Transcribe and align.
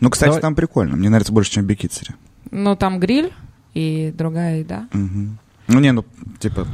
Ну, 0.00 0.10
кстати, 0.10 0.30
Давай. 0.30 0.42
там 0.42 0.54
прикольно. 0.54 0.96
Мне 0.96 1.08
нравится 1.08 1.32
больше, 1.32 1.52
чем 1.52 1.64
в 1.64 1.66
Бикицере. 1.66 2.14
Ну, 2.50 2.76
там 2.76 3.00
гриль 3.00 3.32
и 3.74 4.12
другая 4.16 4.60
еда. 4.60 4.88
Мгм. 4.92 5.38
Ну, 5.66 5.80
не, 5.80 5.92
ну, 5.92 6.04
типа, 6.38 6.66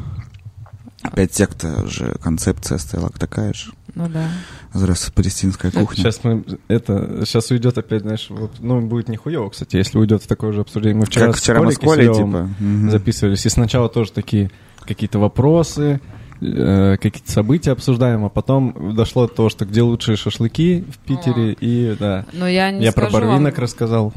опять 1.03 1.34
секта 1.34 1.87
же, 1.87 2.16
концепция 2.22 2.79
стояла 2.79 3.10
такая 3.10 3.52
же. 3.52 3.72
Ну 3.95 4.08
да. 4.08 4.29
Здравствуй, 4.72 5.12
палестинская 5.14 5.71
кухня. 5.71 5.96
Сейчас 5.96 6.24
мы 6.24 6.45
это 6.66 7.22
сейчас 7.24 7.50
уйдет 7.52 7.79
опять, 7.79 8.02
знаешь, 8.02 8.26
вот, 8.29 8.56
ну 8.58 8.81
будет 8.81 9.08
нихуево, 9.08 9.51
кстати, 9.51 9.77
если 9.77 9.99
уйдет 9.99 10.22
в 10.22 10.27
такое 10.27 10.53
же 10.53 10.63
обсуждение. 10.63 10.99
Мы 10.99 11.06
вчера 11.06 11.27
как 11.27 11.37
с 11.37 11.41
вчера 11.41 11.63
мы 11.63 11.72
с 11.72 11.79
Колей 11.79 12.13
типа. 12.13 12.51
записывались, 12.91 13.47
и 13.47 13.49
сначала 13.49 13.88
тоже 13.88 14.11
такие 14.11 14.51
какие-то 14.81 15.21
вопросы, 15.21 16.01
э, 16.41 16.96
какие-то 17.01 17.30
события 17.30 17.73
обсуждаем, 17.73 18.24
а 18.24 18.28
потом 18.28 18.95
дошло 18.95 19.27
до 19.27 19.34
того, 19.34 19.48
что 19.48 19.64
где 19.64 19.82
лучшие 19.82 20.16
шашлыки 20.16 20.84
в 20.91 20.98
Питере, 20.98 21.52
и 21.52 21.96
да. 21.98 22.24
Но 22.32 22.48
я 22.48 22.70
не 22.70 22.84
Я 22.84 22.92
про 22.92 23.10
барвинок 23.10 23.55
вам- 23.55 23.62
рассказал. 23.62 24.12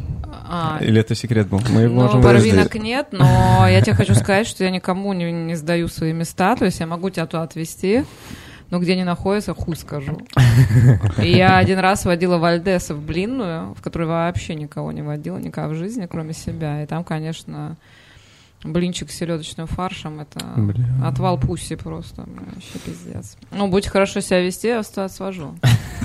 А, 0.49 0.79
Или 0.81 1.01
это 1.01 1.15
секрет 1.15 1.47
был? 1.47 1.61
Мы 1.69 1.87
ну, 1.87 1.95
можем 1.95 2.21
барвинок 2.21 2.75
нет, 2.75 3.07
но 3.11 3.67
я 3.67 3.81
тебе 3.81 3.95
хочу 3.95 4.15
сказать, 4.15 4.47
что 4.47 4.63
я 4.63 4.69
никому 4.69 5.13
не, 5.13 5.31
не 5.31 5.55
сдаю 5.55 5.87
свои 5.87 6.13
места, 6.13 6.55
то 6.55 6.65
есть 6.65 6.79
я 6.79 6.87
могу 6.87 7.09
тебя 7.09 7.25
туда 7.25 7.43
отвезти, 7.43 8.03
но 8.69 8.79
где 8.79 8.93
они 8.93 9.03
находятся, 9.03 9.53
хуй 9.53 9.75
скажу. 9.75 10.19
И 11.21 11.29
я 11.29 11.57
один 11.57 11.79
раз 11.79 12.05
водила 12.05 12.37
Вальдеса 12.37 12.93
в 12.93 13.01
блинную, 13.01 13.73
в 13.73 13.81
которой 13.81 14.07
вообще 14.07 14.55
никого 14.55 14.91
не 14.91 15.01
водила, 15.01 15.37
никогда 15.37 15.69
в 15.69 15.75
жизни, 15.75 16.07
кроме 16.09 16.33
себя. 16.33 16.83
И 16.83 16.85
там, 16.85 17.03
конечно, 17.03 17.77
блинчик 18.63 19.11
с 19.11 19.15
селедочным 19.15 19.67
фаршем, 19.67 20.19
это 20.19 20.39
Бля. 20.57 20.85
отвал 21.05 21.37
пусси 21.39 21.75
просто, 21.75 22.21
вообще 22.27 22.79
пиздец. 22.85 23.37
Ну, 23.51 23.67
будь 23.67 23.87
хорошо 23.87 24.19
себя 24.19 24.41
вести, 24.41 24.67
я 24.67 24.77
вас 24.77 24.87
туда 24.87 25.09
свожу. 25.09 25.55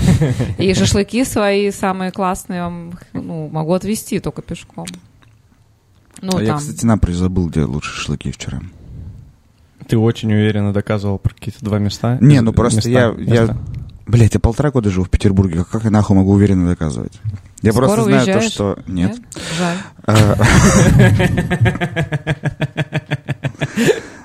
И 0.59 0.73
шашлыки 0.75 1.25
свои 1.25 1.71
самые 1.71 2.13
классные 2.13 2.57
я 2.59 2.65
вам, 2.65 2.93
ну, 3.13 3.49
могу 3.49 3.73
отвезти 3.73 4.21
только 4.21 4.43
пешком. 4.43 4.87
Ну, 6.21 6.37
А 6.37 6.43
я, 6.43 6.49
там. 6.49 6.59
кстати, 6.59 6.85
напрочь 6.85 7.15
забыл, 7.15 7.49
где 7.49 7.65
лучшие 7.65 7.95
шашлыки 7.97 8.31
вчера. 8.31 8.61
Ты 9.89 9.99
очень 9.99 10.33
уверенно 10.33 10.73
доказывал 10.73 11.19
про 11.19 11.35
какие-то 11.35 11.65
два 11.65 11.79
места. 11.79 12.17
Не, 12.21 12.41
ну 12.41 12.53
просто 12.53 12.77
места, 12.79 12.91
я- 12.91 13.07
я- 13.19 13.41
места. 13.43 13.57
Блять, 14.13 14.35
я 14.35 14.41
полтора 14.41 14.71
года 14.71 14.91
живу 14.91 15.07
в 15.07 15.09
Петербурге, 15.09 15.65
как 15.65 15.85
я 15.85 15.91
нахуй 15.91 16.15
могу 16.15 16.33
уверенно 16.33 16.69
доказывать? 16.69 17.15
Я 17.63 17.73
Скоро 17.73 17.87
просто 17.87 18.05
знаю 18.05 18.27
то, 18.27 18.31
уезжаешь? 18.33 18.53
что... 18.53 18.79
Нет. 18.87 19.17
А, 20.07 20.35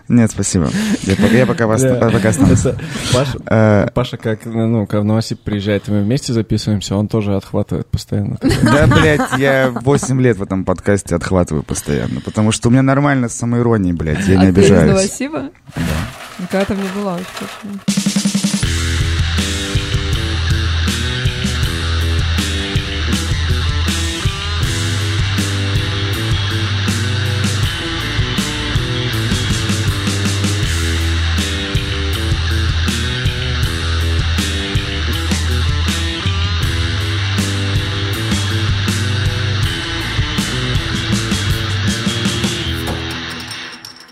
Нет, 0.09 0.29
спасибо. 0.31 0.69
Я 1.03 1.15
пока, 1.15 1.27
я 1.27 1.45
пока 1.45 1.67
вас 1.67 1.81
Да. 1.81 2.09
пока 2.11 2.29
останусь. 2.29 2.65
Это 2.65 2.77
Паша, 3.13 3.91
Паша, 3.93 4.17
как, 4.17 4.45
ну, 4.45 4.85
когда 4.87 5.01
в 5.01 5.05
Новосиб 5.05 5.39
приезжает, 5.41 5.87
и 5.87 5.91
мы 5.91 6.01
вместе 6.03 6.33
записываемся, 6.33 6.95
он 6.97 7.07
тоже 7.07 7.35
отхватывает 7.37 7.87
постоянно. 7.87 8.37
Да, 8.41 8.87
блядь, 8.87 9.37
я 9.37 9.69
8 9.73 10.21
лет 10.21 10.35
в 10.37 10.43
этом 10.43 10.65
подкасте 10.65 11.15
отхватываю 11.15 11.63
постоянно, 11.63 12.19
потому 12.19 12.51
что 12.51 12.67
у 12.67 12.71
меня 12.71 12.81
нормально 12.81 13.29
с 13.29 13.35
самоиронией, 13.35 13.93
блядь, 13.95 14.27
я 14.27 14.39
а 14.39 14.45
не 14.45 14.51
ты 14.51 14.59
из 14.61 14.65
обижаюсь. 14.65 14.91
Новосиба? 14.91 15.43
Никогда 16.39 16.65
там 16.65 16.77
не 16.81 16.89
была 16.89 17.15
очень 17.15 18.26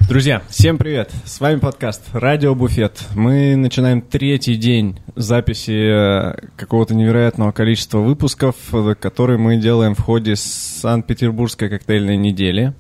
Друзья, 0.08 0.44
всем 0.50 0.78
привет! 0.78 1.12
С 1.26 1.40
вами 1.40 1.58
подкаст 1.58 2.04
«Радио 2.14 2.54
Буфет». 2.54 3.04
Мы 3.16 3.56
начинаем 3.56 4.02
третий 4.04 4.56
день 4.56 5.00
записи 5.16 5.72
э, 5.72 6.48
какого-то 6.56 6.94
невероятного 6.94 7.52
количества 7.52 7.98
выпусков, 8.00 8.56
э, 8.72 8.94
которые 9.00 9.40
мы 9.40 9.58
делаем 9.58 9.96
в 9.96 10.00
ходе 10.02 10.36
Санкт-Петербургской 10.36 11.70
коктейльной 11.70 12.18
недели. 12.18 12.74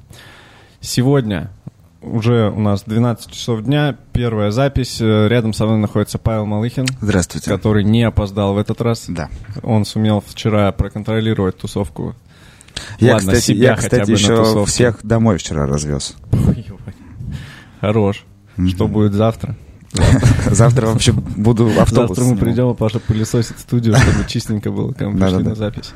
Сегодня 0.81 1.49
уже 2.03 2.51
у 2.51 2.59
нас 2.59 2.83
12 2.83 3.31
часов 3.31 3.63
дня, 3.63 3.97
первая 4.13 4.51
запись. 4.51 5.01
Э, 5.01 5.27
Рядом 5.27 5.53
со 5.53 5.65
мной 5.65 5.79
находится 5.79 6.19
Павел 6.19 6.45
Малыхин, 6.45 6.85
Здравствуйте. 7.01 7.49
который 7.49 7.83
не 7.83 8.03
опоздал 8.03 8.53
в 8.53 8.59
этот 8.59 8.81
раз. 8.81 9.05
Да. 9.07 9.29
Он 9.63 9.83
сумел 9.83 10.23
вчера 10.25 10.71
проконтролировать 10.71 11.57
тусовку. 11.57 12.13
Я, 12.99 13.13
Ладно, 13.13 13.33
кстати, 13.33 13.45
себя 13.45 13.69
я, 13.69 13.75
кстати, 13.75 14.11
еще 14.11 14.65
всех 14.65 14.99
домой 15.03 15.37
вчера 15.37 15.65
развез. 15.65 16.15
Ой, 16.33 16.65
Хорош. 17.81 18.25
Что 18.69 18.87
будет 18.87 19.13
завтра? 19.13 19.55
Завтра 20.51 20.87
вообще 20.87 21.13
буду 21.13 21.67
автобус. 21.79 22.17
Завтра 22.17 22.23
мы 22.25 22.37
придем, 22.37 22.67
а 22.67 22.73
Паша 22.73 22.99
пылесосит 22.99 23.59
студию, 23.59 23.95
чтобы 23.95 24.27
чистенько 24.27 24.69
было, 24.71 24.91
когда 24.91 25.09
мы 25.09 25.19
пришли 25.19 25.43
на 25.43 25.55
запись. 25.55 25.93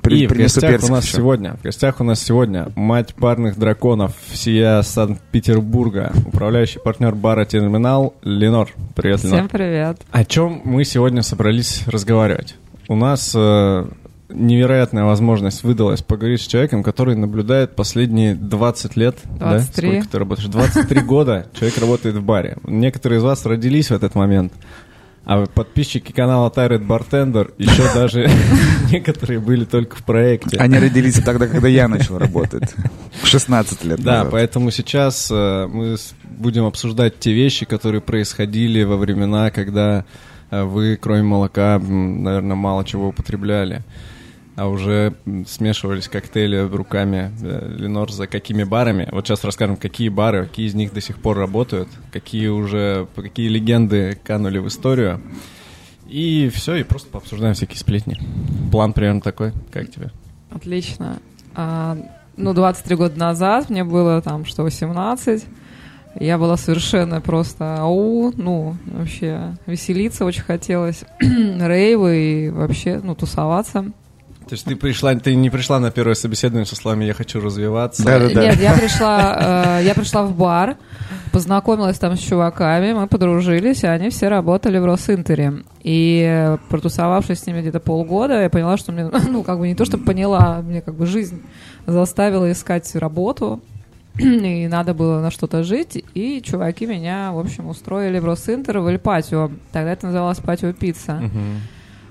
При- 0.00 0.22
И 0.22 0.26
в 0.26 0.32
гостях 0.32 0.82
у 0.82 0.88
нас 0.88 1.04
еще. 1.04 1.18
сегодня, 1.18 1.54
в 1.54 1.62
гостях 1.62 2.00
у 2.00 2.04
нас 2.04 2.20
сегодня 2.20 2.68
мать 2.74 3.14
парных 3.14 3.56
драконов 3.56 4.14
всея 4.32 4.82
Санкт-Петербурга, 4.82 6.12
управляющий 6.26 6.80
партнер 6.80 7.14
бара 7.14 7.44
Терминал 7.44 8.14
Ленор. 8.22 8.68
Привет, 8.96 9.22
Ленор. 9.22 9.38
Всем 9.38 9.48
привет. 9.48 10.00
О 10.10 10.24
чем 10.24 10.60
мы 10.64 10.84
сегодня 10.84 11.22
собрались 11.22 11.84
разговаривать? 11.86 12.56
У 12.88 12.96
нас 12.96 13.32
э, 13.36 13.86
невероятная 14.32 15.04
возможность 15.04 15.62
выдалась 15.62 16.02
поговорить 16.02 16.40
с 16.40 16.46
человеком, 16.46 16.82
который 16.82 17.14
наблюдает 17.16 17.74
последние 17.76 18.34
20 18.34 18.96
лет. 18.96 19.18
да? 19.38 19.50
23. 19.58 19.88
Сколько 19.90 20.08
ты 20.08 20.18
работаешь? 20.18 20.48
23 20.48 21.00
года 21.02 21.46
человек 21.58 21.78
работает 21.78 22.16
в 22.16 22.22
баре. 22.22 22.56
Некоторые 22.64 23.18
из 23.18 23.22
вас 23.22 23.44
родились 23.46 23.88
в 23.90 23.94
этот 23.94 24.14
момент. 24.14 24.52
А 25.24 25.46
подписчики 25.46 26.10
канала 26.10 26.50
Тайрет 26.50 26.84
Бартендер 26.84 27.52
еще 27.56 27.84
даже 27.94 28.28
некоторые 28.90 29.38
были 29.38 29.64
только 29.64 29.94
в 29.96 30.02
проекте. 30.02 30.56
Они 30.56 30.78
родились 30.78 31.20
тогда, 31.22 31.46
когда 31.46 31.68
я 31.68 31.86
начал 31.86 32.18
работать. 32.18 32.74
В 33.22 33.26
16 33.28 33.84
лет 33.84 34.00
Да, 34.00 34.18
назад. 34.18 34.32
поэтому 34.32 34.70
сейчас 34.72 35.28
э, 35.30 35.66
мы 35.68 35.96
будем 36.24 36.64
обсуждать 36.64 37.20
те 37.20 37.32
вещи, 37.32 37.66
которые 37.66 38.00
происходили 38.00 38.82
во 38.82 38.96
времена, 38.96 39.52
когда 39.52 40.04
э, 40.50 40.64
вы, 40.64 40.98
кроме 41.00 41.22
молока, 41.22 41.78
наверное, 41.78 42.56
мало 42.56 42.84
чего 42.84 43.08
употребляли. 43.08 43.82
А 44.62 44.68
уже 44.68 45.14
смешивались 45.48 46.06
коктейли 46.06 46.58
руками 46.58 47.32
э, 47.42 47.74
Ленор 47.78 48.12
за 48.12 48.28
какими 48.28 48.62
барами. 48.62 49.08
Вот 49.10 49.26
сейчас 49.26 49.42
расскажем, 49.42 49.74
какие 49.74 50.08
бары, 50.08 50.46
какие 50.46 50.68
из 50.68 50.74
них 50.74 50.92
до 50.92 51.00
сих 51.00 51.18
пор 51.18 51.36
работают, 51.36 51.88
какие 52.12 52.46
уже, 52.46 53.08
какие 53.16 53.48
легенды 53.48 54.16
канули 54.22 54.58
в 54.58 54.68
историю. 54.68 55.20
И 56.06 56.48
все, 56.54 56.76
и 56.76 56.84
просто 56.84 57.10
пообсуждаем 57.10 57.54
всякие 57.54 57.76
сплетни. 57.76 58.20
План 58.70 58.92
примерно 58.92 59.20
такой. 59.20 59.52
Как 59.72 59.90
тебе? 59.90 60.12
Отлично. 60.48 61.18
А, 61.56 61.98
ну, 62.36 62.54
23 62.54 62.94
года 62.94 63.18
назад 63.18 63.68
мне 63.68 63.82
было 63.82 64.22
там, 64.22 64.44
что, 64.44 64.62
18. 64.62 65.44
Я 66.20 66.38
была 66.38 66.56
совершенно 66.56 67.20
просто 67.20 67.78
ау, 67.80 68.32
ну, 68.36 68.76
вообще 68.84 69.56
веселиться 69.66 70.24
очень 70.24 70.42
хотелось, 70.42 71.02
рейвы 71.20 72.46
и 72.46 72.50
вообще, 72.50 73.00
ну, 73.02 73.16
тусоваться. 73.16 73.86
То 74.48 74.54
есть 74.54 74.64
ты 74.64 74.76
пришла, 74.76 75.14
ты 75.14 75.34
не 75.34 75.50
пришла 75.50 75.80
на 75.80 75.90
первое 75.90 76.14
собеседование 76.14 76.66
со 76.66 76.76
словами 76.76 77.04
«я 77.04 77.14
хочу 77.14 77.40
развиваться». 77.40 78.04
Да-да-да. 78.04 78.42
Нет, 78.42 78.60
я 78.60 78.72
пришла, 78.78 79.78
э, 79.80 79.84
я 79.84 79.94
пришла 79.94 80.24
в 80.24 80.36
бар, 80.36 80.76
познакомилась 81.32 81.98
там 81.98 82.16
с 82.16 82.20
чуваками, 82.20 82.92
мы 82.92 83.06
подружились, 83.06 83.82
и 83.82 83.86
они 83.86 84.10
все 84.10 84.28
работали 84.28 84.78
в 84.78 84.84
Росинтере. 84.84 85.62
И 85.82 86.24
э, 86.28 86.58
протусовавшись 86.68 87.40
с 87.40 87.46
ними 87.46 87.60
где-то 87.60 87.80
полгода, 87.80 88.42
я 88.42 88.50
поняла, 88.50 88.76
что 88.76 88.92
мне, 88.92 89.10
ну, 89.28 89.42
как 89.42 89.58
бы 89.58 89.68
не 89.68 89.74
то, 89.74 89.84
что 89.84 89.98
поняла, 89.98 90.60
мне 90.62 90.80
как 90.80 90.94
бы 90.94 91.06
жизнь 91.06 91.42
заставила 91.86 92.50
искать 92.50 92.94
работу, 92.94 93.60
и 94.18 94.66
надо 94.68 94.94
было 94.94 95.20
на 95.20 95.30
что-то 95.30 95.62
жить, 95.62 96.04
и 96.14 96.42
чуваки 96.42 96.86
меня, 96.86 97.32
в 97.32 97.38
общем, 97.38 97.68
устроили 97.68 98.18
в 98.18 98.24
Росинтер 98.24 98.78
в 98.78 98.86
Эль 98.86 98.98
Патио. 98.98 99.50
Тогда 99.72 99.92
это 99.92 100.06
называлось 100.06 100.38
Патио 100.38 100.72
Пицца. 100.72 101.14
Мгм. 101.14 101.60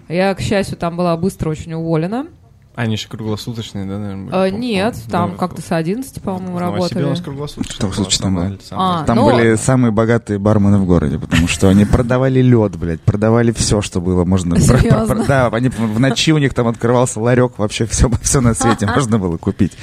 Я, 0.07 0.33
к 0.35 0.41
счастью, 0.41 0.77
там 0.77 0.97
была 0.97 1.15
быстро 1.17 1.49
очень 1.49 1.73
уволена. 1.73 2.27
Они 2.73 2.93
еще 2.93 3.09
круглосуточные, 3.09 3.85
да, 3.85 3.97
наверное? 3.97 4.23
были? 4.23 4.31
По- 4.31 4.55
нет, 4.55 4.95
там 5.09 5.31
да, 5.31 5.37
как-то 5.37 5.61
с 5.61 5.71
11, 5.73 6.21
по-моему, 6.21 6.55
в 6.55 6.59
Новосибе 6.61 6.77
у 6.77 6.81
работали. 6.81 7.09
нас 7.09 7.21
круглосуточные. 7.21 7.79
Круглосуточные, 7.79 8.31
было, 8.31 8.39
да. 8.41 8.47
основная 8.47 8.49
лица. 8.57 8.75
А, 8.79 9.03
Там 9.03 9.15
ну, 9.17 9.25
были 9.25 9.55
самые 9.55 9.91
богатые 9.91 10.39
бармены 10.39 10.77
в 10.77 10.85
городе, 10.85 11.19
потому 11.19 11.49
что 11.49 11.67
они 11.67 11.83
продавали 11.83 12.41
лед, 12.41 12.77
блядь, 12.77 13.01
продавали 13.01 13.51
все, 13.51 13.81
что 13.81 13.99
было 13.99 14.23
можно. 14.23 14.57
Серьезно? 14.59 15.25
Да, 15.27 15.47
они 15.47 15.67
в 15.67 15.99
ночи 15.99 16.31
у 16.31 16.37
них 16.37 16.53
там 16.53 16.67
открывался 16.69 17.19
ларек, 17.19 17.59
вообще 17.59 17.85
все, 17.85 18.09
все 18.21 18.39
на 18.39 18.53
свете 18.53 18.85
можно 18.95 19.19
было 19.19 19.35
купить. 19.35 19.73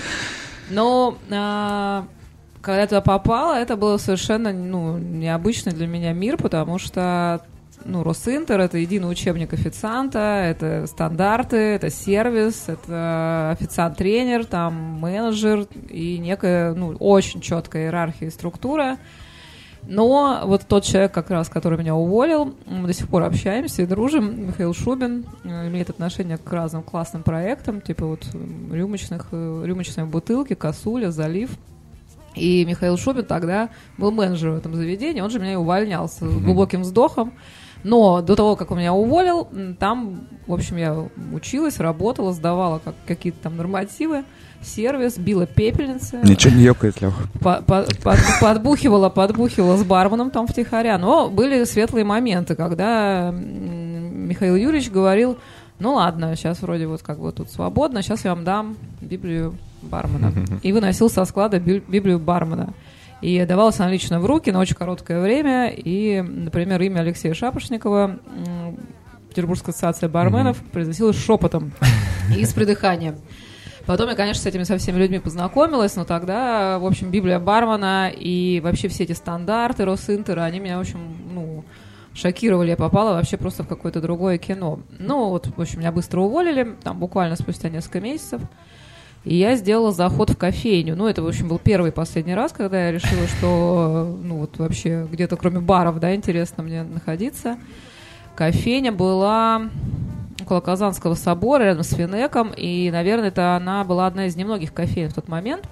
Но 0.71 1.19
а, 1.31 2.07
когда 2.63 2.81
я 2.81 2.87
туда 2.87 3.01
попала, 3.03 3.55
это 3.55 3.77
было 3.77 3.99
совершенно 3.99 4.51
ну, 4.53 4.97
необычный 4.97 5.73
для 5.73 5.87
меня 5.87 6.13
мир, 6.15 6.39
потому 6.39 6.79
что 6.79 7.43
ну, 7.85 8.03
Росинтер— 8.03 8.61
это 8.61 8.79
единый 8.79 9.11
учебник 9.11 9.53
официанта, 9.53 10.19
это 10.19 10.87
стандарты, 10.87 11.57
это 11.57 11.91
сервис, 11.91 12.65
это 12.67 13.51
официант-тренер, 13.53 14.45
там 14.45 14.75
менеджер 14.75 15.67
и 15.89 16.19
некая, 16.19 16.75
ну, 16.75 16.97
очень 16.99 17.41
четкая 17.41 17.85
иерархия 17.85 18.29
и 18.29 18.31
структура. 18.31 18.99
Но 19.87 20.43
вот 20.45 20.67
тот 20.67 20.85
человек, 20.85 21.13
как 21.13 21.31
раз, 21.31 21.49
который 21.49 21.79
меня 21.79 21.95
уволил, 21.95 22.55
мы 22.67 22.87
до 22.87 22.93
сих 22.93 23.09
пор 23.09 23.23
общаемся 23.23 23.83
и 23.83 23.87
дружим, 23.87 24.49
Михаил 24.49 24.75
Шубин, 24.75 25.25
э, 25.45 25.69
имеет 25.69 25.89
отношение 25.89 26.37
к 26.37 26.53
разным 26.53 26.83
классным 26.83 27.23
проектам, 27.23 27.81
типа 27.81 28.05
вот 28.05 28.27
рюмочных, 28.71 29.29
э, 29.33 29.63
рюмочной 29.65 30.05
бутылки, 30.05 30.55
косуля, 30.55 31.11
залив. 31.11 31.51
И 32.35 32.65
Михаил 32.67 32.99
Шубин 32.99 33.25
тогда 33.25 33.71
был 33.97 34.11
менеджером 34.11 34.57
в 34.57 34.59
этом 34.59 34.75
заведении, 34.75 35.21
он 35.21 35.31
же 35.31 35.39
меня 35.39 35.55
и 35.55 35.57
увольнял 35.57 36.09
с 36.09 36.21
глубоким 36.21 36.83
вздохом. 36.83 37.33
Но 37.85 38.21
до 38.23 38.35
того, 38.37 38.57
как 38.57 38.71
он 38.71 38.79
меня 38.79 38.93
уволил, 38.93 39.49
там, 39.79 40.27
в 40.47 40.53
общем, 40.53 40.77
я 40.77 40.97
училась, 41.33 41.79
работала, 41.79 42.33
сдавала 42.33 42.81
как, 42.85 42.95
какие-то 43.07 43.39
там 43.43 43.57
нормативы, 43.57 44.25
сервис, 44.63 45.17
била 45.17 45.47
пепельницы. 45.47 46.19
Ничего 46.25 46.55
не 46.55 46.63
ёкает, 46.65 47.01
Леха. 47.01 47.23
По- 47.41 47.63
по- 47.63 47.85
под- 48.03 48.19
подбухивала, 48.41 49.09
подбухивала 49.09 49.77
с 49.77 49.85
барменом 49.85 50.31
там 50.31 50.47
втихаря. 50.49 50.99
Но 50.99 51.31
были 51.31 51.63
светлые 51.65 52.05
моменты, 52.05 52.57
когда 52.57 53.31
Михаил 53.33 54.57
Юрьевич 54.57 54.91
говорил, 54.91 55.39
ну 55.79 55.95
ладно, 55.95 56.35
сейчас 56.35 56.61
вроде 56.63 56.87
вот 56.89 57.03
как 57.03 57.21
бы 57.21 57.31
тут 57.31 57.51
свободно, 57.51 58.03
сейчас 58.03 58.25
я 58.25 58.35
вам 58.35 58.45
дам 58.45 58.77
Библию 59.01 59.55
бармена. 59.83 60.33
И 60.63 60.73
выносил 60.73 61.09
со 61.09 61.25
склада 61.25 61.61
Би- 61.61 61.83
Библию 61.87 62.19
бармена. 62.19 62.75
И 63.21 63.45
давалась 63.45 63.81
она 63.81 63.91
лично 63.91 64.21
в 64.21 64.27
руки 64.27 64.51
на 64.53 64.61
очень 64.61 64.77
короткое 64.77 65.21
время. 65.21 65.71
И, 65.71 66.21
например, 66.21 66.81
имя 66.83 67.01
Алексея 67.01 67.35
Шапошникова 67.35 68.19
Петербургская 69.29 69.73
ассоциация 69.73 70.09
барменов 70.09 70.59
произносилось 70.73 71.17
шепотом 71.17 71.73
и 72.37 72.45
с 72.45 72.53
придыханием. 72.53 73.17
Потом 73.87 74.11
я, 74.11 74.15
конечно, 74.15 74.43
с 74.43 74.47
этими 74.47 74.65
со 74.65 74.77
всеми 74.77 74.99
людьми 74.99 75.19
познакомилась, 75.19 75.97
но 75.97 76.05
тогда, 76.05 76.79
в 76.79 76.85
общем, 76.85 77.11
Библия 77.11 77.39
бармена 77.39 78.13
и 78.15 78.61
вообще 78.61 78.89
все 78.89 79.05
эти 79.05 79.13
стандарты 79.13 79.87
Росинтера, 79.87 80.43
они 80.43 80.61
меня, 80.61 80.77
в 80.77 80.83
общем, 80.83 80.99
ну, 81.33 81.65
шокировали. 82.13 82.71
Я 82.71 82.77
попала 82.77 83.15
вообще 83.15 83.39
просто 83.39 83.63
в 83.63 83.67
какое-то 83.67 84.03
другое 84.03 84.37
кино. 84.37 84.81
Ну, 84.99 85.31
вот, 85.31 85.47
в 85.47 85.59
общем, 85.59 85.81
меня 85.81 85.91
быстро 85.91 86.21
уволили, 86.21 86.77
там 86.83 86.99
буквально 86.99 87.37
спустя 87.37 87.71
несколько 87.71 88.01
месяцев. 88.01 88.43
И 89.25 89.37
я 89.37 89.57
сделала 89.57 89.93
заход 89.93 90.31
в 90.31 90.37
кофейню. 90.37 90.97
Ну, 90.97 91.07
это, 91.07 91.23
в 91.23 91.27
общем, 91.27 91.49
был 91.49 91.59
первый 91.59 91.91
и 91.91 91.93
последний 91.93 92.35
раз, 92.35 92.53
когда 92.53 92.87
я 92.87 92.93
решила, 92.93 93.27
что, 93.27 94.19
ну, 94.23 94.39
вот 94.39 94.59
вообще 94.59 95.07
где-то 95.11 95.37
кроме 95.37 95.61
баров, 95.61 95.99
да, 96.01 96.15
интересно 96.15 96.63
мне 96.63 96.83
находиться. 96.83 97.59
Кофейня 98.37 98.93
была 98.93 99.69
около 100.41 100.61
Казанского 100.61 101.15
собора, 101.15 101.65
рядом 101.65 101.83
с 101.83 101.91
Финеком, 101.91 102.53
и, 102.57 102.91
наверное, 102.91 103.29
это 103.29 103.57
она 103.57 103.85
была 103.85 104.07
одна 104.07 104.27
из 104.27 104.37
немногих 104.37 104.73
кофеин 104.73 105.11
в 105.11 105.15
тот 105.15 105.29
момент, 105.29 105.69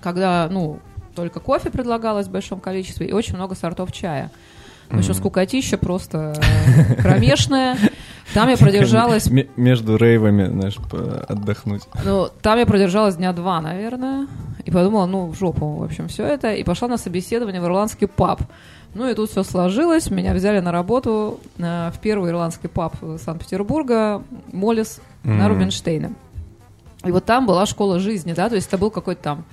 когда, 0.00 0.48
ну, 0.50 0.78
только 1.14 1.40
кофе 1.40 1.70
предлагалось 1.70 2.28
в 2.28 2.30
большом 2.30 2.60
количестве 2.60 3.08
и 3.08 3.12
очень 3.12 3.34
много 3.34 3.54
сортов 3.54 3.92
чая. 3.92 4.30
В 4.88 4.98
общем, 4.98 5.14
скукотища 5.14 5.76
просто 5.76 6.34
кромешная. 6.98 7.76
Там 8.34 8.48
я 8.48 8.56
продержалась 8.56 9.28
Между 9.56 9.96
рейвами, 9.96 10.46
знаешь, 10.46 10.76
отдохнуть. 11.28 11.82
ну, 12.04 12.28
там 12.42 12.58
я 12.58 12.66
продержалась 12.66 13.16
дня 13.16 13.32
два, 13.32 13.60
наверное, 13.60 14.26
и 14.64 14.70
подумала, 14.70 15.06
ну, 15.06 15.26
в 15.26 15.34
жопу, 15.38 15.66
в 15.76 15.82
общем, 15.82 16.08
все 16.08 16.24
это, 16.24 16.52
и 16.52 16.62
пошла 16.62 16.88
на 16.88 16.98
собеседование 16.98 17.60
в 17.60 17.64
ирландский 17.64 18.06
паб. 18.06 18.42
Ну, 18.94 19.08
и 19.08 19.14
тут 19.14 19.30
все 19.30 19.42
сложилось, 19.42 20.10
меня 20.10 20.34
взяли 20.34 20.60
на 20.60 20.72
работу 20.72 21.40
э, 21.58 21.90
в 21.94 21.98
первый 22.00 22.30
ирландский 22.30 22.68
паб 22.68 22.96
Санкт-Петербурга, 23.22 24.22
Молис, 24.52 25.00
на 25.24 25.32
Мгм. 25.34 25.48
Рубинштейна. 25.48 26.12
И 27.04 27.10
вот 27.12 27.24
там 27.24 27.46
была 27.46 27.64
школа 27.66 27.98
жизни, 27.98 28.32
да, 28.32 28.48
то 28.48 28.54
есть 28.56 28.68
это 28.68 28.78
был 28.78 28.90
какой-то 28.90 29.22
там 29.22 29.44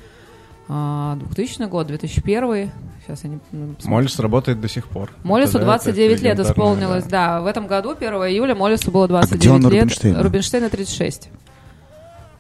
а, 0.68 1.16
2000 1.18 1.68
год, 1.70 1.88
2001, 1.88 2.72
сейчас 3.06 3.24
я 3.24 3.30
не... 3.30 3.40
ну, 3.52 3.76
Моллис 3.86 4.20
работает 4.20 4.60
до 4.60 4.68
сих 4.68 4.88
пор. 4.88 5.12
Моллису 5.24 5.58
Это, 5.58 5.66
да, 5.66 5.76
это 5.76 5.84
29 5.86 6.22
лет 6.22 6.40
исполнилось, 6.40 7.04
да. 7.06 7.36
да. 7.38 7.42
В 7.42 7.46
этом 7.46 7.68
году, 7.68 7.92
1 7.92 8.10
июля, 8.14 8.56
Молису 8.56 8.92
было 8.92 9.08
29 9.08 9.40
где 9.42 9.52
он, 9.52 9.62
лет. 9.62 9.84
Рубинштейна? 9.84 10.24
Рубинштейна 10.24 10.70
36. 10.70 11.30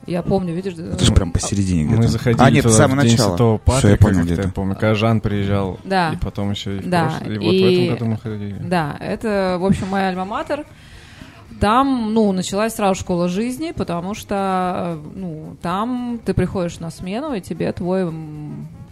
Я 0.07 0.21
помню, 0.21 0.53
видишь... 0.53 0.73
Это 0.73 1.03
же 1.03 1.13
прям 1.13 1.31
посередине 1.31 1.85
где-то. 1.85 2.01
Мы 2.01 2.07
заходили 2.07 2.44
а, 2.44 2.51
нет, 2.51 2.63
туда 2.63 2.75
с 2.75 2.77
самого 2.77 3.00
в 3.00 3.03
день 3.03 3.12
начала. 3.13 3.29
Святого 3.29 3.53
я 3.53 3.59
Патрика, 3.59 3.97
понял 4.03 4.15
как-то, 4.17 4.33
где-то. 4.33 4.47
я 4.47 4.53
помню, 4.53 4.73
когда 4.75 4.95
Жан 4.95 5.19
приезжал, 5.21 5.79
Да. 5.83 6.12
и 6.13 6.17
потом 6.17 6.51
еще 6.51 6.77
и 6.77 6.79
в 6.79 6.89
Да, 6.89 7.13
прошлый- 7.19 7.35
и 7.35 7.39
вот 7.39 7.56
в 7.56 7.73
этом 7.73 7.94
году 7.94 8.06
мы 8.06 8.17
ходили. 8.17 8.59
Да, 8.67 8.95
это, 9.00 9.57
в 9.59 9.65
общем, 9.65 9.88
моя 9.89 10.09
альма-матер. 10.09 10.65
Там, 11.59 12.13
ну, 12.13 12.31
началась 12.33 12.75
сразу 12.75 13.00
школа 13.00 13.29
жизни, 13.29 13.71
потому 13.71 14.13
что, 14.13 15.00
ну, 15.15 15.56
там 15.62 16.19
ты 16.23 16.33
приходишь 16.33 16.79
на 16.79 16.91
смену, 16.91 17.33
и 17.33 17.41
тебе 17.41 17.71
твой... 17.71 18.13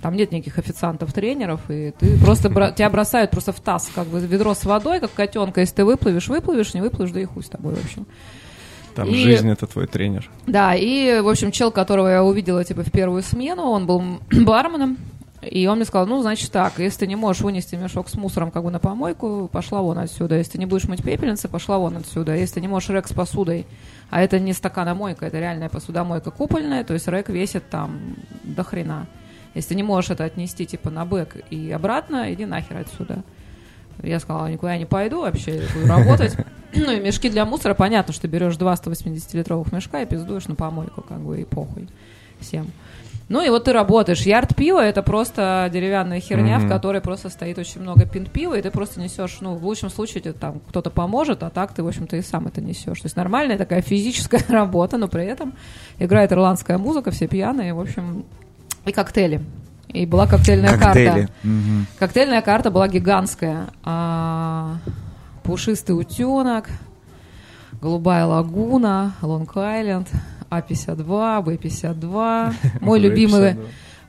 Там 0.03 0.17
нет 0.17 0.33
никаких 0.33 0.59
официантов, 0.59 1.13
тренеров, 1.13 1.61
и 1.69 1.93
ты 1.97 2.19
просто... 2.19 2.49
Тебя 2.75 2.89
бросают 2.89 3.31
просто 3.31 3.53
в 3.53 3.61
таз, 3.61 3.89
как 3.95 4.05
бы 4.07 4.19
ведро 4.19 4.53
с 4.53 4.65
водой, 4.65 4.99
как 4.99 5.13
котенка. 5.13 5.61
Если 5.61 5.75
ты 5.75 5.85
выплывешь, 5.85 6.27
выплывешь, 6.27 6.73
не 6.73 6.81
выплывешь, 6.81 7.11
да 7.11 7.21
и 7.21 7.23
хуй 7.23 7.41
с 7.41 7.47
тобой, 7.47 7.75
в 7.75 7.85
общем. 7.85 8.05
Там 8.95 9.07
И- 9.07 9.15
жизнь— 9.15 9.49
это 9.49 9.65
твой 9.65 9.87
тренер. 9.87 10.29
Да, 10.45 10.75
и, 10.75 11.21
в 11.21 11.29
общем, 11.29 11.51
чел, 11.51 11.71
которого 11.71 12.09
я 12.09 12.21
увидела, 12.21 12.65
типа, 12.65 12.83
в 12.83 12.91
первую 12.91 13.23
смену, 13.23 13.63
он 13.63 13.85
был 13.85 14.03
барменом, 14.29 14.97
и 15.41 15.67
он 15.67 15.77
мне 15.77 15.85
сказал, 15.85 16.05
ну, 16.05 16.21
значит 16.21 16.51
так, 16.51 16.79
если 16.79 16.99
ты 16.99 17.07
не 17.07 17.15
можешь 17.15 17.41
вынести 17.41 17.75
мешок 17.75 18.09
с 18.09 18.15
мусором 18.15 18.51
как 18.51 18.61
бы 18.65 18.71
на 18.71 18.79
помойку, 18.79 19.49
пошла 19.49 19.81
вон 19.81 19.99
отсюда. 19.99 20.35
Если 20.35 20.51
ты 20.53 20.57
не 20.57 20.65
будешь 20.65 20.83
мыть 20.83 21.01
пепельницы, 21.01 21.47
пошла 21.47 21.77
вон 21.77 21.95
отсюда. 21.95 22.35
Если 22.35 22.55
ты 22.55 22.61
не 22.61 22.67
можешь 22.67 22.89
рэк 22.89 23.07
с 23.07 23.13
посудой, 23.13 23.65
а 24.09 24.21
это 24.21 24.37
не 24.37 24.51
стаканомойка, 24.51 25.27
это 25.27 25.39
реальная 25.39 25.69
посудомойка 25.69 26.29
купольная, 26.29 26.83
то 26.83 26.93
есть 26.93 27.07
рэк 27.07 27.29
весит 27.29 27.69
там 27.69 28.17
до 28.43 28.63
хрена. 28.65 29.07
Если 29.53 29.69
ты 29.69 29.75
не 29.75 29.83
можешь 29.83 30.09
это 30.11 30.23
отнести, 30.23 30.65
типа, 30.65 30.89
на 30.89 31.05
бэк 31.05 31.43
и 31.49 31.71
обратно, 31.71 32.31
иди 32.33 32.45
нахер 32.45 32.77
отсюда. 32.77 33.23
Я 34.01 34.19
сказала, 34.19 34.47
никуда 34.47 34.73
я 34.73 34.79
не 34.79 34.85
пойду 34.85 35.21
вообще, 35.21 35.57
я 35.57 35.63
буду 35.73 35.87
работать. 35.87 36.35
Ну 36.75 36.91
и 36.91 36.99
мешки 36.99 37.29
для 37.29 37.45
мусора, 37.45 37.75
понятно, 37.75 38.15
что 38.15 38.27
берешь 38.27 38.57
два 38.57 38.73
180-литровых 38.73 39.71
мешка 39.71 40.01
и 40.01 40.07
пиздуешь 40.07 40.47
на 40.47 40.55
помойку, 40.55 41.03
как 41.03 41.19
бы, 41.19 41.39
и 41.39 41.45
похуй 41.45 41.87
всем. 42.39 42.71
Ну 43.29 43.45
и 43.45 43.49
вот 43.49 43.65
ты 43.65 43.73
работаешь. 43.73 44.21
Ярд 44.23 44.55
пива 44.55 44.83
это 44.83 45.03
просто 45.03 45.69
деревянная 45.71 46.19
херня, 46.19 46.57
Мгм. 46.57 46.65
в 46.65 46.69
которой 46.71 46.99
просто 46.99 47.29
стоит 47.29 47.59
очень 47.59 47.81
много 47.81 48.07
пинт 48.07 48.31
пива, 48.31 48.57
и 48.57 48.61
ты 48.63 48.71
просто 48.71 48.99
несешь, 48.99 49.37
ну, 49.39 49.53
в 49.53 49.63
лучшем 49.63 49.91
случае 49.91 50.21
тебе 50.21 50.33
там 50.33 50.61
кто-то 50.67 50.89
поможет, 50.89 51.43
а 51.43 51.51
так 51.51 51.73
ты, 51.73 51.83
в 51.83 51.87
общем-то, 51.87 52.15
и 52.17 52.23
сам 52.23 52.47
это 52.47 52.59
несешь. 52.59 52.99
То 53.01 53.05
есть 53.05 53.15
нормальная 53.15 53.59
такая 53.59 53.83
физическая 53.83 54.43
работа, 54.49 54.97
но 54.97 55.07
при 55.07 55.25
этом 55.25 55.53
играет 55.99 56.31
ирландская 56.31 56.79
музыка, 56.79 57.11
все 57.11 57.27
пьяные, 57.27 57.75
в 57.75 57.79
общем, 57.79 58.25
и 58.85 58.91
коктейли. 58.91 59.41
И 59.89 60.05
была 60.05 60.25
коктейльная 60.27 60.77
Коктейли. 60.77 61.09
карта. 61.09 61.29
Мгм. 61.43 61.85
Коктейльная 61.99 62.41
карта 62.41 62.71
была 62.71 62.87
гигантская. 62.87 63.67
А, 63.83 64.77
пушистый 65.43 65.97
утенок, 65.99 66.69
голубая 67.81 68.25
лагуна, 68.25 69.13
Лонг-Айленд, 69.21 70.07
А-52, 70.49 71.41
Б-52. 71.43 72.53
Мой 72.81 72.99
любимый, 72.99 73.55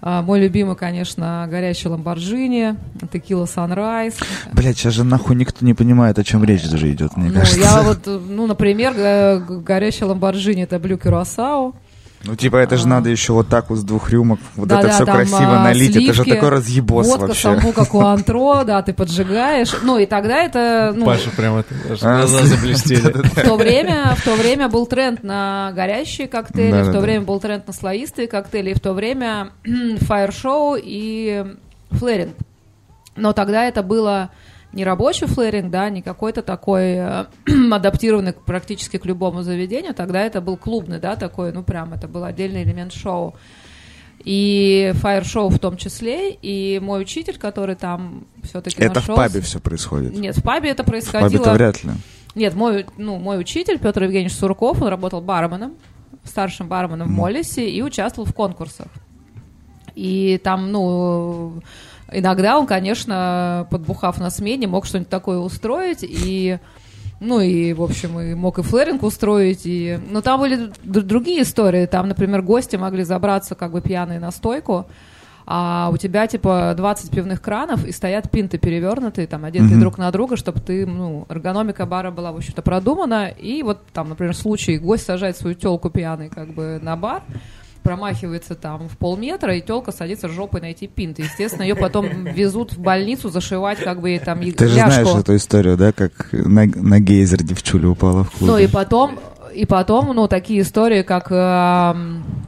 а, 0.00 0.22
мой 0.22 0.40
любимый, 0.40 0.76
конечно, 0.76 1.46
горящий 1.50 1.88
Ламборджини, 1.88 2.76
Текила 3.12 3.46
Санрайз. 3.46 4.14
Блять, 4.52 4.76
сейчас 4.78 4.94
же 4.94 5.04
нахуй 5.04 5.36
никто 5.36 5.64
не 5.66 5.74
понимает, 5.74 6.18
о 6.18 6.24
чем 6.24 6.44
речь 6.44 6.68
даже 6.68 6.90
идет, 6.92 7.16
мне 7.16 7.28
Ну, 7.28 7.34
кажется. 7.40 7.60
я 7.60 7.82
вот, 7.82 8.06
ну, 8.06 8.46
например, 8.46 8.94
г- 8.94 9.38
г- 9.40 9.60
горящий 9.60 10.04
Ламборджини 10.04 10.62
это 10.62 10.78
Блю 10.78 10.98
Кюрасао. 10.98 11.74
Ну, 12.26 12.36
типа, 12.36 12.56
это 12.56 12.76
же 12.76 12.84
А. 12.84 12.88
надо 12.88 13.10
еще 13.10 13.34
вот 13.34 13.48
так 13.48 13.68
вот 13.70 13.78
с 13.78 13.82
двух 13.82 14.10
рюмок, 14.10 14.40
вот 14.56 14.68
Да-да, 14.68 14.80
это 14.80 14.94
все 14.94 15.04
там, 15.04 15.16
красиво 15.16 15.60
а, 15.60 15.64
налить, 15.64 15.96
это 15.96 16.06
же 16.06 16.22
сливки, 16.22 16.30
такой 16.30 16.48
разъебос 16.48 17.06
Водка, 17.06 17.26
вообще. 17.26 17.42
самбука, 17.42 17.84
куантро, 17.84 18.64
да, 18.66 18.82
ты 18.82 18.94
поджигаешь. 18.94 19.76
Ну, 19.82 19.98
и 19.98 20.06
тогда 20.06 20.42
это, 20.42 20.92
ну, 20.96 21.04
Паша 21.04 21.30
прям 21.30 21.56
это, 21.58 21.74
аж 21.90 21.98
А, 22.02 22.18
глаза 22.18 22.46
заблестели. 22.46 23.12
В 23.24 23.42
то 23.42 23.56
время, 23.56 24.14
в 24.16 24.24
то 24.24 24.34
время 24.36 24.68
был 24.68 24.86
тренд 24.86 25.22
на 25.22 25.72
горящие 25.74 26.26
коктейли, 26.28 26.82
в 26.82 26.92
то 26.92 27.00
время 27.00 27.24
был 27.24 27.40
тренд 27.40 27.66
на 27.66 27.72
слоистые 27.72 28.26
коктейли, 28.26 28.70
и 28.70 28.74
в 28.74 28.80
то 28.80 28.94
время 28.94 29.50
фаер-шоу 30.00 30.76
и 30.82 31.44
флэринг. 31.90 32.34
Но 33.16 33.32
тогда 33.32 33.64
это 33.66 33.82
было 33.82 34.30
не 34.74 34.84
рабочий 34.84 35.26
флэринг, 35.26 35.70
да, 35.70 35.88
не 35.90 36.02
какой-то 36.02 36.42
такой 36.42 36.94
э, 36.96 37.24
адаптированный 37.72 38.32
практически 38.32 38.98
к 38.98 39.06
любому 39.06 39.42
заведению, 39.42 39.94
тогда 39.94 40.20
это 40.22 40.40
был 40.40 40.56
клубный, 40.56 40.98
да, 40.98 41.16
такой, 41.16 41.52
ну 41.52 41.62
прям 41.62 41.92
это 41.94 42.08
был 42.08 42.24
отдельный 42.24 42.62
элемент 42.62 42.92
шоу. 42.92 43.34
И 44.24 44.92
фаер-шоу 44.94 45.50
в 45.50 45.58
том 45.58 45.76
числе, 45.76 46.32
и 46.32 46.80
мой 46.80 47.02
учитель, 47.02 47.36
который 47.36 47.74
там 47.74 48.26
все-таки 48.42 48.76
Это 48.82 49.00
в 49.00 49.08
нашелся- 49.08 49.16
пабе 49.16 49.40
все 49.42 49.60
происходит. 49.60 50.16
Нет, 50.16 50.36
в 50.38 50.42
пабе 50.42 50.70
это 50.70 50.82
В 50.82 50.86
пабе-то 50.86 51.08
происходило... 51.10 51.52
вряд 51.52 51.84
ли. 51.84 51.90
Нет, 52.34 52.54
мой, 52.54 52.86
ну, 52.96 53.18
мой 53.18 53.38
учитель 53.38 53.78
Петр 53.78 54.04
Евгеньевич 54.04 54.34
Сурков, 54.34 54.80
он 54.80 54.88
работал 54.88 55.20
барменом, 55.20 55.74
старшим 56.24 56.68
барменом 56.68 57.08
в 57.08 57.10
Мгм. 57.10 57.20
Моллисе 57.20 57.68
и 57.68 57.82
участвовал 57.82 58.26
в 58.26 58.32
конкурсах. 58.32 58.86
И 59.94 60.40
там, 60.42 60.72
ну, 60.72 61.62
иногда 62.14 62.58
он, 62.58 62.66
конечно, 62.66 63.66
подбухав 63.70 64.18
на 64.18 64.30
смене, 64.30 64.66
мог 64.66 64.86
что-нибудь 64.86 65.08
такое 65.08 65.38
устроить, 65.38 66.00
и 66.02 66.58
ну 67.20 67.40
и, 67.40 67.72
в 67.72 67.82
общем, 67.82 68.20
и 68.20 68.34
мог 68.34 68.58
и 68.58 68.62
флэринг 68.62 69.02
устроить, 69.02 69.62
и... 69.64 69.98
Но 70.10 70.20
там 70.20 70.40
были 70.40 70.70
другие 70.82 71.42
истории. 71.42 71.86
Там, 71.86 72.08
например, 72.08 72.42
гости 72.42 72.76
могли 72.76 73.04
забраться 73.04 73.54
как 73.54 73.72
бы 73.72 73.80
пьяные 73.80 74.20
на 74.20 74.30
стойку, 74.30 74.86
а 75.46 75.90
у 75.92 75.96
тебя, 75.96 76.26
типа, 76.26 76.74
20 76.76 77.10
пивных 77.10 77.42
кранов, 77.42 77.84
и 77.84 77.92
стоят 77.92 78.30
пинты 78.30 78.58
перевернутые, 78.58 79.26
там, 79.26 79.44
одетые 79.44 79.72
mm-hmm. 79.72 79.80
друг 79.80 79.98
на 79.98 80.10
друга, 80.10 80.36
чтобы 80.36 80.60
ты, 80.60 80.86
ну, 80.86 81.26
эргономика 81.28 81.84
бара 81.84 82.10
была, 82.10 82.32
в 82.32 82.36
общем-то, 82.36 82.62
продумана, 82.62 83.28
и 83.28 83.62
вот 83.62 83.86
там, 83.92 84.08
например, 84.08 84.34
случай, 84.34 84.78
гость 84.78 85.04
сажает 85.04 85.36
свою 85.36 85.54
телку 85.54 85.90
пьяный, 85.90 86.30
как 86.30 86.48
бы, 86.48 86.80
на 86.82 86.96
бар, 86.96 87.22
промахивается 87.84 88.54
там 88.54 88.88
в 88.88 88.96
полметра, 88.96 89.54
и 89.54 89.60
телка 89.60 89.92
садится 89.92 90.28
жопой 90.28 90.62
на 90.62 90.66
эти 90.66 90.86
пинты. 90.86 91.22
Естественно, 91.22 91.62
ее 91.62 91.76
потом 91.76 92.24
везут 92.24 92.72
в 92.72 92.78
больницу 92.80 93.28
зашивать, 93.28 93.78
как 93.78 94.00
бы, 94.00 94.20
там, 94.24 94.40
Ты 94.40 94.66
же 94.66 94.74
знаешь 94.74 95.06
эту 95.06 95.36
историю, 95.36 95.76
да, 95.76 95.92
как 95.92 96.32
на, 96.32 96.64
на 96.64 96.98
гейзер 96.98 97.42
девчуля 97.44 97.88
упала 97.88 98.24
в 98.24 98.30
клубе. 98.30 98.52
Ну, 98.52 98.58
и 98.58 98.66
потом, 98.66 99.20
и 99.54 99.66
потом, 99.66 100.14
ну, 100.16 100.26
такие 100.26 100.62
истории, 100.62 101.02
как, 101.02 101.30
э, 101.30 101.94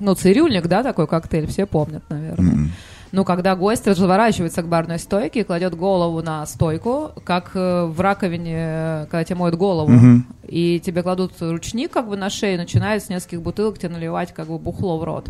ну, 0.00 0.14
цирюльник, 0.14 0.66
да, 0.66 0.83
такой 0.83 1.07
коктейль, 1.07 1.47
все 1.47 1.66
помнят, 1.66 2.02
наверное. 2.09 2.55
Mm-hmm. 2.55 2.69
Ну, 3.12 3.25
когда 3.25 3.54
гость 3.54 3.86
разворачивается 3.86 4.62
к 4.62 4.68
барной 4.68 4.98
стойке 4.98 5.40
и 5.40 5.44
кладет 5.44 5.75
голову 5.75 6.22
на 6.22 6.44
стойку, 6.46 7.12
как 7.25 7.52
э, 7.54 7.84
в 7.84 8.00
раковине, 8.00 9.06
когда 9.10 9.25
тебе 9.25 9.36
моют 9.36 9.54
голову, 9.54 9.90
mm-hmm. 9.90 10.20
и 10.48 10.80
тебе 10.80 11.02
кладут 11.02 11.32
ручник 11.40 11.92
как 11.92 12.08
бы 12.08 12.16
на 12.16 12.30
шею, 12.30 12.58
начинают 12.58 13.04
с 13.04 13.08
нескольких 13.08 13.42
бутылок 13.42 13.78
тебе 13.78 13.90
наливать 13.90 14.34
как 14.34 14.48
бы 14.48 14.58
бухло 14.58 14.98
в 14.98 15.04
рот. 15.04 15.28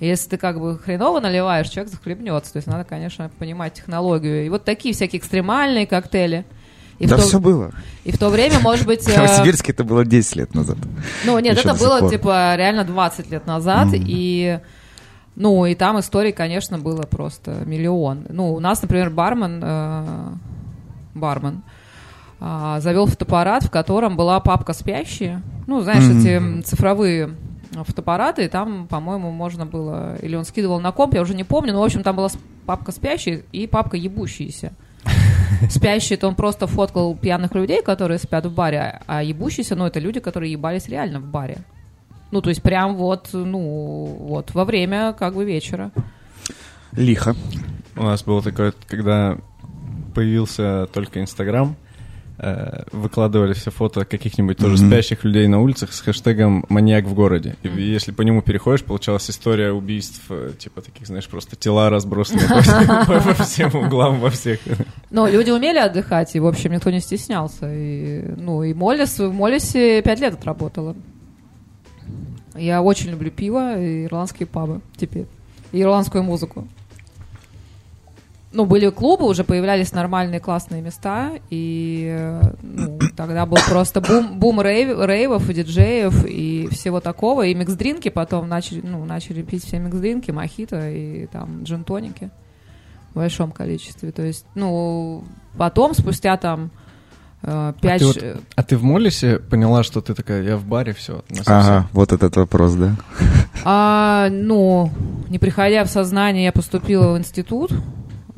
Если 0.00 0.30
ты 0.30 0.36
как 0.36 0.58
бы 0.58 0.78
хреново 0.78 1.20
наливаешь, 1.20 1.68
человек 1.68 1.92
захлебнется. 1.92 2.52
То 2.52 2.56
есть 2.56 2.66
надо, 2.66 2.82
конечно, 2.82 3.30
понимать 3.38 3.74
технологию. 3.74 4.44
И 4.44 4.48
вот 4.48 4.64
такие 4.64 4.92
всякие 4.92 5.20
экстремальные 5.20 5.86
коктейли. 5.86 6.44
И 6.98 7.06
да, 7.06 7.16
то... 7.16 7.22
все 7.22 7.38
было. 7.38 7.70
И 8.02 8.10
в 8.10 8.18
то 8.18 8.28
время, 8.28 8.58
может 8.58 8.84
быть... 8.84 9.02
В 9.08 9.16
Новосибирске 9.16 9.70
это 9.70 9.84
было 9.84 10.04
10 10.04 10.36
лет 10.36 10.54
назад. 10.56 10.76
Ну, 11.24 11.38
нет, 11.38 11.56
это 11.56 11.74
было, 11.74 12.10
типа, 12.10 12.56
реально 12.56 12.82
20 12.84 13.30
лет 13.30 13.46
назад. 13.46 13.88
И 13.92 14.58
ну, 15.34 15.64
и 15.64 15.74
там 15.74 15.98
историй, 15.98 16.32
конечно, 16.32 16.78
было 16.78 17.02
просто 17.02 17.64
миллион. 17.64 18.26
Ну, 18.28 18.52
у 18.52 18.60
нас, 18.60 18.82
например, 18.82 19.10
бармен, 19.10 19.60
э, 19.64 20.28
бармен 21.14 21.62
э, 22.40 22.76
завел 22.80 23.06
фотоаппарат, 23.06 23.64
в 23.64 23.70
котором 23.70 24.16
была 24.16 24.40
папка 24.40 24.74
спящие. 24.74 25.42
Ну, 25.66 25.80
знаешь, 25.80 26.04
mm-hmm. 26.04 26.60
эти 26.60 26.62
цифровые 26.62 27.30
фотоаппараты, 27.72 28.44
и 28.44 28.48
там, 28.48 28.86
по-моему, 28.86 29.30
можно 29.30 29.64
было... 29.64 30.16
Или 30.16 30.36
он 30.36 30.44
скидывал 30.44 30.80
на 30.80 30.92
комп, 30.92 31.14
я 31.14 31.22
уже 31.22 31.34
не 31.34 31.44
помню, 31.44 31.72
но, 31.72 31.80
в 31.80 31.84
общем, 31.84 32.02
там 32.02 32.16
была 32.16 32.28
папка 32.66 32.92
спящие 32.92 33.44
и 33.52 33.66
папка 33.66 33.96
ебущиеся. 33.96 34.72
Спящие, 35.70 36.18
то 36.18 36.28
он 36.28 36.34
просто 36.34 36.66
фоткал 36.66 37.16
пьяных 37.16 37.54
людей, 37.54 37.82
которые 37.82 38.18
спят 38.18 38.44
в 38.44 38.54
баре, 38.54 39.00
а 39.06 39.22
ебущиеся, 39.22 39.76
ну, 39.76 39.86
это 39.86 39.98
люди, 39.98 40.20
которые 40.20 40.52
ебались 40.52 40.88
реально 40.88 41.20
в 41.20 41.24
баре. 41.24 41.58
Ну, 42.32 42.40
то 42.40 42.48
есть 42.48 42.62
прям 42.62 42.96
вот, 42.96 43.28
ну, 43.34 44.16
вот 44.20 44.54
во 44.54 44.64
время 44.64 45.12
как 45.12 45.34
бы 45.34 45.44
вечера. 45.44 45.92
Лихо. 46.92 47.36
У 47.94 48.02
нас 48.02 48.24
было 48.24 48.42
такое, 48.42 48.72
когда 48.88 49.36
появился 50.14 50.88
только 50.94 51.20
Инстаграм, 51.20 51.76
э, 52.38 52.84
выкладывали 52.90 53.52
все 53.52 53.70
фото 53.70 54.06
каких-нибудь 54.06 54.56
тоже 54.56 54.82
mm-hmm. 54.82 54.88
спящих 54.88 55.24
людей 55.24 55.46
на 55.46 55.60
улицах 55.60 55.92
с 55.92 56.00
хэштегом 56.00 56.64
«маньяк 56.70 57.04
в 57.04 57.12
городе». 57.12 57.56
И 57.62 57.68
если 57.68 58.12
по 58.12 58.22
нему 58.22 58.40
переходишь, 58.40 58.82
получалась 58.82 59.28
история 59.28 59.72
убийств, 59.72 60.22
э, 60.30 60.52
типа 60.58 60.80
таких, 60.80 61.06
знаешь, 61.06 61.28
просто 61.28 61.56
тела 61.56 61.90
разбросаны 61.90 62.40
по 63.06 63.34
всем 63.44 63.74
углам, 63.74 64.20
во 64.20 64.30
всех. 64.30 64.58
Но 65.10 65.28
люди 65.28 65.50
умели 65.50 65.78
отдыхать, 65.78 66.34
и, 66.34 66.40
в 66.40 66.46
общем, 66.46 66.72
никто 66.72 66.90
не 66.90 67.00
стеснялся. 67.00 67.70
И, 67.70 68.22
ну, 68.38 68.62
и 68.62 68.72
Моллис, 68.72 69.18
в 69.18 69.32
Моллисе 69.32 70.00
пять 70.00 70.20
лет 70.20 70.32
отработала. 70.32 70.96
Я 72.54 72.82
очень 72.82 73.10
люблю 73.10 73.30
пиво 73.30 73.78
и 73.80 74.04
ирландские 74.04 74.46
пабы 74.46 74.80
теперь. 74.96 75.26
И 75.72 75.80
ирландскую 75.80 76.22
музыку. 76.22 76.66
Ну, 78.52 78.66
были 78.66 78.90
клубы, 78.90 79.24
уже 79.24 79.44
появлялись 79.44 79.92
нормальные 79.92 80.38
классные 80.38 80.82
места, 80.82 81.32
и 81.48 82.38
ну, 82.60 82.98
тогда 83.16 83.46
был 83.46 83.56
просто 83.66 84.02
бум, 84.02 84.38
бум 84.38 84.60
рейв, 84.60 84.98
рейвов 84.98 85.48
и 85.48 85.54
диджеев 85.54 86.26
и 86.26 86.68
всего 86.70 87.00
такого, 87.00 87.46
и 87.46 87.54
микс-дринки 87.54 88.10
потом 88.10 88.48
начали, 88.48 88.82
ну, 88.82 89.06
начали 89.06 89.40
пить 89.40 89.64
все 89.64 89.78
микс-дринки, 89.78 90.32
мохито 90.32 90.90
и 90.90 91.26
там 91.28 91.62
джин-тоники 91.62 92.30
в 93.12 93.16
большом 93.16 93.52
количестве. 93.52 94.12
То 94.12 94.22
есть, 94.22 94.44
ну, 94.54 95.24
потом, 95.56 95.94
спустя 95.94 96.36
там 96.36 96.70
Э, 96.70 96.81
пять... 97.42 98.02
А, 98.02 98.12
ты 98.12 98.34
вот, 98.34 98.42
а 98.54 98.62
ты 98.62 98.76
в 98.76 98.84
Моллисе 98.84 99.38
поняла, 99.38 99.82
что 99.82 100.00
ты 100.00 100.14
такая, 100.14 100.42
я 100.42 100.56
в 100.56 100.64
баре, 100.64 100.92
все. 100.92 101.24
Ага, 101.46 101.88
вот 101.92 102.12
этот 102.12 102.36
вопрос, 102.36 102.74
да? 102.74 102.96
А, 103.64 104.28
ну, 104.30 104.90
не 105.28 105.38
приходя 105.38 105.84
в 105.84 105.88
сознание, 105.88 106.44
я 106.44 106.52
поступила 106.52 107.14
в 107.14 107.18
институт, 107.18 107.72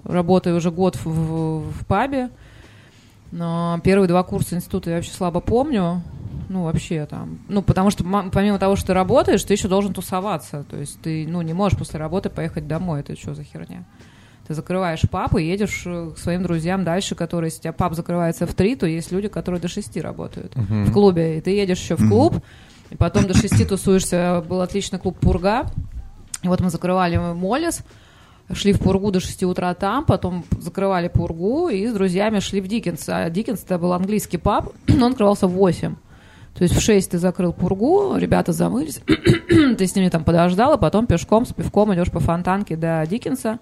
работаю 0.05 0.57
уже 0.57 0.71
год 0.71 0.97
в, 0.97 1.07
в, 1.07 1.73
в 1.73 1.87
пабе. 1.87 2.31
Но 3.31 3.81
первые 3.83 4.09
два 4.09 4.23
курса 4.23 4.55
института 4.55 4.91
я 4.91 4.97
вообще 4.97 5.11
слабо 5.11 5.41
помню. 5.41 6.03
Ну, 6.49 6.65
вообще 6.65 7.07
там. 7.07 7.41
Ну, 7.49 7.63
потому 7.63 7.91
что 7.91 8.05
помимо 8.33 8.59
того, 8.59 8.77
что 8.77 8.89
ты 8.89 8.95
работаешь, 8.95 9.43
ты 9.43 9.55
еще 9.55 9.67
должен 9.67 9.93
тусоваться. 9.93 10.65
То 10.71 10.77
есть 10.77 11.01
ты, 11.01 11.27
ну, 11.27 11.43
не 11.43 11.53
можешь 11.53 11.77
после 11.77 11.99
работы 11.99 12.31
поехать 12.31 12.69
домой. 12.69 13.01
Это 13.01 13.17
что 13.17 13.35
за 13.35 13.43
херня? 13.43 13.85
Ты 14.47 14.53
закрываешь 14.53 15.01
папу 15.11 15.39
и 15.39 15.47
едешь 15.47 15.85
э, 15.87 16.11
к 16.15 16.19
своим 16.19 16.43
друзьям 16.43 16.85
дальше, 16.85 17.15
которые, 17.15 17.49
если 17.49 17.61
у 17.61 17.63
тебя 17.63 17.73
пап 17.73 17.95
закрывается 17.95 18.47
в 18.47 18.53
три, 18.53 18.77
то 18.77 18.87
есть 18.87 19.11
люди, 19.11 19.29
которые 19.29 19.61
до 19.61 19.69
шести 19.69 20.01
работают 20.01 20.55
uh-huh. 20.55 20.85
в 20.85 20.93
клубе. 20.93 21.39
И 21.39 21.41
ты 21.41 21.51
едешь 21.51 21.81
еще 21.81 21.97
в 21.97 22.07
клуб, 22.09 22.35
uh-huh. 22.35 22.43
и 22.91 22.97
потом 22.97 23.27
до 23.27 23.35
шести 23.35 23.65
тусуешься. 23.65 24.45
Был 24.47 24.61
отличный 24.61 24.99
клуб 24.99 25.19
«Пурга». 25.19 25.67
И 26.43 26.49
вот 26.49 26.61
мы 26.61 26.69
закрывали 26.69 27.17
Моллис, 27.17 27.83
шли 28.53 28.75
в 28.75 28.81
Пургу 28.81 29.11
до 29.11 29.21
6 29.21 29.45
утра 29.45 29.73
там, 29.73 30.05
потом 30.05 30.45
закрывали 30.61 31.09
Пургу 31.09 31.71
и 31.71 31.87
с 31.87 31.93
друзьями 31.95 32.41
шли 32.41 32.61
в 32.61 32.69
Диккенс. 32.69 33.09
А 33.09 33.31
Диккенс 33.31 33.65
это 33.65 33.79
был 33.79 33.95
английский 33.95 34.37
паб, 34.37 34.73
но 34.87 35.07
он 35.07 35.13
открывался 35.13 35.47
в 35.47 35.53
8. 35.53 35.95
То 36.55 36.63
есть 36.63 36.77
в 36.77 36.81
6 36.81 37.13
ты 37.13 37.19
закрыл 37.19 37.55
Пургу, 37.55 38.17
ребята 38.17 38.53
замылись, 38.53 39.01
ты 39.07 39.87
с 39.87 39.97
ними 39.97 40.11
там 40.11 40.23
подождал, 40.23 40.75
а 40.75 40.77
потом 40.77 41.07
пешком 41.07 41.47
с 41.47 41.53
пивком 41.53 41.95
идешь 41.95 42.11
по 42.11 42.21
фонтанке 42.21 42.77
до 42.77 43.05
Диккенса 43.09 43.59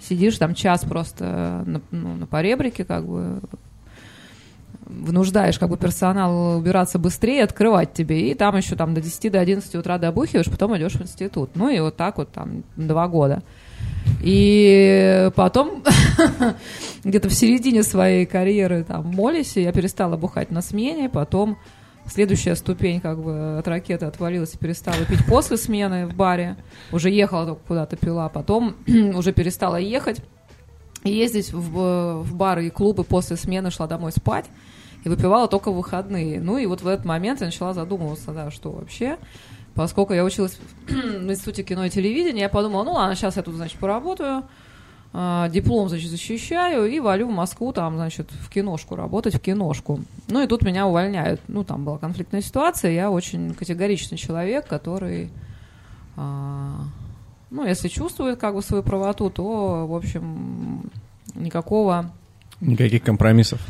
сидишь 0.00 0.38
там 0.38 0.54
час 0.54 0.84
просто 0.84 1.62
на, 1.66 1.80
ну, 1.90 2.16
на 2.16 2.26
поребрике, 2.26 2.84
как 2.84 3.06
бы 3.06 3.40
внуждаешь 4.90 5.58
как 5.58 5.68
бы 5.68 5.76
персонал 5.76 6.58
убираться 6.58 6.98
быстрее, 6.98 7.44
открывать 7.44 7.92
тебе, 7.92 8.30
и 8.30 8.34
там 8.34 8.56
еще 8.56 8.76
там 8.76 8.94
до 8.94 9.00
10, 9.00 9.32
до 9.32 9.40
11 9.40 9.74
утра 9.76 9.98
добухиваешь, 9.98 10.50
потом 10.50 10.76
идешь 10.76 10.94
в 10.94 11.02
институт. 11.02 11.50
Ну 11.54 11.68
и 11.68 11.78
вот 11.80 11.96
так 11.96 12.18
вот 12.18 12.30
там 12.32 12.64
два 12.76 13.08
года. 13.08 13.42
И 14.22 15.30
потом, 15.36 15.84
где-то 17.04 17.28
в 17.28 17.34
середине 17.34 17.82
своей 17.82 18.26
карьеры 18.26 18.84
там 18.84 19.02
в 19.02 19.14
Молисе 19.14 19.62
я 19.62 19.72
перестала 19.72 20.16
бухать 20.16 20.50
на 20.50 20.62
смене, 20.62 21.08
потом 21.08 21.56
Следующая 22.10 22.56
ступень 22.56 23.00
как 23.00 23.22
бы 23.22 23.58
от 23.58 23.68
ракеты 23.68 24.04
отвалилась 24.04 24.54
и 24.54 24.58
перестала 24.58 25.04
пить 25.04 25.24
после 25.26 25.56
смены 25.56 26.08
в 26.08 26.14
баре. 26.14 26.56
Уже 26.90 27.08
ехала 27.08 27.46
только 27.46 27.62
куда-то 27.68 27.96
пила, 27.96 28.28
потом 28.28 28.74
уже 29.14 29.32
перестала 29.32 29.76
ехать. 29.76 30.20
Ездить 31.04 31.52
в, 31.52 32.22
в 32.22 32.34
бары 32.34 32.66
и 32.66 32.70
клубы 32.70 33.04
после 33.04 33.36
смены 33.36 33.70
шла 33.70 33.86
домой 33.86 34.10
спать 34.10 34.46
и 35.04 35.08
выпивала 35.08 35.46
только 35.46 35.70
в 35.70 35.76
выходные. 35.76 36.40
Ну 36.40 36.58
и 36.58 36.66
вот 36.66 36.82
в 36.82 36.88
этот 36.88 37.06
момент 37.06 37.40
я 37.40 37.46
начала 37.46 37.74
задумываться, 37.74 38.32
да, 38.32 38.50
что 38.50 38.72
вообще. 38.72 39.16
Поскольку 39.74 40.12
я 40.12 40.24
училась 40.24 40.58
в 40.88 41.30
институте 41.30 41.62
кино 41.62 41.84
и 41.84 41.90
телевидения, 41.90 42.42
я 42.42 42.48
подумала, 42.48 42.82
ну 42.82 42.92
ладно, 42.94 43.14
сейчас 43.14 43.36
я 43.36 43.42
тут, 43.42 43.54
значит, 43.54 43.78
поработаю, 43.78 44.42
диплом, 45.12 45.88
значит, 45.88 46.08
защищаю 46.08 46.86
и 46.86 47.00
валю 47.00 47.26
в 47.26 47.32
Москву, 47.32 47.72
там, 47.72 47.96
значит, 47.96 48.30
в 48.30 48.48
киношку, 48.48 48.94
работать 48.94 49.34
в 49.34 49.40
киношку. 49.40 50.00
Ну 50.28 50.40
и 50.40 50.46
тут 50.46 50.62
меня 50.62 50.86
увольняют. 50.86 51.40
Ну, 51.48 51.64
там 51.64 51.84
была 51.84 51.98
конфликтная 51.98 52.42
ситуация, 52.42 52.92
я 52.92 53.10
очень 53.10 53.54
категоричный 53.54 54.18
человек, 54.18 54.68
который, 54.68 55.30
а, 56.16 56.76
ну, 57.50 57.66
если 57.66 57.88
чувствует 57.88 58.38
как 58.38 58.54
бы 58.54 58.62
свою 58.62 58.84
правоту, 58.84 59.30
то, 59.30 59.86
в 59.88 59.94
общем, 59.96 60.82
никакого... 61.34 62.12
Никаких 62.60 63.02
компромиссов. 63.02 63.60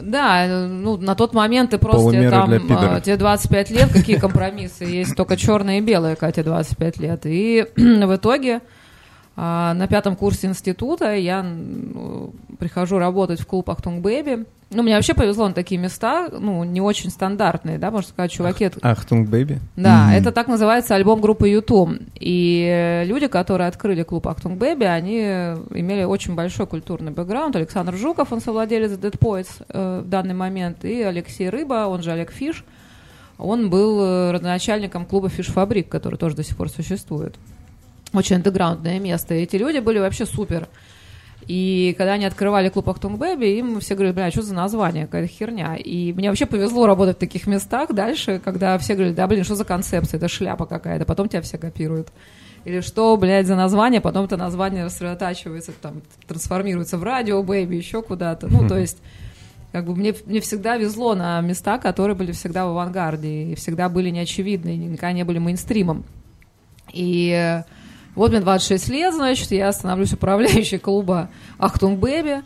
Да, 0.00 0.66
ну, 0.68 0.96
на 0.96 1.14
тот 1.14 1.32
момент 1.32 1.70
ты 1.70 1.78
просто 1.78 2.10
тебе, 2.10 2.30
там, 2.30 2.50
а, 2.70 3.00
тебе 3.00 3.16
25 3.16 3.70
лет, 3.70 3.92
какие 3.92 4.16
компромиссы? 4.16 4.84
Есть 4.84 5.14
только 5.16 5.36
черное 5.36 5.78
и 5.78 5.80
белое, 5.80 6.16
когда 6.16 6.32
тебе 6.32 6.44
25 6.44 6.98
лет. 6.98 7.20
И 7.24 7.66
в 7.76 8.16
итоге 8.16 8.62
А 9.40 9.72
на 9.74 9.86
пятом 9.86 10.16
курсе 10.16 10.48
института 10.48 11.14
я 11.14 11.46
прихожу 12.58 12.98
работать 12.98 13.40
в 13.40 13.46
клуб 13.46 13.70
Achtung 13.70 14.02
Baby. 14.02 14.44
Ну, 14.70 14.82
мне 14.82 14.96
вообще 14.96 15.14
повезло 15.14 15.46
на 15.46 15.54
такие 15.54 15.80
места, 15.80 16.28
ну, 16.28 16.64
не 16.64 16.80
очень 16.80 17.08
стандартные, 17.10 17.78
да, 17.78 17.92
можно 17.92 18.08
сказать, 18.08 18.32
чуваки. 18.32 18.64
это- 18.64 18.80
Achtung 18.82 19.28
Baby. 19.28 19.60
Да, 19.76 20.06
Мгм. 20.06 20.10
это 20.16 20.32
так 20.32 20.48
называется 20.48 20.96
альбом 20.96 21.20
группы 21.20 21.48
U2. 21.48 22.00
И 22.18 23.04
люди, 23.06 23.28
которые 23.28 23.68
открыли 23.68 24.02
клуб 24.02 24.26
Achtung 24.26 24.58
Baby, 24.58 24.84
они 24.84 25.20
имели 25.20 26.02
очень 26.02 26.34
большой 26.34 26.66
культурный 26.66 27.12
бэкграунд. 27.12 27.54
Александр 27.54 27.94
Жуков, 27.94 28.32
он 28.32 28.40
совладелец 28.40 28.90
Dead 28.90 29.16
Poets 29.16 29.62
э, 29.68 30.02
в 30.04 30.08
данный 30.08 30.34
момент, 30.34 30.84
и 30.84 31.00
Алексей 31.02 31.48
Рыба, 31.48 31.86
он 31.86 32.02
же 32.02 32.10
Олег 32.10 32.32
Фиш, 32.32 32.64
он 33.38 33.70
был 33.70 34.00
э, 34.02 34.30
родоначальником 34.32 35.06
клуба 35.06 35.28
Fish 35.28 35.46
Fabrique, 35.46 35.88
который 35.88 36.16
тоже 36.18 36.34
до 36.34 36.42
сих 36.42 36.56
пор 36.56 36.68
существует. 36.70 37.36
Очень 38.12 38.36
андеграундное 38.36 38.98
место. 38.98 39.34
И 39.34 39.42
эти 39.42 39.56
люди 39.56 39.78
были 39.78 39.98
вообще 39.98 40.26
супер. 40.26 40.68
И 41.46 41.94
когда 41.96 42.12
они 42.12 42.26
открывали 42.26 42.68
клуб 42.68 42.90
Achtung 42.90 43.18
Baby, 43.18 43.46
им 43.58 43.80
все 43.80 43.94
говорили, 43.94 44.14
бля, 44.14 44.30
что 44.30 44.42
за 44.42 44.54
название, 44.54 45.06
какая-то 45.06 45.32
херня. 45.32 45.76
И 45.76 46.12
мне 46.12 46.28
вообще 46.28 46.44
повезло 46.44 46.86
работать 46.86 47.16
в 47.16 47.20
таких 47.20 47.46
местах 47.46 47.94
дальше, 47.94 48.40
когда 48.44 48.76
все 48.78 48.94
говорили, 48.94 49.14
да, 49.14 49.26
блин, 49.26 49.44
что 49.44 49.54
за 49.54 49.64
концепция, 49.64 50.18
это 50.18 50.28
шляпа 50.28 50.66
какая-то, 50.66 51.06
потом 51.06 51.28
тебя 51.28 51.40
все 51.40 51.56
копируют. 51.56 52.08
Или 52.64 52.80
что, 52.80 53.16
блядь, 53.16 53.46
за 53.46 53.56
название, 53.56 54.02
потом 54.02 54.26
это 54.26 54.36
название 54.36 54.84
рассредотачивается, 54.84 55.72
там, 55.80 56.02
трансформируется 56.26 56.98
в 56.98 57.02
Radio 57.02 57.42
Baby, 57.42 57.76
еще 57.76 58.02
куда-то. 58.02 58.48
Ну, 58.48 58.68
то 58.68 58.76
есть, 58.78 58.98
как 59.72 59.86
бы 59.86 59.96
мне, 59.96 60.14
мне 60.26 60.40
всегда 60.40 60.76
везло 60.76 61.14
на 61.14 61.40
места, 61.40 61.78
которые 61.78 62.14
были 62.14 62.32
всегда 62.32 62.66
в 62.66 62.70
авангарде, 62.70 63.52
и 63.52 63.54
всегда 63.54 63.88
были 63.88 64.10
неочевидны, 64.10 64.74
и 64.74 64.78
никогда 64.78 65.12
не 65.12 65.24
были 65.24 65.38
мейнстримом. 65.38 66.04
И 66.92 67.62
вот 68.18 68.30
мне 68.32 68.40
26 68.40 68.88
лет, 68.90 69.14
значит, 69.14 69.50
я 69.50 69.72
становлюсь 69.72 70.12
управляющей 70.12 70.78
клуба 70.78 71.28
Achtung 71.58 71.98
Baby. 71.98 72.42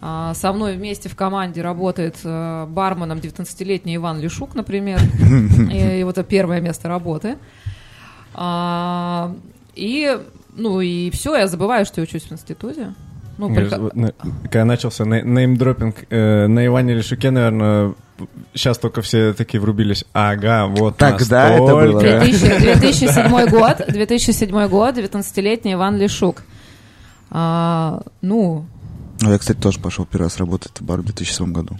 А, 0.00 0.34
Со 0.34 0.52
мной 0.52 0.76
вместе 0.76 1.08
в 1.08 1.16
команде 1.16 1.62
работает 1.62 2.16
э, 2.24 2.66
барменом 2.68 3.18
19-летний 3.18 3.96
Иван 3.96 4.20
Лешук, 4.20 4.54
например. 4.54 5.00
И, 5.72 6.02
вот 6.04 6.18
это 6.18 6.22
первое 6.28 6.60
место 6.60 6.88
работы. 6.88 7.36
А, 8.34 9.34
И, 9.74 10.18
ну, 10.56 10.80
и 10.80 11.10
все, 11.10 11.36
я 11.36 11.46
забываю, 11.48 11.84
что 11.86 12.00
я 12.00 12.04
учусь 12.04 12.24
в 12.24 12.32
институте. 12.32 12.94
Ну, 13.38 13.48
вот 13.48 13.94
на- 13.96 14.12
Когда 14.44 14.64
начался 14.64 15.04
ней- 15.04 15.22
неймдропинг 15.22 16.04
э, 16.10 16.46
на 16.46 16.64
Иване 16.66 16.94
Лешуке, 16.94 17.30
наверное, 17.32 17.94
сейчас 18.54 18.78
только 18.78 19.02
все 19.02 19.32
такие 19.34 19.60
врубились. 19.60 20.04
Ага, 20.12 20.66
вот 20.66 20.96
Тогда 20.96 21.50
это 21.50 21.62
настолько. 21.62 21.92
было, 21.92 22.02
да. 22.02 22.20
2000 22.20 22.60
2007 22.60 23.50
год, 23.50 23.82
2007 23.88 24.68
год, 24.68 24.96
19-летний 24.98 25.72
Иван 25.74 25.96
Лешук. 25.96 26.42
А, 27.30 28.02
ну, 28.20 28.64
Ну, 29.20 29.30
я, 29.32 29.38
кстати, 29.38 29.58
тоже 29.58 29.80
пошел 29.80 30.04
первый 30.06 30.24
раз 30.24 30.38
работать 30.38 30.72
в 30.78 30.82
бар 30.82 31.00
в 31.00 31.04
2007 31.04 31.52
году. 31.52 31.76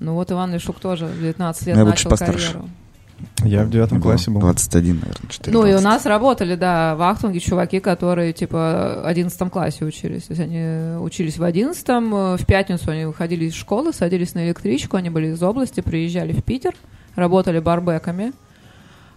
ну 0.00 0.14
вот 0.14 0.30
Иван 0.30 0.52
Лешук 0.52 0.78
тоже 0.80 1.06
в 1.06 1.18
19 1.18 1.66
лет 1.66 1.76
Ну, 1.76 1.82
я 1.82 1.88
начал 1.88 2.10
постарше. 2.10 2.48
карьеру. 2.52 2.68
Я 3.44 3.64
в 3.64 3.70
девятом 3.70 4.00
классе 4.00 4.30
был. 4.30 4.40
21, 4.40 5.00
наверное, 5.00 5.28
4 5.28 5.52
Ну, 5.52 5.66
и 5.66 5.74
у 5.74 5.80
нас 5.80 6.06
работали, 6.06 6.54
да, 6.56 6.94
в 6.96 7.02
Ахтунге 7.02 7.40
чуваки, 7.40 7.80
которые, 7.80 8.32
типа, 8.32 9.00
в 9.02 9.06
11 9.06 9.50
классе 9.50 9.84
учились. 9.84 10.24
То 10.24 10.32
есть 10.32 10.40
они 10.42 10.98
учились 10.98 11.38
в 11.38 11.42
11 11.44 11.88
э, 11.88 12.36
в 12.38 12.46
пятницу 12.46 12.90
они 12.90 13.04
выходили 13.06 13.46
из 13.46 13.54
школы, 13.54 13.92
садились 13.92 14.34
на 14.34 14.46
электричку, 14.46 14.96
они 14.96 15.10
были 15.10 15.28
из 15.28 15.42
области, 15.42 15.80
приезжали 15.80 16.32
в 16.32 16.42
Питер, 16.42 16.74
работали 17.14 17.58
барбэками. 17.60 18.32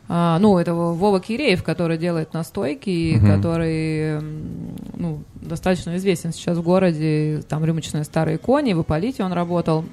А, 0.10 0.39
ну, 0.39 0.58
это 0.58 0.74
Вова 0.74 1.20
Киреев, 1.20 1.63
который 1.63 1.98
делает 1.98 2.34
настойки, 2.34 2.89
и 2.89 3.18
Мгм. 3.18 3.27
который, 3.36 4.18
м, 4.18 4.75
ну, 4.96 5.24
достаточно 5.36 5.98
известен 5.98 6.32
сейчас 6.32 6.58
в 6.58 6.63
городе, 6.63 7.44
там 7.50 7.66
рюмочные 7.66 8.06
старые 8.06 8.38
кони, 8.38 8.74
в 8.74 8.82
Ипполите 8.82 9.24
он 9.24 9.34
работал. 9.34 9.84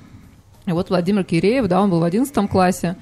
И 0.66 0.70
вот 0.73 0.88
Владимир 0.90 1.25
Киреев, 1.25 1.66
да, 1.66 1.80
он 1.80 1.90
был 1.90 2.00
в 2.00 2.04
11 2.04 2.49
классе. 2.49 2.96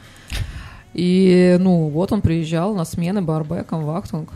И, 0.94 1.56
ну, 1.61 1.88
вот 1.88 2.12
он 2.12 2.20
приезжал 2.20 2.75
на 2.75 2.84
смены 2.84 3.22
барбэком 3.22 3.84
в 3.84 3.90
Ахтунг. 3.90 4.28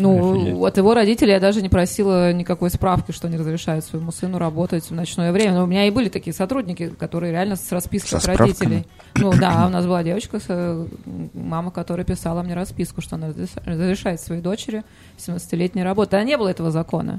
Ну, 0.00 0.32
Офигеть. 0.32 0.54
от 0.62 0.76
его 0.76 0.94
родителей 0.94 1.32
я 1.32 1.40
даже 1.40 1.60
не 1.60 1.68
просила 1.68 2.32
никакой 2.32 2.70
справки, 2.70 3.10
что 3.10 3.26
они 3.26 3.36
разрешают 3.36 3.84
своему 3.84 4.12
сыну 4.12 4.38
работать 4.38 4.84
в 4.84 4.92
ночное 4.92 5.32
время. 5.32 5.54
Но 5.54 5.64
у 5.64 5.66
меня 5.66 5.86
и 5.86 5.90
были 5.90 6.08
такие 6.08 6.32
сотрудники, 6.32 6.88
которые 6.88 7.32
реально 7.32 7.56
с 7.56 7.72
распиской 7.72 8.20
Со 8.20 8.30
от 8.32 8.38
родителей. 8.38 8.86
Ну 9.16 9.32
да, 9.32 9.66
у 9.66 9.70
нас 9.70 9.86
была 9.86 10.04
девочка, 10.04 10.38
с- 10.38 10.86
мама, 11.34 11.72
которая 11.72 12.06
писала 12.06 12.42
мне 12.42 12.54
расписку, 12.54 13.00
что 13.00 13.16
она 13.16 13.28
разреш- 13.30 13.60
разрешает 13.64 14.20
своей 14.20 14.40
дочери 14.40 14.84
17-летней 15.18 15.82
работы. 15.82 16.16
А 16.16 16.22
не 16.22 16.36
было 16.36 16.48
этого 16.48 16.70
закона. 16.70 17.18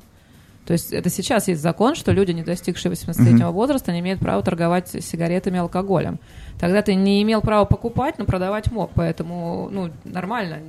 То 0.69 0.73
есть 0.73 0.93
это 0.93 1.09
сейчас 1.09 1.47
есть 1.47 1.63
закон, 1.63 1.95
что 1.95 2.11
люди, 2.11 2.29
не 2.29 2.43
достигшие 2.43 2.91
18-летнего 2.91 3.49
возраста, 3.49 3.91
не 3.91 4.01
имеют 4.01 4.19
права 4.19 4.43
торговать 4.43 4.87
сигаретами 5.03 5.55
и 5.55 5.61
алкоголем. 5.61 6.19
Тогда 6.59 6.83
ты 6.83 6.93
не 6.93 7.23
имел 7.23 7.41
права 7.41 7.65
покупать, 7.65 8.19
но 8.19 8.25
продавать 8.25 8.71
мог. 8.71 8.91
Поэтому, 8.93 9.67
ну, 9.71 9.89
нормально. 10.05 10.59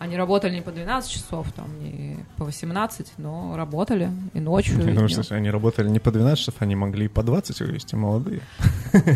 Они 0.00 0.16
работали 0.16 0.54
не 0.54 0.62
по 0.62 0.72
12 0.72 1.10
часов, 1.10 1.52
там, 1.52 1.66
не 1.78 2.16
по 2.38 2.46
18, 2.46 3.12
но 3.18 3.54
работали 3.54 4.10
и 4.32 4.40
ночью. 4.40 4.76
и 4.76 4.78
Ну, 4.78 4.92
днем. 4.92 5.08
слушай, 5.10 5.36
они 5.36 5.50
работали 5.50 5.90
не 5.90 5.98
по 5.98 6.10
12 6.10 6.38
часов, 6.38 6.54
они 6.60 6.74
могли 6.74 7.04
и 7.04 7.08
по 7.08 7.22
20 7.22 7.60
вывести, 7.60 7.96
молодые. 7.96 8.40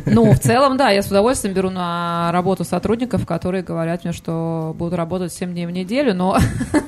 Ну, 0.05 0.31
в 0.35 0.39
целом, 0.39 0.77
да, 0.77 0.91
я 0.91 1.03
с 1.03 1.07
удовольствием 1.07 1.55
беру 1.55 1.71
на 1.71 2.29
работу 2.33 2.65
сотрудников, 2.65 3.25
которые 3.25 3.63
говорят 3.63 4.05
мне, 4.05 4.13
что 4.13 4.77
будут 4.77 4.93
работать 4.93 5.33
7 5.33 5.53
дней 5.53 5.65
в 5.65 5.71
неделю, 5.71 6.15
но 6.15 6.37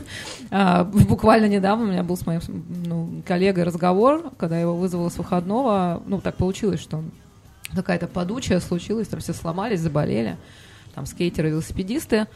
а, 0.51 0.85
буквально 0.85 1.47
недавно 1.47 1.87
у 1.87 1.89
меня 1.89 2.03
был 2.03 2.19
с 2.19 2.27
моим 2.27 2.43
ну, 2.85 3.23
коллегой 3.27 3.65
разговор, 3.65 4.31
когда 4.37 4.57
я 4.57 4.63
его 4.63 4.77
вызвала 4.77 5.09
с 5.09 5.17
выходного, 5.17 6.03
ну, 6.05 6.21
так 6.21 6.37
получилось, 6.37 6.81
что 6.81 7.03
какая-то 7.75 8.09
подучая 8.09 8.61
случилась, 8.61 9.09
там 9.09 9.21
все 9.21 9.33
сломались, 9.33 9.81
заболели, 9.81 10.37
там 10.95 11.07
скейтеры, 11.07 11.49
велосипедисты 11.49 12.27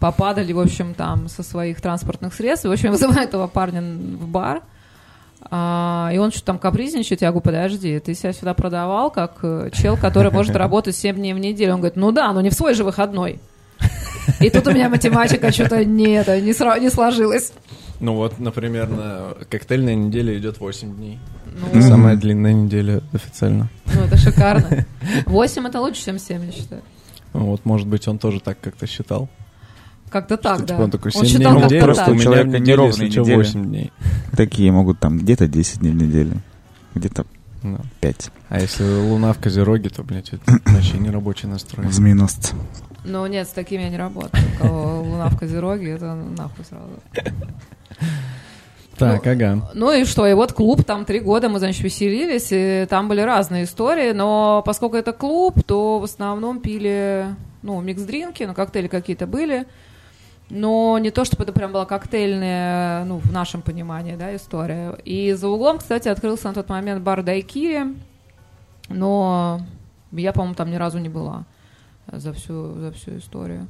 попадали, 0.00 0.52
в 0.52 0.60
общем, 0.60 0.94
там 0.94 1.28
со 1.28 1.42
своих 1.42 1.80
транспортных 1.80 2.34
средств, 2.34 2.64
и, 2.66 2.68
в 2.68 2.72
общем, 2.72 2.90
вызывают 2.90 3.28
этого 3.30 3.46
парня 3.46 3.80
в 3.82 4.26
бар, 4.28 4.62
а, 5.50 6.10
и 6.12 6.18
он 6.18 6.30
что-то 6.30 6.46
там 6.46 6.58
капризничает, 6.58 7.22
я 7.22 7.28
говорю, 7.30 7.42
подожди, 7.44 7.98
ты 8.00 8.14
себя 8.14 8.32
сюда 8.32 8.54
продавал 8.54 9.10
как 9.10 9.38
э, 9.42 9.70
чел, 9.72 9.96
который 9.96 10.32
может 10.32 10.54
работать 10.56 10.96
7 10.96 11.16
дней 11.16 11.32
в 11.32 11.38
неделю. 11.38 11.74
Он 11.74 11.78
говорит, 11.80 11.96
ну 11.96 12.12
да, 12.12 12.32
но 12.32 12.40
не 12.40 12.50
в 12.50 12.54
свой 12.54 12.74
же 12.74 12.84
выходной. 12.84 13.40
И 14.40 14.50
тут 14.50 14.66
у 14.66 14.72
меня 14.72 14.88
математика 14.88 15.50
что-то 15.52 15.84
не, 15.84 16.10
это, 16.12 16.40
не, 16.40 16.50
сра- 16.50 16.78
не 16.78 16.90
сложилась. 16.90 17.52
Ну 18.00 18.14
вот, 18.14 18.38
например, 18.38 18.88
на 18.88 19.34
коктейльной 19.48 19.94
неделе 19.96 20.38
идет 20.38 20.60
8 20.60 20.96
дней. 20.96 21.18
Ну, 21.72 21.80
Самая 21.82 22.16
длинная 22.16 22.52
неделя 22.52 23.00
официально. 23.12 23.68
ну, 23.86 24.02
это 24.02 24.16
шикарно. 24.16 24.86
8 25.26 25.66
это 25.66 25.80
лучше, 25.80 26.04
чем 26.04 26.18
7, 26.18 26.44
я 26.44 26.52
считаю. 26.52 26.82
Ну 27.32 27.46
Вот, 27.46 27.64
может 27.64 27.86
быть, 27.86 28.06
он 28.06 28.18
тоже 28.18 28.40
так 28.40 28.60
как-то 28.60 28.86
считал. 28.86 29.28
Как-то 30.10 30.36
так, 30.36 30.58
Что, 30.58 30.66
да. 30.66 30.74
типа, 30.74 30.82
он 30.84 30.90
такой, 30.90 31.12
Он 31.14 31.24
7 31.26 31.36
дней 31.36 31.46
считал 31.46 31.60
неделю, 31.64 31.84
просто 31.84 32.04
так. 32.04 32.12
у 32.12 32.14
меня 32.14 32.24
человека 32.24 32.58
неровные 32.58 33.08
недели. 33.08 33.34
8 33.36 33.64
дней. 33.64 33.92
Такие 34.36 34.72
могут 34.72 34.98
там 35.00 35.18
где-то 35.18 35.46
10 35.48 35.80
дней 35.80 35.90
в 35.90 35.96
неделю, 35.96 36.40
где-то 36.94 37.26
Ну. 37.62 37.78
5. 38.00 38.30
А 38.48 38.60
если 38.60 38.84
луна 38.84 39.32
в 39.32 39.38
Козероге, 39.38 39.90
то, 39.90 40.02
блядь, 40.02 40.32
это 40.32 40.42
вообще 40.66 40.98
не 40.98 41.10
рабочий 41.10 41.48
настрой. 41.48 41.86
В 41.86 42.00
минус. 42.00 42.36
Ну, 43.04 43.26
нет, 43.26 43.48
с 43.48 43.52
такими 43.52 43.82
я 43.82 43.88
не 43.90 43.96
работаю. 43.98 44.42
У 44.56 44.62
кого 44.62 45.02
луна 45.02 45.28
в 45.28 45.38
Козероге, 45.38 45.92
это 45.92 46.14
нахуй 46.14 46.64
сразу. 46.64 47.00
Так, 48.96 49.24
ага. 49.28 49.70
Ну 49.74 49.92
и 49.92 50.04
что, 50.04 50.26
и 50.26 50.34
вот 50.34 50.52
клуб, 50.52 50.82
там 50.84 51.04
три 51.04 51.20
года 51.20 51.48
мы, 51.48 51.60
значит, 51.60 51.82
веселились, 51.84 52.48
и 52.50 52.84
там 52.90 53.06
были 53.08 53.20
разные 53.20 53.62
истории, 53.64 54.10
но 54.12 54.60
поскольку 54.66 54.96
это 54.96 55.12
клуб, 55.12 55.62
то 55.64 56.00
в 56.00 56.04
основном 56.04 56.58
пили, 56.58 57.26
ну, 57.62 57.80
микс-дринки, 57.80 58.42
ну, 58.42 58.54
коктейли 58.54 58.88
какие-то 58.88 59.28
были, 59.28 59.66
но 60.50 60.98
не 60.98 61.10
то, 61.10 61.24
чтобы 61.24 61.44
это 61.44 61.52
прям 61.52 61.72
была 61.72 61.84
коктейльная, 61.84 63.04
ну, 63.04 63.18
в 63.18 63.32
нашем 63.32 63.62
понимании, 63.62 64.16
да, 64.16 64.34
история. 64.34 64.96
И 65.04 65.32
за 65.32 65.48
углом, 65.48 65.78
кстати, 65.78 66.08
открылся 66.08 66.48
на 66.48 66.54
тот 66.54 66.68
момент 66.68 67.02
бар 67.02 67.22
Дайкири, 67.22 67.94
но 68.88 69.60
я, 70.12 70.32
по-моему, 70.32 70.54
там 70.54 70.70
ни 70.70 70.76
разу 70.76 70.98
не 70.98 71.08
была 71.08 71.44
за 72.10 72.32
всю, 72.32 72.74
за 72.80 72.92
всю 72.92 73.18
историю. 73.18 73.66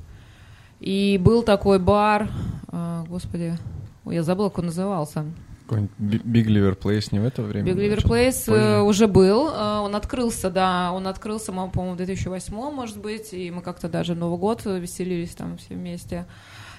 И 0.81 1.19
был 1.23 1.43
такой 1.43 1.79
бар, 1.81 2.29
а, 2.69 3.05
господи, 3.09 3.57
ой, 4.05 4.15
я 4.15 4.23
забыла, 4.23 4.49
как 4.49 4.59
он 4.61 4.67
назывался. 4.67 5.25
Какой-нибудь 5.67 6.23
Big 6.23 6.47
Liver 6.47 6.79
Place 6.79 7.09
не 7.11 7.19
в 7.19 7.25
это 7.25 7.43
время? 7.43 7.73
Big 7.73 7.77
Liver? 7.77 8.05
Place 8.05 8.45
э, 8.47 8.79
Позже. 8.79 8.83
уже 8.83 9.07
был. 9.09 9.49
э, 9.49 9.79
Он 9.81 9.95
открылся, 9.97 10.51
да, 10.51 10.93
он 10.93 11.07
открылся, 11.09 11.53
по- 11.53 11.67
по-моему, 11.67 11.95
в 11.95 11.97
2008, 11.99 12.55
может 12.55 12.99
быть, 12.99 13.33
и 13.35 13.51
мы 13.51 13.61
как-то 13.61 13.89
даже 13.89 14.15
Новый 14.15 14.39
год 14.39 14.65
веселились 14.65 15.35
там 15.35 15.59
все 15.59 15.75
вместе. 15.75 16.25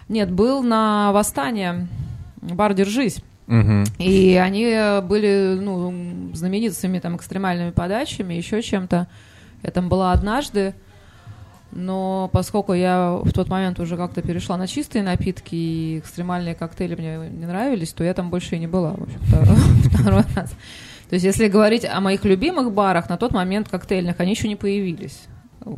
Нет, 0.09 0.31
был 0.31 0.63
на 0.63 1.11
Восстание, 1.11 1.87
бар 2.41 2.73
«Держись». 2.73 3.21
Мгм. 3.47 3.83
И 3.97 4.35
они 4.35 4.65
были, 5.07 5.57
ну, 5.59 6.31
знаменитыми 6.33 6.99
там 6.99 7.15
экстремальными 7.15 7.71
подачами, 7.71 8.35
еще 8.35 8.61
чем-то. 8.61 9.07
Я 9.63 9.71
там 9.71 9.89
была 9.89 10.11
однажды. 10.11 10.73
Но 11.71 12.29
поскольку 12.33 12.73
я 12.73 13.19
в 13.23 13.31
тот 13.31 13.47
момент 13.49 13.79
уже 13.79 13.97
как-то 13.97 14.21
перешла 14.21 14.57
на 14.57 14.67
чистые 14.67 15.03
напитки, 15.03 15.55
и 15.55 15.99
экстремальные 15.99 16.55
коктейли 16.55 16.95
мне 16.95 17.29
не 17.29 17.45
нравились, 17.45 17.93
то 17.93 18.03
я 18.03 18.13
там 18.13 18.29
больше 18.29 18.55
и 18.55 18.59
не 18.59 18.67
была, 18.67 18.93
в 18.93 19.03
общем, 19.03 19.19
второй 19.91 20.23
раз. 20.35 20.51
То 21.09 21.15
есть, 21.15 21.25
если 21.25 21.47
говорить 21.47 21.85
о 21.85 21.99
моих 22.01 22.23
любимых 22.25 22.71
барах, 22.71 23.09
на 23.09 23.17
тот 23.17 23.31
момент 23.31 23.69
коктейльных, 23.69 24.19
они 24.19 24.31
еще 24.31 24.47
не 24.47 24.55
появились. 24.55 25.21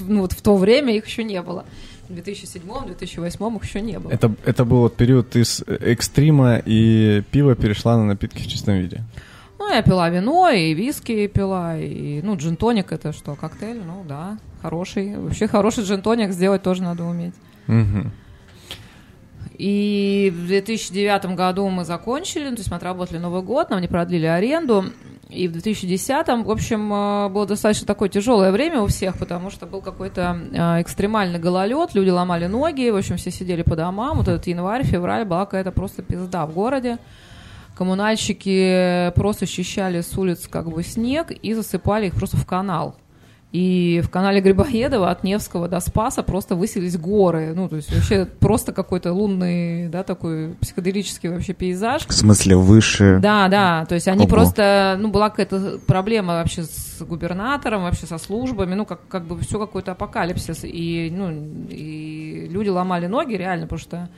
Ну, 0.00 0.22
вот 0.22 0.32
в 0.32 0.42
то 0.42 0.56
время 0.56 0.96
их 0.96 1.06
еще 1.06 1.22
не 1.22 1.40
было. 1.40 1.64
В 2.08 2.12
2007-2008 2.12 3.56
их 3.56 3.64
еще 3.64 3.80
не 3.80 3.98
было. 3.98 4.10
Это, 4.10 4.34
это 4.44 4.64
был 4.64 4.78
вот 4.80 4.96
период 4.96 5.36
из 5.36 5.62
экстрима, 5.66 6.60
и 6.64 7.22
пиво 7.30 7.54
перешла 7.54 7.96
на 7.96 8.04
напитки 8.04 8.42
в 8.42 8.46
чистом 8.46 8.74
виде. 8.74 9.02
Ну, 9.58 9.72
я 9.72 9.82
пила 9.82 10.10
вино, 10.10 10.50
и 10.50 10.74
виски 10.74 11.26
пила, 11.26 11.78
и, 11.78 12.20
ну, 12.22 12.36
джин-тоник 12.36 12.92
это 12.92 13.12
что, 13.12 13.34
коктейль? 13.34 13.80
Ну, 13.84 14.04
да, 14.06 14.38
хороший. 14.60 15.16
Вообще 15.16 15.48
хороший 15.48 15.84
джин-тоник 15.84 16.32
сделать 16.32 16.62
тоже 16.62 16.82
надо 16.82 17.04
уметь. 17.04 17.34
Мгм. 17.66 18.12
И 19.56 20.32
в 20.36 20.46
2009 20.46 21.36
году 21.36 21.68
мы 21.68 21.84
закончили, 21.84 22.50
то 22.50 22.56
есть 22.56 22.70
мы 22.70 22.76
отработали 22.76 23.18
Новый 23.18 23.42
год, 23.42 23.70
нам 23.70 23.80
не 23.80 23.88
продлили 23.88 24.26
аренду. 24.26 24.86
И 25.30 25.48
в 25.48 25.52
2010, 25.52 26.44
в 26.44 26.50
общем, 26.50 26.92
э, 26.92 27.28
было 27.28 27.46
достаточно 27.46 27.86
такое 27.86 28.08
тяжелое 28.08 28.52
время 28.52 28.80
у 28.80 28.86
всех, 28.86 29.18
потому 29.18 29.50
что 29.50 29.66
был 29.66 29.80
какой-то 29.80 30.38
э, 30.52 30.82
экстремальный 30.82 31.38
гололед, 31.38 31.94
люди 31.94 32.10
ломали 32.10 32.46
ноги, 32.46 32.90
в 32.90 32.96
общем, 32.96 33.16
все 33.16 33.30
сидели 33.30 33.62
по 33.62 33.76
домам. 33.76 34.18
Вот 34.18 34.28
этот 34.28 34.46
январь, 34.46 34.84
февраль 34.84 35.24
была 35.24 35.44
какая-то 35.44 35.72
просто 35.72 36.02
пизда 36.02 36.46
в 36.46 36.52
городе. 36.52 36.98
Коммунальщики 37.74 39.12
просто 39.16 39.46
счищали 39.46 40.00
с 40.00 40.16
улиц 40.16 40.46
как 40.48 40.70
бы 40.70 40.82
снег 40.84 41.32
и 41.32 41.54
засыпали 41.54 42.06
их 42.06 42.14
просто 42.14 42.36
в 42.36 42.46
канал. 42.46 42.94
И 43.54 44.00
в 44.04 44.10
канале 44.10 44.40
Грибоедова 44.40 45.12
от 45.12 45.22
Невского 45.22 45.68
до 45.68 45.78
Спаса 45.78 46.24
просто 46.24 46.56
высились 46.56 46.96
горы. 46.96 47.52
Ну, 47.54 47.68
то 47.68 47.76
есть 47.76 47.94
вообще 47.94 48.24
просто 48.24 48.72
какой-то 48.72 49.12
лунный, 49.12 49.86
да, 49.86 50.02
такой 50.02 50.54
психоделический 50.60 51.28
вообще 51.28 51.52
пейзаж. 51.52 52.04
В 52.04 52.12
смысле, 52.12 52.56
выше. 52.56 53.20
Да, 53.22 53.46
да, 53.46 53.86
то 53.86 53.94
есть 53.94 54.08
они 54.08 54.24
Ого. 54.24 54.28
просто, 54.28 54.96
ну, 54.98 55.08
была 55.08 55.30
какая-то 55.30 55.78
проблема 55.86 56.34
вообще 56.34 56.64
с 56.64 57.00
губернатором, 57.02 57.84
вообще 57.84 58.06
со 58.06 58.18
службами, 58.18 58.74
ну, 58.74 58.84
как, 58.84 59.06
как 59.06 59.24
бы 59.24 59.38
все 59.38 59.60
какой-то 59.60 59.92
апокалипсис, 59.92 60.64
и, 60.64 61.12
ну, 61.16 61.30
и 61.70 62.48
люди 62.50 62.70
ломали 62.70 63.06
ноги 63.06 63.34
реально, 63.34 63.66
потому 63.66 63.78
что 63.78 64.08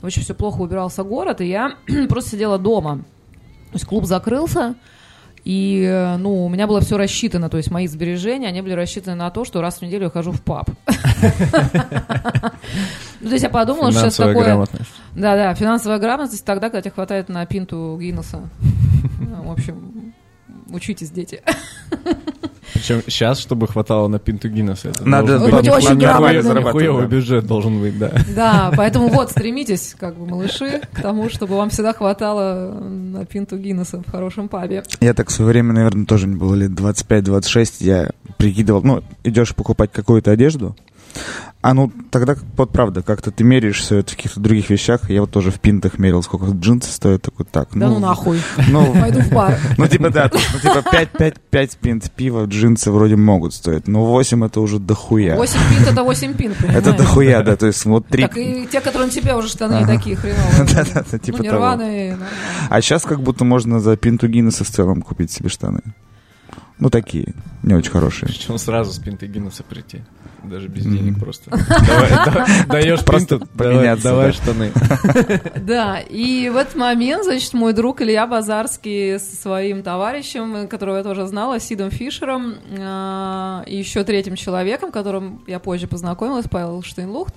очень 0.00 0.22
все 0.22 0.32
плохо 0.32 0.60
убирался 0.60 1.02
город, 1.02 1.40
и 1.40 1.48
я 1.48 1.74
просто 2.08 2.30
сидела 2.30 2.56
дома. 2.56 2.98
То 2.98 3.78
есть 3.78 3.84
клуб 3.84 4.04
закрылся, 4.04 4.76
и, 5.46 5.84
э, 5.88 6.16
ну, 6.16 6.44
у 6.44 6.48
меня 6.48 6.66
было 6.66 6.80
все 6.80 6.96
рассчитано, 6.96 7.48
то 7.48 7.56
есть 7.56 7.70
мои 7.70 7.86
сбережения, 7.86 8.48
они 8.48 8.62
были 8.62 8.72
рассчитаны 8.72 9.14
на 9.16 9.30
то, 9.30 9.44
что 9.44 9.60
раз 9.60 9.78
в 9.78 9.82
неделю 9.82 10.06
я 10.06 10.10
хожу 10.10 10.32
в 10.32 10.42
паб. 10.42 10.68
Ну, 13.20 13.28
То 13.30 13.34
есть 13.34 13.44
я 13.44 13.48
подумала, 13.48 13.90
что 13.90 14.02
сейчас 14.02 14.16
такое... 14.16 14.44
грамотность. 14.44 14.90
Да-да, 15.14 15.54
финансовая 15.54 15.98
грамотность 15.98 16.44
тогда, 16.44 16.68
когда 16.68 16.82
тебе 16.82 16.90
хватает 16.90 17.28
на 17.28 17.46
пинту 17.46 17.96
Гиннесса. 17.98 18.40
В 19.44 19.50
общем, 19.50 19.95
учитесь, 20.70 21.10
дети. 21.10 21.42
Причем 22.74 23.02
сейчас, 23.06 23.38
чтобы 23.38 23.68
хватало 23.68 24.08
на 24.08 24.18
пинту 24.18 24.48
Гиннесса, 24.48 24.90
это 24.90 25.08
Надо 25.08 25.38
быть 25.38 25.54
быть 25.54 25.68
очень 25.68 25.96
нихуевый 25.96 27.02
да. 27.02 27.08
бюджет 27.08 27.46
должен 27.46 27.80
быть, 27.80 27.98
да. 27.98 28.12
Да, 28.34 28.72
поэтому 28.76 29.08
вот, 29.08 29.30
стремитесь, 29.30 29.94
как 29.98 30.16
бы, 30.16 30.26
малыши, 30.26 30.82
к 30.92 31.00
тому, 31.00 31.30
чтобы 31.30 31.56
вам 31.56 31.70
всегда 31.70 31.92
хватало 31.92 32.78
на 32.80 33.24
пинту 33.24 33.56
Гиннесса 33.56 34.02
в 34.02 34.10
хорошем 34.10 34.48
пабе. 34.48 34.82
Я 35.00 35.14
так 35.14 35.28
в 35.28 35.32
свое 35.32 35.50
время, 35.50 35.72
наверное, 35.72 36.06
тоже 36.06 36.26
мне 36.26 36.36
было 36.36 36.54
лет 36.54 36.72
25-26, 36.72 37.72
я 37.80 38.10
прикидывал, 38.36 38.82
ну, 38.82 39.02
идешь 39.24 39.54
покупать 39.54 39.90
какую-то 39.92 40.30
одежду, 40.30 40.76
а 41.66 41.74
ну, 41.74 41.90
тогда, 42.12 42.36
вот 42.56 42.70
правда, 42.70 43.02
как-то 43.02 43.32
ты 43.32 43.42
меряешь 43.42 43.80
все 43.80 43.96
это 43.96 44.12
в 44.12 44.16
каких-то 44.16 44.38
других 44.38 44.70
вещах, 44.70 45.10
я 45.10 45.22
вот 45.22 45.32
тоже 45.32 45.50
в 45.50 45.58
пинтах 45.58 45.98
мерил, 45.98 46.22
сколько 46.22 46.46
джинсы 46.52 46.92
стоят, 46.92 47.22
такой, 47.22 47.44
так, 47.44 47.70
Да 47.74 47.88
ну 47.88 47.98
нахуй, 47.98 48.40
Ну, 48.68 48.94
пойду 49.00 49.20
в 49.20 49.30
бар. 49.32 49.58
ну, 49.76 49.88
типа, 49.88 50.10
да, 50.10 50.30
ну, 50.32 50.60
типа, 50.60 50.84
5-5-5 50.88 51.78
пинт 51.80 52.10
пива 52.12 52.44
джинсы 52.44 52.92
вроде 52.92 53.16
могут 53.16 53.52
стоить, 53.52 53.88
но 53.88 54.04
8 54.04 54.44
это 54.44 54.60
уже 54.60 54.78
дохуя. 54.78 55.34
8 55.34 55.58
пинт 55.74 55.88
это 55.88 56.04
8 56.04 56.34
пинт, 56.34 56.56
понимаешь? 56.56 56.78
Это 56.78 56.92
дохуя, 56.92 57.42
да, 57.42 57.56
то 57.56 57.66
есть 57.66 57.84
вот 57.84 58.06
3... 58.06 58.22
Так 58.22 58.36
и 58.36 58.68
те, 58.70 58.80
которые 58.80 59.06
на 59.06 59.12
тебе 59.12 59.34
уже 59.34 59.48
штаны 59.48 59.74
Ага. 59.74 59.96
такие 59.96 60.14
хреновые. 60.14 60.68
Да-да-да, 60.72 61.18
типа 61.18 61.38
Ну, 61.38 61.50
того. 61.50 61.66
нормально. 61.66 62.16
А 62.70 62.80
сейчас 62.80 63.02
как 63.02 63.20
будто 63.20 63.44
можно 63.44 63.80
за 63.80 63.96
пинту 63.96 64.28
Гиннесса 64.28 64.62
в 64.62 64.68
целом 64.68 65.02
купить 65.02 65.32
себе 65.32 65.48
штаны. 65.48 65.80
Ну, 66.78 66.90
такие, 66.90 67.34
не 67.62 67.74
очень 67.74 67.90
хорошие. 67.90 68.28
Причем 68.28 68.58
сразу 68.58 68.92
с 68.92 68.98
пинтой 68.98 69.28
Гиннесса 69.28 69.62
прийти. 69.62 70.02
Даже 70.44 70.68
без 70.68 70.84
денег 70.84 71.18
просто. 71.18 71.50
Даешь 72.68 73.04
Просто 73.04 73.38
поменяться, 73.38 74.10
давай 74.10 74.26
да. 74.26 74.32
штаны. 74.32 74.72
Да, 75.56 75.98
и 76.00 76.48
в 76.50 76.56
этот 76.56 76.76
момент, 76.76 77.24
значит, 77.24 77.52
мой 77.54 77.72
друг 77.72 78.02
Илья 78.02 78.26
Базарский 78.26 79.18
со 79.18 79.36
своим 79.36 79.82
товарищем, 79.82 80.68
которого 80.68 80.98
я 80.98 81.02
тоже 81.02 81.26
знала, 81.26 81.58
Сидом 81.58 81.90
Фишером, 81.90 82.56
а, 82.78 83.64
и 83.66 83.76
еще 83.76 84.04
третьим 84.04 84.36
человеком, 84.36 84.92
которым 84.92 85.42
я 85.46 85.58
позже 85.58 85.88
познакомилась, 85.88 86.46
Павел 86.48 86.82
Штейнлухт, 86.82 87.34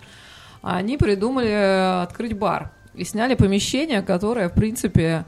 они 0.62 0.98
придумали 0.98 2.04
открыть 2.04 2.38
бар. 2.38 2.72
И 2.94 3.06
сняли 3.06 3.36
помещение, 3.36 4.02
которое, 4.02 4.50
в 4.50 4.54
принципе, 4.54 5.26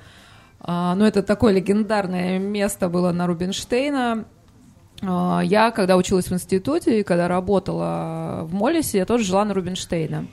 а, 0.63 0.95
ну, 0.95 1.05
это 1.05 1.23
такое 1.23 1.53
легендарное 1.53 2.37
место 2.39 2.89
было 2.89 3.11
на 3.11 3.27
Рубинштейна. 3.27 4.25
А, 5.01 5.41
Я, 5.43 5.71
когда 5.71 5.97
училась 5.97 6.27
в 6.27 6.33
институте 6.33 6.99
и 6.99 7.03
когда 7.03 7.27
работала 7.27 8.41
в 8.43 8.53
Моллисе, 8.53 8.99
я 8.99 9.05
тоже 9.05 9.23
жила 9.23 9.43
на 9.43 9.53
Рубинштейна. 9.53 10.27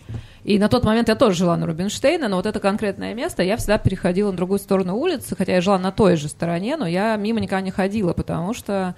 И 0.45 0.59
на 0.59 0.69
тот 0.69 0.85
момент 0.85 1.09
я 1.09 1.15
тоже 1.15 1.37
жила 1.37 1.57
на 1.57 1.67
Рубинштейна, 1.67 2.29
но 2.29 2.37
вот 2.37 2.47
это 2.47 2.61
конкретное 2.61 3.15
место, 3.15 3.43
я 3.43 3.57
всегда 3.57 3.79
переходила 3.79 4.31
на 4.31 4.37
другую 4.37 4.59
сторону 4.59 4.97
улицы, 4.97 5.35
хотя 5.37 5.53
я 5.53 5.61
жила 5.61 5.79
на 5.79 5.93
той 5.93 6.17
же 6.17 6.29
стороне, 6.29 6.77
но 6.77 6.87
я 6.87 7.17
мимо 7.17 7.41
никогда 7.41 7.61
не 7.61 7.71
ходила, 7.71 8.13
потому 8.13 8.55
что 8.55 8.95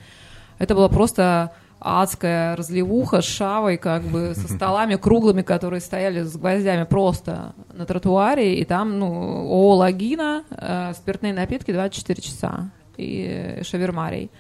это 0.59 0.75
было 0.75 0.89
просто 0.89 1.53
адская 1.81 2.55
разливуха 2.57 3.23
с 3.23 3.25
шавой, 3.25 3.77
как 3.79 4.03
бы 4.03 4.35
со 4.35 4.49
столами 4.55 4.97
круглыми, 4.97 5.43
которые 5.43 5.81
стояли 5.81 6.23
с 6.23 6.37
гвоздями 6.37 6.85
просто 6.85 7.55
на 7.73 7.87
тротуаре, 7.87 8.61
и 8.61 8.65
там, 8.65 8.99
ну, 8.99 9.07
ООО 9.07 9.77
«Лагина», 9.77 10.45
э, 10.51 10.93
спиртные 10.95 11.33
напитки 11.33 11.73
24 11.73 12.21
часа 12.21 12.71
и 12.97 13.27
э, 13.59 13.65
шавермарий. 13.65 14.31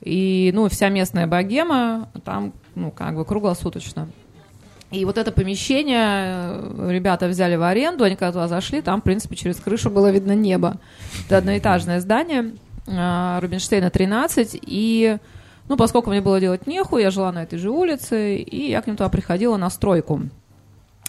И, 0.00 0.50
ну, 0.54 0.68
вся 0.68 0.90
местная 0.90 1.26
богема 1.26 2.10
там, 2.24 2.52
ну, 2.74 2.90
как 2.90 3.16
бы 3.16 3.24
круглосуточно. 3.24 4.08
И 4.90 5.04
вот 5.04 5.18
это 5.18 5.32
помещение 5.32 6.06
э, 6.06 6.88
ребята 6.90 7.26
взяли 7.26 7.56
в 7.56 7.62
аренду, 7.62 8.04
они 8.04 8.14
когда 8.14 8.32
туда 8.32 8.48
зашли, 8.48 8.82
там, 8.82 9.00
в 9.00 9.04
принципе, 9.04 9.34
через 9.34 9.56
крышу 9.56 9.90
было 9.90 10.10
видно 10.10 10.32
небо. 10.32 10.76
Это 11.26 11.38
одноэтажное 11.38 12.00
здание, 12.00 12.52
э, 12.86 13.38
Рубинштейна 13.40 13.90
13, 13.90 14.58
и, 14.62 15.16
ну, 15.68 15.76
поскольку 15.76 16.10
мне 16.10 16.20
было 16.20 16.40
делать 16.40 16.66
нехуй, 16.66 17.02
я 17.02 17.10
жила 17.10 17.32
на 17.32 17.42
этой 17.42 17.58
же 17.58 17.70
улице, 17.70 18.36
и 18.36 18.70
я 18.70 18.82
к 18.82 18.86
ним 18.86 18.96
туда 18.96 19.08
приходила 19.08 19.56
на 19.56 19.70
стройку. 19.70 20.22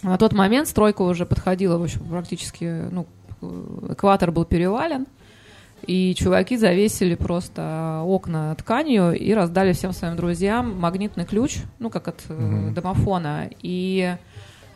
На 0.02 0.18
тот 0.18 0.32
момент 0.32 0.68
стройка 0.68 1.02
уже 1.02 1.26
подходила, 1.26 1.78
в 1.78 1.82
общем, 1.82 2.04
практически, 2.08 2.84
ну, 2.90 3.06
э, 3.42 3.92
экватор 3.92 4.30
был 4.30 4.44
перевален, 4.44 5.06
и 5.86 6.14
чуваки 6.14 6.56
завесили 6.56 7.14
просто 7.14 8.02
окна 8.04 8.54
тканью 8.54 9.12
и 9.12 9.32
раздали 9.32 9.72
всем 9.72 9.92
своим 9.92 10.16
друзьям 10.16 10.78
магнитный 10.78 11.24
ключ, 11.24 11.58
ну, 11.78 11.90
как 11.90 12.08
от 12.08 12.24
э, 12.28 12.70
домофона. 12.74 13.50
И 13.62 14.16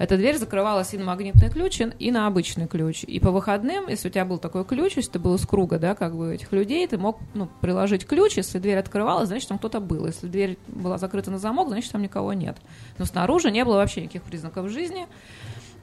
эта 0.00 0.16
дверь 0.16 0.38
закрывалась 0.38 0.94
и 0.94 0.98
на 0.98 1.04
магнитный 1.04 1.50
ключ, 1.50 1.78
и- 1.98 2.10
на 2.10 2.26
обычный 2.26 2.66
ключ. 2.66 3.04
И 3.04 3.20
по 3.20 3.30
выходным, 3.30 3.86
если 3.86 4.08
у 4.08 4.10
тебя 4.10 4.24
был 4.24 4.38
такой 4.38 4.64
ключ, 4.64 4.96
если 4.96 5.10
ты 5.10 5.18
был 5.18 5.34
из 5.34 5.44
круга, 5.44 5.78
да, 5.78 5.94
как 5.94 6.16
бы 6.16 6.34
этих 6.34 6.50
людей, 6.52 6.86
ты 6.86 6.96
мог 6.96 7.18
ну, 7.34 7.50
приложить 7.60 8.06
ключ, 8.06 8.38
если 8.38 8.58
дверь 8.58 8.78
открывалась, 8.78 9.28
значит, 9.28 9.50
там 9.50 9.58
кто-то 9.58 9.78
был. 9.78 10.06
Если 10.06 10.26
дверь 10.26 10.56
была 10.68 10.96
закрыта 10.96 11.30
на 11.30 11.38
замок, 11.38 11.68
значит, 11.68 11.92
там 11.92 12.00
никого 12.00 12.32
нет. 12.32 12.56
Но 12.96 13.04
снаружи 13.04 13.50
не 13.50 13.62
было 13.62 13.74
вообще 13.74 14.00
никаких 14.00 14.22
признаков 14.22 14.70
жизни. 14.70 15.06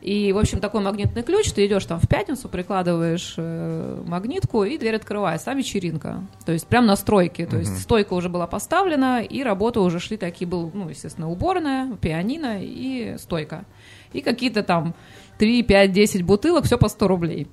И, 0.01 0.32
в 0.34 0.39
общем, 0.39 0.62
такой 0.62 0.82
магнитный 0.82 1.21
ключ, 1.21 1.51
ты 1.51 1.67
идешь 1.67 1.86
там 1.86 1.99
в 1.99 2.08
пятницу, 2.08 2.49
прикладываешь 2.49 3.36
э, 3.38 4.03
магнитку, 4.03 4.63
и 4.63 4.80
дверь 4.80 4.95
открывается. 4.95 5.45
Там 5.45 5.58
вечеринка. 5.58 6.23
То 6.43 6.53
есть 6.53 6.65
прям 6.65 6.88
на 6.88 6.95
стройке. 6.95 7.45
То 7.45 7.58
есть 7.58 7.82
стойка 7.82 8.13
уже 8.13 8.30
была 8.30 8.47
поставлена, 8.47 9.21
и 9.21 9.43
работы 9.43 9.80
уже 9.80 9.99
шли 9.99 10.17
такие, 10.17 10.47
был, 10.47 10.71
ну, 10.73 10.89
естественно, 10.89 11.30
уборная, 11.30 11.95
пианино 11.97 12.58
и 12.62 13.15
стойка. 13.19 13.65
И 14.13 14.21
какие-то 14.21 14.63
там 14.63 14.95
3, 15.37 15.63
5, 15.63 15.91
10 15.91 16.21
бутылок, 16.23 16.65
все 16.65 16.77
по 16.77 16.89
100 16.89 17.07
рублей. 17.07 17.47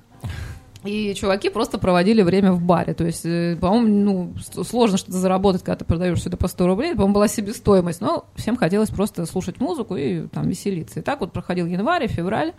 И 0.85 1.15
чуваки 1.15 1.49
просто 1.49 1.79
проводили 1.79 2.21
время 2.23 2.53
в 2.53 2.61
баре. 2.61 2.93
То 2.93 3.05
есть, 3.05 3.25
э, 3.25 3.57
по-моему, 3.59 4.35
ну, 4.55 4.65
сложно 4.65 4.99
что-то 4.99 5.17
заработать, 5.17 5.63
когда 5.63 5.77
ты 5.77 5.85
продаешь 5.87 6.23
сюда 6.23 6.37
по 6.37 6.47
100 6.47 6.67
рублей. 6.67 6.93
По-моему, 6.93 7.15
была 7.15 7.29
себестоимость. 7.29 8.03
Но 8.03 8.27
всем 8.35 8.57
хотелось 8.57 8.91
просто 8.91 9.25
слушать 9.25 9.61
музыку 9.61 9.97
и 9.97 10.27
там 10.27 10.47
веселиться. 10.47 11.01
И 11.01 11.03
так 11.03 11.21
вот 11.21 11.33
проходил 11.33 11.67
январь 11.67 12.07
февраль. 12.07 12.53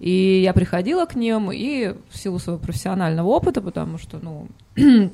И 0.00 0.40
я 0.42 0.52
приходила 0.52 1.04
к 1.04 1.14
ним, 1.14 1.52
и 1.52 1.94
в 2.08 2.16
силу 2.16 2.38
своего 2.38 2.60
профессионального 2.60 3.28
опыта, 3.28 3.60
потому 3.60 3.98
что, 3.98 4.18
ну, 4.18 4.48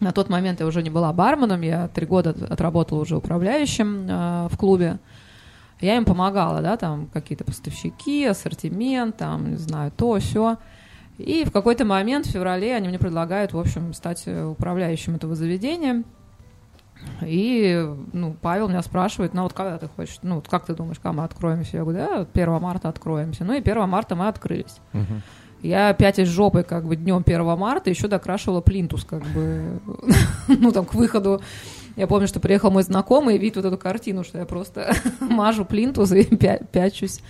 На 0.00 0.12
тот 0.12 0.28
момент 0.28 0.60
я 0.60 0.66
уже 0.66 0.82
не 0.82 0.90
была 0.90 1.12
барменом, 1.12 1.60
я 1.62 1.88
три 1.88 2.04
года 2.04 2.30
от- 2.30 2.42
отработала 2.42 3.00
уже 3.00 3.16
управляющим 3.16 4.06
э, 4.08 4.48
в 4.50 4.56
клубе. 4.56 4.98
Я 5.84 5.98
им 5.98 6.06
помогала, 6.06 6.62
да, 6.62 6.78
там 6.78 7.08
какие-то 7.12 7.44
поставщики, 7.44 8.24
ассортимент, 8.24 9.18
там, 9.18 9.50
не 9.50 9.56
знаю, 9.56 9.92
то, 9.94 10.18
все. 10.18 10.56
И 11.18 11.44
в 11.44 11.52
какой-то 11.52 11.84
момент 11.84 12.24
в 12.24 12.30
феврале 12.30 12.74
они 12.74 12.88
мне 12.88 12.98
предлагают, 12.98 13.52
в 13.52 13.58
общем, 13.58 13.92
стать 13.92 14.22
э, 14.24 14.44
управляющим 14.44 15.14
этого 15.14 15.34
заведения. 15.34 16.02
И, 17.20 17.86
ну, 18.14 18.34
Павел 18.40 18.68
меня 18.68 18.80
спрашивает, 18.80 19.34
ну, 19.34 19.42
вот 19.42 19.52
когда 19.52 19.76
ты 19.76 19.88
хочешь, 19.88 20.18
ну, 20.22 20.36
вот 20.36 20.48
как 20.48 20.64
ты 20.64 20.74
думаешь, 20.74 20.96
когда 20.96 21.12
мы 21.12 21.24
откроемся? 21.24 21.76
Я 21.76 21.82
говорю, 21.82 21.98
да, 21.98 22.18
вот 22.20 22.28
1 22.32 22.60
марта 22.62 22.88
откроемся. 22.88 23.44
Ну, 23.44 23.52
и 23.52 23.58
1 23.58 23.86
марта 23.86 24.16
мы 24.16 24.28
открылись. 24.28 24.78
Мгм. 24.94 25.20
Я 25.60 25.90
опять 25.90 26.18
из 26.18 26.28
жопы, 26.28 26.62
как 26.62 26.86
бы, 26.86 26.96
днем 26.96 27.22
1 27.26 27.58
марта 27.58 27.90
еще 27.90 28.08
докрашивала 28.08 28.62
плинтус, 28.62 29.04
как 29.04 29.22
бы, 29.22 29.80
ну, 30.48 30.72
там, 30.72 30.86
к 30.86 30.94
выходу. 30.94 31.42
Я 31.96 32.06
помню, 32.06 32.26
что 32.26 32.40
приехал 32.40 32.70
мой 32.70 32.82
знакомый, 32.82 33.36
и 33.36 33.38
видит 33.38 33.56
вот 33.56 33.64
эту 33.66 33.78
картину, 33.78 34.24
что 34.24 34.38
я 34.38 34.44
просто 34.46 34.94
мажу 35.20 35.64
плинтус 35.64 36.10
и 36.12 36.22
пя- 36.34 36.64
пячусь 36.70 37.20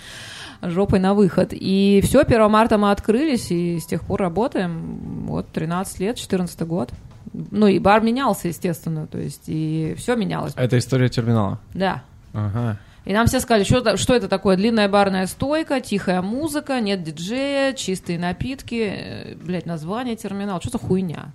жопой 0.62 0.98
на 1.00 1.12
выход. 1.14 1.48
И 1.52 2.00
все, 2.04 2.20
1 2.20 2.50
марта 2.50 2.78
мы 2.78 2.90
открылись, 2.90 3.50
и 3.50 3.78
с 3.78 3.86
тех 3.86 4.02
пор 4.02 4.20
работаем. 4.20 5.26
Вот 5.26 5.48
13 5.50 6.00
лет, 6.00 6.16
14 6.16 6.60
год. 6.62 6.90
Ну, 7.32 7.66
и 7.66 7.78
бар 7.78 8.00
менялся, 8.02 8.48
естественно, 8.48 9.06
то 9.06 9.18
есть, 9.18 9.42
и 9.46 9.94
все 9.98 10.14
менялось. 10.14 10.52
Это 10.56 10.78
история 10.78 11.08
терминала. 11.08 11.58
Да. 11.74 12.02
Ага. 12.32 12.78
И 13.04 13.12
нам 13.12 13.26
все 13.26 13.40
сказали, 13.40 13.64
что, 13.64 13.78
это- 13.78 13.96
что 13.98 14.14
это 14.14 14.28
такое? 14.28 14.56
Длинная 14.56 14.88
барная 14.88 15.26
стойка, 15.26 15.80
тихая 15.82 16.22
музыка, 16.22 16.80
нет 16.80 17.02
диджея, 17.02 17.74
чистые 17.74 18.18
напитки. 18.18 18.82
Э, 18.96 19.34
Блять, 19.34 19.66
название 19.66 20.16
терминал. 20.16 20.60
Что 20.62 20.70
за 20.70 20.78
хуйня? 20.78 21.26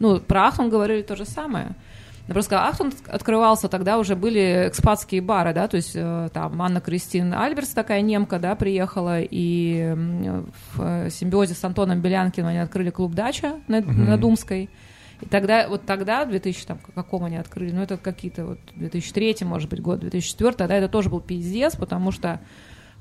Ну, 0.00 0.18
про 0.18 0.48
Ахтун 0.48 0.68
говорили 0.68 1.02
то 1.02 1.14
же 1.14 1.24
самое. 1.24 1.68
Я 2.28 2.34
просто 2.34 2.48
сказала, 2.48 2.68
Ахтун 2.68 2.92
открывался, 3.06 3.68
тогда 3.68 3.98
уже 3.98 4.16
были 4.16 4.68
экспатские 4.68 5.20
бары, 5.20 5.54
да, 5.54 5.68
то 5.68 5.76
есть 5.76 5.92
э, 5.94 6.28
там 6.32 6.60
Анна 6.60 6.80
Кристин 6.80 7.32
Альберс, 7.32 7.68
такая 7.68 8.00
немка, 8.00 8.40
да, 8.40 8.56
приехала, 8.56 9.20
и 9.20 9.94
в 10.74 10.82
э, 10.82 11.10
симбиозе 11.10 11.54
с 11.54 11.62
Антоном 11.62 12.00
Белянкиным 12.00 12.48
они 12.48 12.58
открыли 12.58 12.90
клуб 12.90 13.14
«Дача» 13.14 13.60
на, 13.68 13.80
на 13.80 14.18
Думской. 14.18 14.68
И 15.20 15.26
тогда, 15.26 15.68
вот 15.68 15.86
тогда, 15.86 16.24
в 16.24 16.30
2000, 16.30 16.66
там, 16.66 16.78
каком 16.94 17.24
они 17.24 17.36
открыли, 17.36 17.72
ну, 17.72 17.82
это 17.82 17.96
какие-то 17.96 18.44
вот 18.44 18.58
2003, 18.74 19.36
может 19.42 19.70
быть, 19.70 19.80
год, 19.80 20.00
2004, 20.00 20.52
тогда 20.52 20.74
это 20.74 20.88
тоже 20.88 21.08
был 21.08 21.20
пиздец, 21.20 21.76
потому 21.76 22.10
что 22.10 22.40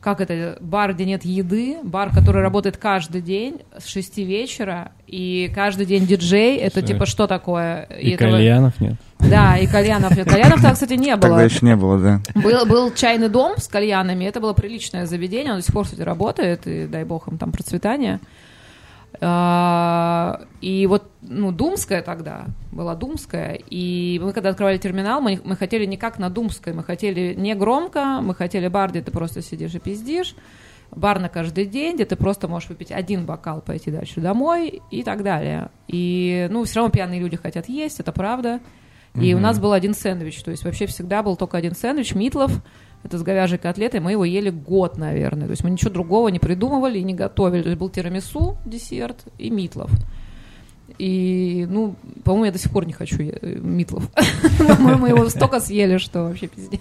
как 0.06 0.22
это, 0.22 0.58
бар, 0.62 0.94
где 0.94 1.04
нет 1.04 1.26
еды, 1.26 1.78
бар, 1.82 2.12
который 2.14 2.44
работает 2.44 2.78
каждый 2.78 3.22
день 3.22 3.62
с 3.76 3.88
6 3.88 4.18
вечера, 4.20 4.92
и 5.08 5.52
каждый 5.56 5.88
день 5.88 6.06
диджей, 6.06 6.58
это 6.58 6.82
Всё. 6.82 6.94
типа 6.94 7.08
что 7.08 7.26
такое? 7.26 7.88
И, 8.00 8.12
этого- 8.12 8.34
кальянов 8.34 8.80
нет. 8.80 8.94
Да, 9.18 9.58
и 9.58 9.66
кальянов 9.66 10.16
нет. 10.16 10.30
Кальянов 10.30 10.56
тогда, 10.58 10.74
кстати, 10.74 10.94
не 10.94 11.16
было. 11.16 11.22
Тогда 11.22 11.44
еще 11.44 11.66
не 11.66 11.76
было, 11.76 11.98
да. 12.00 12.22
Был, 12.36 12.68
был 12.68 12.94
чайный 12.94 13.30
дом 13.30 13.58
с 13.58 13.68
кальянами, 13.68 14.26
это 14.26 14.40
было 14.40 14.54
приличное 14.54 15.08
заведение, 15.08 15.54
оно 15.54 15.62
до 15.62 15.66
сих 15.66 15.74
пор, 15.74 15.86
кстати, 15.86 16.02
работает, 16.02 16.68
и 16.68 16.86
дай 16.86 17.04
бог 17.04 17.28
им 17.28 17.40
там 17.40 17.52
процветания. 17.52 18.20
А, 19.22 20.42
И 20.62 20.88
вот, 20.88 21.12
ну, 21.22 21.52
Думская 21.52 22.02
тогда, 22.02 22.46
была 22.72 22.96
Думская, 22.96 23.60
и 23.70 24.20
мы 24.24 24.34
когда 24.34 24.50
открывали 24.50 24.78
терминал, 24.78 25.22
мы, 25.22 25.40
мы 25.44 25.56
хотели 25.56 25.86
не 25.86 25.98
как 25.98 26.20
на 26.20 26.30
Думской, 26.30 26.74
мы 26.74 26.84
хотели 26.84 27.34
не 27.36 27.56
громко, 27.56 28.20
мы 28.22 28.34
хотели 28.36 28.68
бар, 28.68 28.90
где 28.90 29.02
ты 29.02 29.12
просто 29.12 29.42
сидишь 29.42 29.76
и 29.76 29.80
пиздишь, 29.80 30.36
бар 30.92 31.20
на 31.20 31.30
каждый 31.30 31.66
день, 31.66 31.96
где 31.96 32.06
ты 32.06 32.16
просто 32.16 32.48
можешь 32.48 32.70
выпить 32.70 32.92
один 32.92 33.26
бокал, 33.26 33.62
пойти 33.62 33.92
дальше 33.92 34.22
домой 34.22 34.82
и 34.92 35.04
так 35.04 35.24
далее. 35.24 35.70
И, 35.88 36.48
ну, 36.50 36.64
все 36.64 36.78
равно 36.78 36.92
пьяные 36.92 37.20
люди 37.20 37.38
хотят 37.38 37.70
есть, 37.70 38.00
это 38.00 38.12
правда. 38.12 38.60
И 39.16 39.34
у 39.34 39.38
Мгм. 39.38 39.44
нас 39.44 39.60
был 39.60 39.72
один 39.72 39.94
сэндвич, 39.94 40.44
то 40.44 40.52
есть 40.52 40.66
вообще 40.66 40.88
всегда 40.88 41.24
был 41.24 41.38
только 41.38 41.58
один 41.58 41.74
сэндвич, 41.74 42.16
Митлов, 42.16 42.52
это 43.06 43.20
с 43.20 43.24
говяжьей 43.24 43.60
котлетой, 43.60 44.00
мы 44.00 44.14
его 44.14 44.26
ели 44.26 44.50
год, 44.50 44.98
наверное. 44.98 45.46
То 45.46 45.52
есть 45.52 45.64
мы 45.64 45.70
ничего 45.70 45.92
другого 45.92 46.30
не 46.30 46.40
придумывали 46.40 46.98
и 46.98 47.04
не 47.04 47.14
готовили. 47.14 47.62
То 47.62 47.70
есть 47.70 47.80
был 47.80 47.90
тирамису, 47.90 48.58
десерт 48.66 49.26
и 49.38 49.52
Митлов. 49.52 49.92
И, 50.98 51.68
ну, 51.70 51.96
по-моему, 52.24 52.46
я 52.46 52.52
до 52.52 52.58
сих 52.58 52.72
пор 52.72 52.88
не 52.88 52.94
хочу 52.94 53.22
е- 53.22 53.38
э, 53.40 53.56
Митлов. 53.60 54.10
По-моему, 54.58 55.06
его 55.06 55.30
столько 55.30 55.60
съели, 55.60 55.98
что 55.98 56.24
вообще 56.24 56.48
пиздец. 56.48 56.80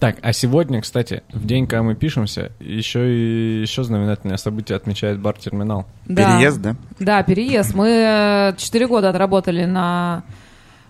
Так, 0.00 0.16
а 0.22 0.32
сегодня, 0.32 0.80
кстати, 0.82 1.22
в 1.32 1.46
день, 1.46 1.66
когда 1.66 1.82
мы 1.82 1.94
пишемся, 1.94 2.50
еще 2.58 3.08
и 3.08 3.60
еще 3.60 3.84
знаменательное 3.84 4.36
событие 4.36 4.76
отмечает 4.76 5.20
бар-терминал. 5.20 5.86
Да. 6.06 6.38
Переезд, 6.38 6.60
да? 6.60 6.76
Да, 6.98 7.22
переезд. 7.22 7.74
Мы 7.74 8.54
четыре 8.58 8.88
года 8.88 9.10
отработали 9.10 9.64
на 9.64 10.24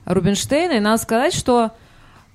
Рубинштейна, 0.07 0.73
и 0.73 0.81
надо 0.81 1.03
сказать, 1.03 1.35
что 1.35 1.73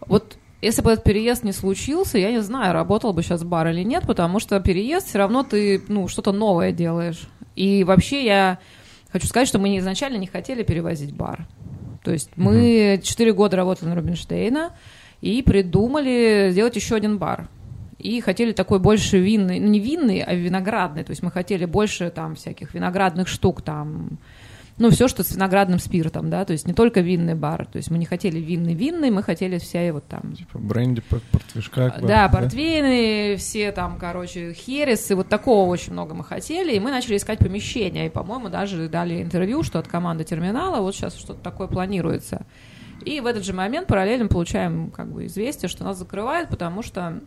вот 0.06 0.38
если 0.62 0.82
бы 0.82 0.92
этот 0.92 1.04
переезд 1.04 1.44
не 1.44 1.54
случился, 1.54 2.18
я 2.18 2.32
не 2.32 2.42
знаю, 2.42 2.74
работал 2.74 3.14
бы 3.14 3.24
сейчас 3.24 3.44
бар 3.44 3.70
или 3.70 3.84
нет, 3.84 4.06
потому 4.06 4.40
что 4.40 4.60
переезд 4.60 5.08
все 5.08 5.18
равно 5.18 5.44
ты, 5.44 5.82
ну, 5.88 6.08
что-то 6.08 6.32
новое 6.32 6.72
делаешь. 6.72 7.28
И 7.56 7.84
вообще 7.84 8.24
я 8.24 8.60
хочу 9.12 9.28
сказать, 9.28 9.48
что 9.48 9.60
мы 9.60 9.78
изначально 9.78 10.18
не 10.18 10.28
хотели 10.28 10.64
перевозить 10.64 11.14
бар. 11.14 11.48
То 12.04 12.12
есть 12.12 12.32
мы 12.36 13.00
четыре 13.04 13.34
года 13.34 13.58
работали 13.58 13.90
на 13.90 13.96
Рубинштейна 13.96 14.74
и 15.22 15.42
придумали 15.42 16.50
сделать 16.52 16.76
еще 16.76 16.96
один 16.96 17.18
бар. 17.18 17.48
И 17.98 18.20
хотели 18.22 18.52
такой 18.52 18.80
больше 18.80 19.20
винный, 19.20 19.60
ну 19.60 19.68
не 19.68 19.80
винный, 19.80 20.22
а 20.22 20.34
виноградный. 20.34 21.04
То 21.04 21.12
есть 21.12 21.22
мы 21.22 21.30
хотели 21.30 21.66
больше 21.66 22.10
там 22.10 22.36
всяких 22.36 22.74
виноградных 22.74 23.28
штук, 23.28 23.62
там, 23.62 24.18
ну 24.78 24.90
все, 24.90 25.08
что 25.08 25.24
с 25.24 25.32
виноградным 25.36 25.80
спиртом, 25.80 26.30
да, 26.30 26.44
то 26.46 26.54
есть 26.54 26.68
не 26.68 26.74
только 26.74 27.02
винный 27.02 27.36
бар. 27.36 27.66
То 27.66 27.78
есть 27.78 27.92
мы 27.92 27.98
не 27.98 28.06
хотели 28.06 28.40
винный-винный, 28.40 29.12
мы 29.12 29.24
хотели 29.24 29.58
все 29.58 29.92
вот 29.92 30.08
там 30.08 30.34
Типа 30.34 30.58
бренди, 30.58 31.02
пор- 31.02 31.22
портвишка. 31.32 31.94
бар, 31.98 32.02
да, 32.02 32.30
портвейны, 32.30 33.36
все 33.38 33.72
там, 33.72 33.98
короче, 33.98 34.54
хересы, 34.54 35.16
вот 35.16 35.30
такого 35.30 35.70
очень 35.70 35.94
много 35.94 36.14
мы 36.14 36.24
хотели, 36.24 36.76
и 36.76 36.80
мы 36.80 36.90
начали 36.92 37.18
искать 37.18 37.40
помещение, 37.40 38.08
и, 38.08 38.10
по-моему, 38.10 38.50
даже 38.50 38.90
дали 38.90 39.22
интервью, 39.22 39.64
что 39.64 39.80
от 39.80 39.88
команды 39.88 40.24
терминала 40.24 40.82
вот 40.82 40.96
сейчас 40.96 41.16
что-то 41.16 41.42
такое 41.42 41.68
планируется. 41.68 42.46
И 43.06 43.20
в 43.20 43.26
этот 43.26 43.44
же 43.44 43.54
момент 43.54 43.88
параллельно 43.88 44.28
получаем 44.28 44.92
как 44.92 45.12
бы 45.12 45.26
известие, 45.26 45.70
что 45.70 45.84
нас 45.84 45.98
закрывают, 45.98 46.50
потому 46.50 46.84
что 46.84 47.20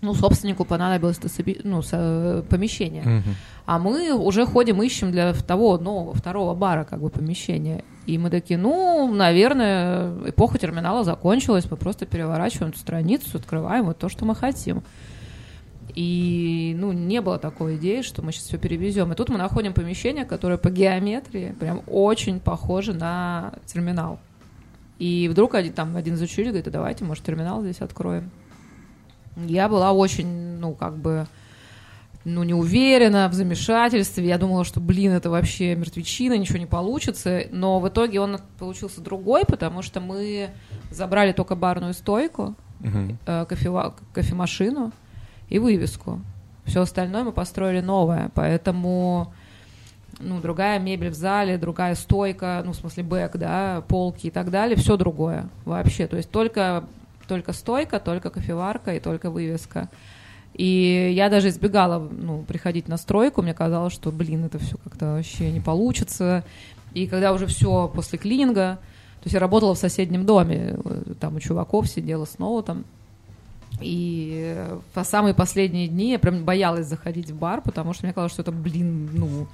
ну, 0.00 0.14
собственнику 0.14 0.64
понадобилось 0.64 1.18
это 1.18 1.28
соби- 1.28 1.60
ну, 1.64 1.82
со- 1.82 2.44
помещение. 2.48 3.02
Мгм. 3.02 3.34
А 3.66 3.78
мы 3.78 4.12
уже 4.14 4.46
ходим, 4.46 4.82
ищем 4.82 5.10
для 5.10 5.32
того 5.34 5.76
нового, 5.78 6.14
второго 6.14 6.54
бара 6.54 6.84
как 6.84 7.00
бы 7.00 7.10
помещение. 7.10 7.84
И 8.06 8.16
мы 8.16 8.30
такие, 8.30 8.58
ну, 8.58 9.12
наверное, 9.12 10.12
эпоха 10.30 10.56
терминала 10.58 11.04
закончилась, 11.04 11.70
мы 11.70 11.76
просто 11.76 12.06
переворачиваем 12.06 12.70
эту 12.70 12.78
страницу, 12.78 13.36
открываем 13.36 13.86
вот 13.86 13.98
то, 13.98 14.08
что 14.08 14.24
мы 14.24 14.34
хотим. 14.34 14.82
И, 15.94 16.76
ну, 16.78 16.92
не 16.92 17.20
было 17.20 17.38
такой 17.38 17.76
идеи, 17.76 18.02
что 18.02 18.22
мы 18.22 18.30
сейчас 18.32 18.44
все 18.44 18.58
перевезем. 18.58 19.12
И 19.12 19.16
тут 19.16 19.28
мы 19.30 19.36
находим 19.38 19.72
помещение, 19.72 20.24
которое 20.24 20.56
по 20.58 20.70
геометрии 20.70 21.54
прям 21.58 21.82
очень 21.86 22.40
похоже 22.40 22.92
на 22.94 23.54
терминал. 23.66 24.20
И 24.98 25.28
вдруг 25.28 25.54
один, 25.54 25.72
там 25.72 25.96
один 25.96 26.14
из 26.14 26.22
учителей 26.22 26.48
говорит, 26.48 26.68
а 26.68 26.70
давайте, 26.70 27.04
может, 27.04 27.24
терминал 27.24 27.62
здесь 27.62 27.80
откроем. 27.80 28.30
Я 29.46 29.68
была 29.68 29.92
очень, 29.92 30.26
ну, 30.58 30.74
как 30.74 30.96
бы, 30.96 31.26
ну, 32.24 32.42
не 32.42 32.54
уверена, 32.54 33.28
в 33.28 33.34
замешательстве. 33.34 34.26
Я 34.26 34.38
думала, 34.38 34.64
что, 34.64 34.80
блин, 34.80 35.12
это 35.12 35.30
вообще 35.30 35.74
мертвечина, 35.74 36.36
ничего 36.36 36.58
не 36.58 36.66
получится. 36.66 37.42
Но 37.52 37.78
в 37.80 37.88
итоге 37.88 38.20
он 38.20 38.38
получился 38.58 39.00
другой, 39.00 39.44
потому 39.46 39.82
что 39.82 40.00
мы 40.00 40.50
забрали 40.90 41.32
только 41.32 41.54
барную 41.54 41.94
стойку, 41.94 42.54
э, 43.26 43.46
кофева- 43.48 43.94
кофемашину 44.12 44.92
и 45.48 45.58
вывеску. 45.58 46.20
Все 46.64 46.82
остальное 46.82 47.24
мы 47.24 47.32
построили 47.32 47.80
новое, 47.80 48.30
поэтому 48.34 49.32
ну, 50.20 50.40
другая 50.40 50.78
мебель 50.78 51.10
в 51.10 51.14
зале, 51.14 51.58
другая 51.58 51.94
стойка, 51.94 52.62
ну, 52.64 52.72
в 52.72 52.76
смысле 52.76 53.04
бэк, 53.04 53.36
да, 53.36 53.82
полки 53.88 54.26
и 54.26 54.30
так 54.30 54.50
далее, 54.50 54.76
все 54.76 54.96
другое 54.96 55.48
вообще. 55.64 56.06
То 56.06 56.16
есть 56.16 56.30
только, 56.30 56.84
только 57.28 57.52
стойка, 57.52 58.00
только 58.00 58.30
кофеварка 58.30 58.94
и 58.94 59.00
только 59.00 59.30
вывеска. 59.30 59.88
И 60.54 61.12
я 61.14 61.28
даже 61.28 61.48
избегала 61.50 61.98
ну, 61.98 62.42
приходить 62.42 62.88
на 62.88 62.96
стройку, 62.96 63.42
мне 63.42 63.54
казалось, 63.54 63.92
что, 63.92 64.10
блин, 64.10 64.44
это 64.44 64.58
все 64.58 64.76
как-то 64.82 65.12
вообще 65.12 65.52
не 65.52 65.60
получится. 65.60 66.44
И 66.94 67.06
когда 67.06 67.32
уже 67.32 67.46
все 67.46 67.88
после 67.94 68.18
клининга, 68.18 68.78
то 69.20 69.24
есть 69.24 69.34
я 69.34 69.40
работала 69.40 69.74
в 69.74 69.78
соседнем 69.78 70.24
доме, 70.24 70.76
э, 70.84 71.14
там 71.20 71.36
у 71.36 71.40
чуваков 71.40 71.86
сидела 71.88 72.24
снова 72.24 72.62
там. 72.62 72.84
И 73.80 74.54
э, 74.56 74.78
по 74.94 75.04
самые 75.04 75.34
последние 75.34 75.86
дни 75.86 76.12
я 76.12 76.18
прям 76.18 76.44
боялась 76.44 76.86
заходить 76.86 77.30
в 77.30 77.38
бар, 77.38 77.60
потому 77.60 77.92
что 77.92 78.06
мне 78.06 78.12
казалось, 78.12 78.32
что 78.32 78.42
это, 78.42 78.50
блин, 78.52 79.10
ну, 79.12 79.46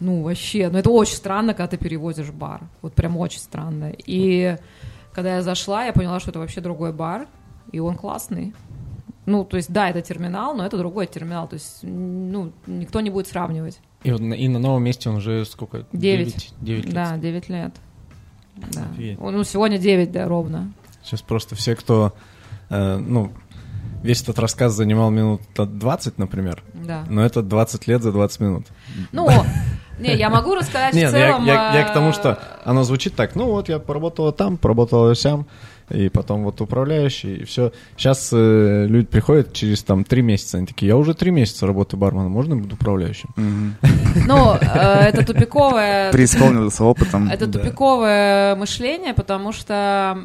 ну 0.00 0.22
вообще, 0.22 0.68
ну 0.70 0.78
это 0.78 0.90
очень 0.90 1.16
странно, 1.16 1.52
когда 1.52 1.68
ты 1.68 1.76
перевозишь 1.76 2.30
бар. 2.30 2.62
Вот 2.80 2.94
прям 2.94 3.16
очень 3.16 3.40
странно. 3.40 3.92
И 4.06 4.56
когда 5.18 5.34
я 5.34 5.42
зашла, 5.42 5.84
я 5.84 5.92
поняла, 5.92 6.20
что 6.20 6.30
это 6.30 6.38
вообще 6.38 6.60
другой 6.60 6.92
бар, 6.92 7.26
и 7.72 7.80
он 7.80 7.96
классный. 7.96 8.54
Ну, 9.26 9.44
то 9.44 9.56
есть, 9.56 9.72
да, 9.72 9.90
это 9.90 10.00
терминал, 10.00 10.54
но 10.54 10.64
это 10.64 10.78
другой 10.78 11.08
терминал. 11.08 11.48
То 11.48 11.54
есть, 11.54 11.80
ну, 11.82 12.52
никто 12.68 13.00
не 13.00 13.10
будет 13.10 13.26
сравнивать. 13.26 13.80
И, 14.04 14.12
вот 14.12 14.20
на, 14.20 14.34
и 14.34 14.46
на 14.46 14.60
новом 14.60 14.84
месте 14.84 15.10
он 15.10 15.16
уже 15.16 15.44
сколько? 15.44 15.86
Девять. 15.92 16.54
Девять 16.60 16.84
лет. 16.84 16.94
Да, 16.94 17.16
9 17.16 17.48
лет. 17.48 17.74
Да. 18.54 18.84
Офигеть. 18.92 19.18
Ну, 19.18 19.42
сегодня 19.42 19.76
9, 19.78 20.12
да, 20.12 20.28
ровно. 20.28 20.72
Сейчас 21.02 21.20
просто 21.22 21.56
все, 21.56 21.74
кто, 21.74 22.14
э, 22.70 22.96
ну, 22.98 23.32
весь 24.04 24.22
этот 24.22 24.38
рассказ 24.38 24.72
занимал 24.72 25.10
минут 25.10 25.42
20, 25.56 26.18
например, 26.18 26.62
Да. 26.74 27.04
но 27.10 27.24
это 27.24 27.42
20 27.42 27.88
лет 27.88 28.04
за 28.04 28.12
20 28.12 28.38
минут. 28.40 28.66
Ну, 29.10 29.28
не, 29.98 30.14
я 30.16 30.30
могу 30.30 30.54
рассказать 30.54 30.94
в 30.94 31.10
целом... 31.10 31.44
я- 31.44 31.72
я 31.74 31.84
к 31.84 31.92
тому, 31.92 32.10
э, 32.10 32.12
что 32.12 32.38
оно 32.64 32.82
звучит 32.84 33.14
так, 33.14 33.34
ну 33.34 33.46
вот 33.46 33.68
я 33.68 33.78
поработала 33.78 34.32
там, 34.32 34.56
поработала 34.56 35.14
сям, 35.14 35.46
и 35.90 36.08
потом 36.10 36.44
вот 36.44 36.60
управляющий, 36.60 37.36
и 37.36 37.44
все. 37.44 37.72
Сейчас 37.96 38.30
э, 38.32 38.86
люди 38.86 39.06
приходят 39.06 39.52
через 39.54 39.82
там 39.82 40.04
три 40.04 40.20
месяца, 40.22 40.58
они 40.58 40.66
такие, 40.66 40.88
я 40.88 40.96
уже 40.96 41.14
три 41.14 41.30
месяца 41.30 41.66
работаю 41.66 41.98
барменом, 41.98 42.30
можно 42.30 42.54
я 42.54 42.60
буду 42.60 42.74
управляющим? 42.74 43.30
Ну, 44.26 44.54
э, 44.54 45.08
это 45.08 45.24
тупиковое... 45.24 46.12
Преисполнился 46.12 46.84
опытом. 46.84 47.30
Это 47.30 47.46
тупиковое 47.46 48.54
мышление, 48.56 49.14
потому 49.14 49.52
что, 49.52 50.18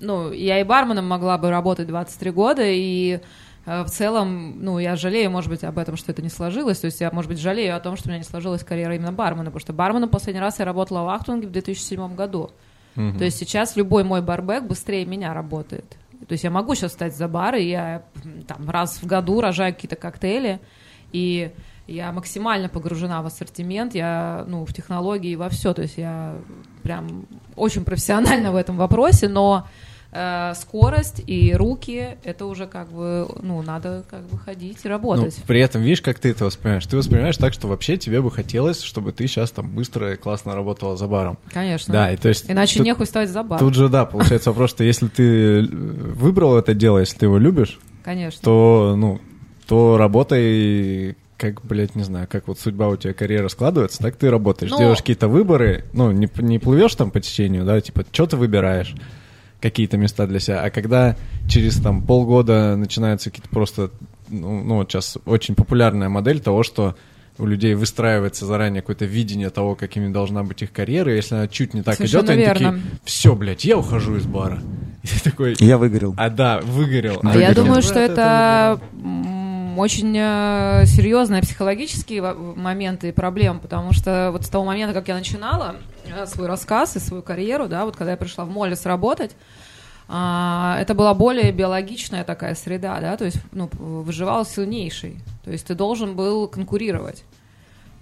ну, 0.00 0.30
я 0.32 0.60
и 0.60 0.64
барменом 0.64 1.06
могла 1.08 1.36
бы 1.38 1.50
работать 1.50 1.88
23 1.88 2.30
года, 2.30 2.62
и 2.64 3.18
в 3.64 3.86
целом, 3.86 4.64
ну, 4.64 4.78
я 4.78 4.96
жалею, 4.96 5.30
может 5.30 5.48
быть, 5.48 5.62
об 5.62 5.78
этом, 5.78 5.96
что 5.96 6.10
это 6.10 6.20
не 6.20 6.28
сложилось. 6.28 6.80
То 6.80 6.86
есть 6.86 7.00
я, 7.00 7.10
может 7.12 7.30
быть, 7.30 7.38
жалею 7.38 7.76
о 7.76 7.80
том, 7.80 7.96
что 7.96 8.08
у 8.08 8.10
меня 8.10 8.18
не 8.18 8.24
сложилась 8.24 8.64
карьера 8.64 8.96
именно 8.96 9.12
бармена, 9.12 9.46
потому 9.46 9.60
что 9.60 9.72
барменом 9.72 10.08
последний 10.08 10.40
раз 10.40 10.58
я 10.58 10.64
работала 10.64 11.04
в 11.04 11.08
Ахтунге 11.08 11.46
в 11.46 11.52
2007 11.52 12.14
году. 12.14 12.50
Мгм. 12.96 13.18
То 13.18 13.24
есть 13.24 13.38
сейчас 13.38 13.76
любой 13.76 14.04
мой 14.04 14.20
барбек 14.20 14.64
быстрее 14.64 15.06
меня 15.06 15.32
работает. 15.32 15.96
То 16.26 16.32
есть 16.32 16.44
я 16.44 16.50
могу 16.50 16.74
сейчас 16.74 16.92
встать 16.92 17.16
за 17.16 17.28
бар, 17.28 17.56
и 17.56 17.64
я 17.68 18.02
там 18.46 18.68
раз 18.68 19.02
в 19.02 19.06
году 19.06 19.40
рожаю 19.40 19.74
какие-то 19.74 19.96
коктейли, 19.96 20.60
и 21.12 21.52
я 21.86 22.12
максимально 22.12 22.68
погружена 22.68 23.22
в 23.22 23.26
ассортимент, 23.26 23.94
я, 23.94 24.44
ну, 24.46 24.64
в 24.64 24.72
технологии, 24.72 25.34
во 25.34 25.48
все, 25.48 25.74
то 25.74 25.82
есть 25.82 25.98
я 25.98 26.36
прям 26.82 27.26
очень 27.56 27.84
профессиональна 27.84 28.52
в 28.52 28.56
этом 28.56 28.76
вопросе, 28.76 29.28
но 29.28 29.66
э, 30.12 30.52
скорость 30.54 31.22
и 31.26 31.54
руки, 31.54 32.16
это 32.24 32.44
уже 32.46 32.66
как 32.66 32.92
бы, 32.92 33.26
ну, 33.40 33.62
надо 33.62 34.04
как 34.10 34.22
бы 34.28 34.38
ходить 34.38 34.76
и 34.84 34.88
Ну, 34.88 34.90
работать. 34.90 35.36
при 35.46 35.60
этом, 35.60 35.80
видишь, 35.82 36.02
как 36.02 36.18
ты 36.18 36.30
это 36.30 36.44
воспринимаешь? 36.44 36.86
Ты 36.86 36.96
воспринимаешь 36.96 37.36
так, 37.38 37.52
что 37.54 37.66
вообще 37.68 37.96
тебе 37.96 38.20
бы 38.20 38.30
хотелось, 38.30 38.82
чтобы 38.82 39.12
ты 39.12 39.26
сейчас 39.26 39.50
там 39.50 39.70
быстро 39.70 40.12
и 40.12 40.16
классно 40.16 40.54
работала 40.54 40.96
за 40.96 41.06
баром. 41.06 41.38
Конечно. 41.52 41.92
Да, 41.92 42.12
и 42.12 42.16
то 42.16 42.28
есть... 42.28 42.50
Иначе 42.50 42.78
тут- 42.78 42.86
нехуй 42.86 43.06
ставить 43.06 43.30
за 43.30 43.42
бар. 43.42 43.58
Тут 43.58 43.74
же, 43.74 43.88
да, 43.88 44.04
получается 44.04 44.50
вопрос, 44.50 44.70
что 44.70 44.84
если 44.84 45.08
ты 45.08 45.60
э, 45.62 45.66
выбрал 45.66 46.56
это 46.58 46.74
дело, 46.74 46.98
если 46.98 47.18
ты 47.18 47.26
его 47.26 47.38
любишь, 47.38 47.78
Конечно. 48.04 48.40
то, 48.42 48.94
ну, 48.96 49.20
то 49.66 49.96
работай 49.96 51.16
как, 51.38 51.64
блядь, 51.64 51.96
не 51.96 52.04
знаю, 52.04 52.28
как 52.30 52.46
вот 52.46 52.60
судьба 52.60 52.86
у 52.88 52.96
тебя 52.96 53.14
карьера 53.14 53.48
складывается, 53.48 53.98
так 53.98 54.14
ты 54.16 54.30
работаешь. 54.30 54.70
Ну- 54.70 54.78
Делаешь 54.78 54.98
какие-то 54.98 55.26
выборы, 55.26 55.84
ну, 55.92 56.12
не, 56.12 56.28
не 56.38 56.58
плывешь 56.60 56.94
там 56.94 57.10
по 57.10 57.18
течению, 57.20 57.64
да, 57.64 57.80
типа, 57.80 58.04
что 58.12 58.26
ты 58.26 58.36
выбираешь, 58.36 58.94
какие-то 59.62 59.96
места 59.96 60.26
для 60.26 60.40
себя. 60.40 60.60
А 60.62 60.70
когда 60.70 61.16
через 61.48 61.80
там 61.80 62.02
полгода 62.02 62.76
начинаются 62.76 63.30
какие-то 63.30 63.48
просто, 63.48 63.90
ну, 64.28 64.62
ну, 64.62 64.74
вот 64.76 64.90
сейчас 64.90 65.16
очень 65.24 65.54
популярная 65.54 66.08
модель 66.08 66.40
того, 66.40 66.62
что 66.64 66.96
у 67.38 67.46
людей 67.46 67.74
выстраивается 67.74 68.44
заранее 68.44 68.82
какое-то 68.82 69.06
видение 69.06 69.48
того, 69.48 69.74
какими 69.74 70.12
должна 70.12 70.42
быть 70.42 70.60
их 70.62 70.70
карьера, 70.72 71.12
и 71.12 71.16
если 71.16 71.34
она 71.36 71.48
чуть 71.48 71.72
не 71.72 71.82
так 71.82 71.94
Совершенно 71.96 72.24
идет, 72.26 72.30
они 72.30 72.40
верно. 72.42 72.72
такие, 72.72 72.82
все, 73.04 73.34
блядь, 73.34 73.64
я 73.64 73.78
ухожу 73.78 74.16
из 74.16 74.26
бара. 74.26 74.60
И 75.02 75.06
ты 75.08 75.30
такой, 75.30 75.56
Я 75.58 75.78
выгорел. 75.78 76.14
а 76.18 76.28
да, 76.30 76.60
выгорел. 76.62 77.20
А 77.22 77.28
я 77.28 77.48
Выгорел. 77.48 77.54
думаю, 77.64 77.82
что 77.82 77.98
это 77.98 78.78
м, 79.02 79.21
очень 79.78 80.16
э, 80.16 80.84
серьезные 80.86 81.42
психологические 81.42 82.34
моменты 82.34 83.08
и 83.08 83.12
проблемы, 83.12 83.60
потому 83.60 83.92
что 83.92 84.30
вот 84.32 84.44
с 84.44 84.48
того 84.48 84.64
момента, 84.64 84.94
как 84.94 85.08
я 85.08 85.14
начинала 85.14 85.76
э, 86.06 86.26
свой 86.26 86.46
рассказ 86.46 86.96
и 86.96 86.98
свою 86.98 87.22
карьеру, 87.22 87.68
да, 87.68 87.84
вот 87.84 87.96
когда 87.96 88.12
я 88.12 88.16
пришла 88.16 88.44
в 88.44 88.50
Моллис 88.50 88.86
работать, 88.86 89.36
а, 90.08 90.76
это 90.80 90.94
была 90.94 91.14
более 91.14 91.52
биологичная 91.52 92.24
такая 92.24 92.54
среда, 92.54 93.00
да, 93.00 93.16
то 93.16 93.24
есть 93.24 93.38
ну, 93.52 93.70
выживал 93.72 94.44
сильнейший, 94.44 95.20
то 95.44 95.50
есть 95.50 95.66
ты 95.66 95.74
должен 95.74 96.16
был 96.16 96.48
конкурировать 96.48 97.24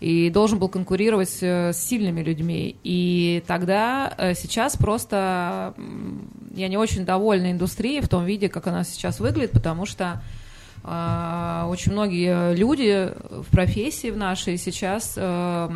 и 0.00 0.30
должен 0.30 0.58
был 0.58 0.68
конкурировать 0.68 1.38
э, 1.42 1.72
с 1.72 1.76
сильными 1.76 2.22
людьми. 2.22 2.76
И 2.82 3.44
тогда, 3.46 4.14
сейчас 4.34 4.76
просто 4.76 5.74
я 6.54 6.68
не 6.68 6.78
очень 6.78 7.04
довольна 7.04 7.52
индустрией 7.52 8.00
в 8.00 8.08
том 8.08 8.24
виде, 8.24 8.48
как 8.48 8.66
она 8.66 8.82
сейчас 8.84 9.20
выглядит, 9.20 9.52
потому 9.52 9.84
что 9.84 10.22
очень 10.82 11.92
многие 11.92 12.54
люди 12.54 13.12
в 13.30 13.50
профессии 13.50 14.10
в 14.10 14.16
нашей 14.16 14.56
сейчас 14.56 15.14
э, 15.16 15.70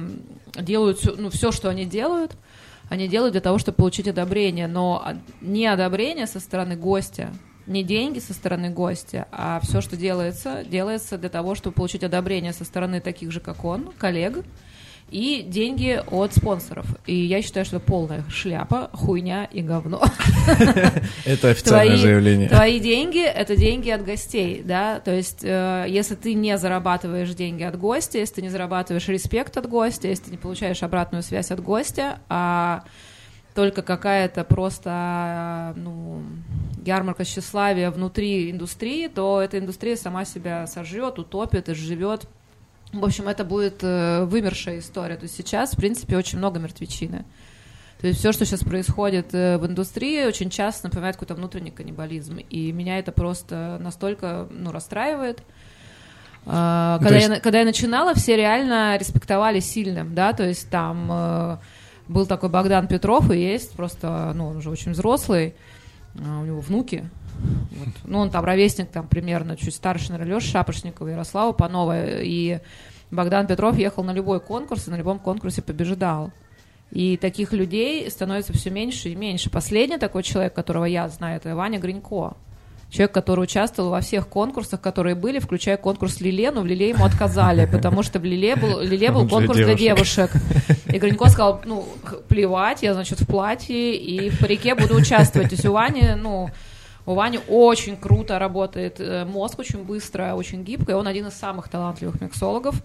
делают 0.58 1.18
ну, 1.18 1.28
все, 1.28 1.52
что 1.52 1.68
они 1.68 1.84
делают, 1.84 2.36
они 2.88 3.08
делают 3.08 3.32
для 3.32 3.40
того, 3.40 3.58
чтобы 3.58 3.76
получить 3.76 4.08
одобрение, 4.08 4.66
но 4.66 5.02
а, 5.04 5.16
не 5.40 5.66
одобрение 5.66 6.26
со 6.26 6.40
стороны 6.40 6.76
гостя, 6.76 7.32
не 7.66 7.82
деньги 7.82 8.18
со 8.18 8.34
стороны 8.34 8.70
гостя, 8.70 9.26
а 9.32 9.60
все, 9.62 9.80
что 9.80 9.96
делается, 9.96 10.64
делается 10.64 11.18
для 11.18 11.28
того, 11.28 11.54
чтобы 11.54 11.74
получить 11.74 12.04
одобрение 12.04 12.52
со 12.52 12.64
стороны 12.64 13.00
таких 13.00 13.30
же, 13.30 13.40
как 13.40 13.64
он, 13.64 13.90
коллег, 13.98 14.44
и 15.14 15.42
деньги 15.42 16.02
от 16.10 16.34
спонсоров. 16.34 16.86
И 17.06 17.14
я 17.14 17.40
считаю, 17.40 17.64
что 17.64 17.76
это 17.76 17.86
полная 17.86 18.24
шляпа, 18.28 18.90
хуйня 18.92 19.44
и 19.44 19.62
говно. 19.62 20.02
Это 21.24 21.50
официальное 21.50 21.96
заявление. 21.96 22.48
Твои 22.48 22.80
деньги— 22.80 23.24
это 23.24 23.56
деньги 23.56 23.90
от 23.90 24.04
гостей, 24.04 24.62
да, 24.64 24.98
то 24.98 25.14
есть 25.14 25.44
э, 25.44 25.86
если 25.88 26.16
ты 26.16 26.34
не 26.34 26.58
зарабатываешь 26.58 27.32
деньги 27.34 27.62
от 27.62 27.78
гостя, 27.78 28.18
если 28.18 28.34
ты 28.34 28.42
не 28.42 28.48
зарабатываешь 28.48 29.06
респект 29.06 29.56
от 29.56 29.68
гостя, 29.68 30.08
если 30.08 30.24
ты 30.24 30.30
не 30.32 30.36
получаешь 30.36 30.82
обратную 30.82 31.22
связь 31.22 31.52
от 31.52 31.62
гостя, 31.62 32.18
а 32.28 32.82
только 33.54 33.82
какая-то 33.82 34.42
просто, 34.42 35.74
ну, 35.76 36.22
ярмарка 36.84 37.24
тщеславия 37.24 37.92
внутри 37.92 38.50
индустрии, 38.50 39.06
то 39.06 39.40
эта 39.40 39.60
индустрия 39.60 39.94
сама 39.96 40.24
себя 40.24 40.66
сожрет, 40.66 41.20
утопит 41.20 41.68
и 41.68 41.74
живет. 41.74 42.26
В 43.00 43.04
общем, 43.04 43.28
это 43.28 43.44
будет 43.44 43.82
э, 43.82 44.24
вымершая 44.24 44.78
история. 44.78 45.16
То 45.16 45.24
есть 45.24 45.36
сейчас, 45.36 45.72
в 45.72 45.76
принципе, 45.76 46.16
очень 46.16 46.38
много 46.38 46.58
мертвечины. 46.60 47.24
То 48.00 48.06
есть 48.08 48.18
все, 48.20 48.32
что 48.32 48.44
сейчас 48.44 48.60
происходит 48.60 49.34
э, 49.34 49.56
в 49.58 49.66
индустрии, 49.66 50.24
очень 50.26 50.50
часто 50.50 50.86
напоминает 50.88 51.16
какой-то 51.16 51.34
внутренний 51.34 51.70
каннибализм. 51.70 52.38
И 52.38 52.70
меня 52.72 52.98
это 52.98 53.12
просто 53.12 53.78
настолько 53.80 54.46
ну, 54.50 54.72
расстраивает. 54.72 55.42
А, 56.46 56.98
Ну, 56.98 57.04
когда, 57.04 57.08
то 57.08 57.14
я, 57.14 57.20
есть- 57.20 57.30
на- 57.30 57.40
когда 57.40 57.58
я 57.60 57.64
начинала, 57.64 58.14
все 58.14 58.36
реально 58.36 58.96
респектовали 58.98 59.60
сильным, 59.60 60.14
да, 60.14 60.32
то 60.34 60.46
есть 60.46 60.68
там 60.68 61.08
э, 61.10 61.56
был 62.08 62.26
такой 62.26 62.50
Богдан 62.50 62.86
Петров 62.86 63.30
и 63.30 63.38
есть, 63.38 63.72
просто, 63.72 64.32
ну, 64.34 64.48
он 64.48 64.58
уже 64.58 64.68
очень 64.68 64.92
взрослый, 64.92 65.54
а, 66.22 66.40
у 66.40 66.44
него 66.44 66.60
внуки, 66.60 67.08
вот. 67.70 67.88
ну, 68.04 68.18
он 68.18 68.30
там 68.30 68.44
ровесник, 68.44 68.88
там, 68.88 69.06
примерно 69.08 69.56
чуть 69.56 69.74
старше, 69.74 70.12
наверное, 70.12 70.36
Леши 70.36 70.48
Шапошникова, 70.48 71.08
Ярослава 71.08 71.52
Панова, 71.52 72.20
и 72.20 72.60
Богдан 73.10 73.46
Петров 73.46 73.76
ехал 73.78 74.04
на 74.04 74.12
любой 74.12 74.40
конкурс 74.40 74.88
и 74.88 74.90
на 74.90 74.96
любом 74.96 75.18
конкурсе 75.18 75.62
побеждал. 75.62 76.32
И 76.90 77.16
таких 77.16 77.52
людей 77.52 78.08
становится 78.10 78.52
все 78.52 78.70
меньше 78.70 79.08
и 79.08 79.16
меньше. 79.16 79.50
Последний 79.50 79.98
такой 79.98 80.22
человек, 80.22 80.54
которого 80.54 80.84
я 80.84 81.08
знаю, 81.08 81.36
это 81.36 81.56
Ваня 81.56 81.80
Гринько. 81.80 82.34
Человек, 82.90 83.12
который 83.12 83.40
участвовал 83.40 83.90
во 83.90 84.00
всех 84.00 84.28
конкурсах, 84.28 84.80
которые 84.80 85.16
были, 85.16 85.40
включая 85.40 85.76
конкурс 85.76 86.20
Лиле, 86.20 86.52
но 86.52 86.60
в 86.60 86.66
Лиле 86.66 86.90
ему 86.90 87.04
отказали, 87.04 87.66
потому 87.72 88.04
что 88.04 88.20
в 88.20 88.24
Лиле 88.24 88.54
был, 88.54 88.80
Лиле 88.80 89.10
был 89.10 89.28
конкурс 89.28 89.56
для 89.58 89.74
девушек. 89.74 90.30
И 90.86 90.98
Гринько 90.98 91.28
сказал, 91.28 91.60
ну, 91.64 91.88
плевать, 92.28 92.84
я, 92.84 92.94
значит, 92.94 93.20
в 93.20 93.26
платье 93.26 93.96
и 93.96 94.30
в 94.30 94.38
парике 94.38 94.76
буду 94.76 94.94
участвовать. 94.94 95.48
То 95.48 95.54
есть 95.54 95.66
у 95.66 95.72
Вани, 95.72 96.10
ну, 96.16 96.50
у 97.06 97.14
Вани 97.14 97.38
очень 97.48 97.96
круто 97.96 98.38
работает 98.38 98.96
э, 98.98 99.24
мозг, 99.24 99.58
очень 99.58 99.84
быстро, 99.84 100.34
очень 100.34 100.64
гибко, 100.64 100.92
и 100.92 100.94
он 100.94 101.06
один 101.06 101.26
из 101.26 101.34
самых 101.34 101.68
талантливых 101.68 102.20
миксологов, 102.20 102.82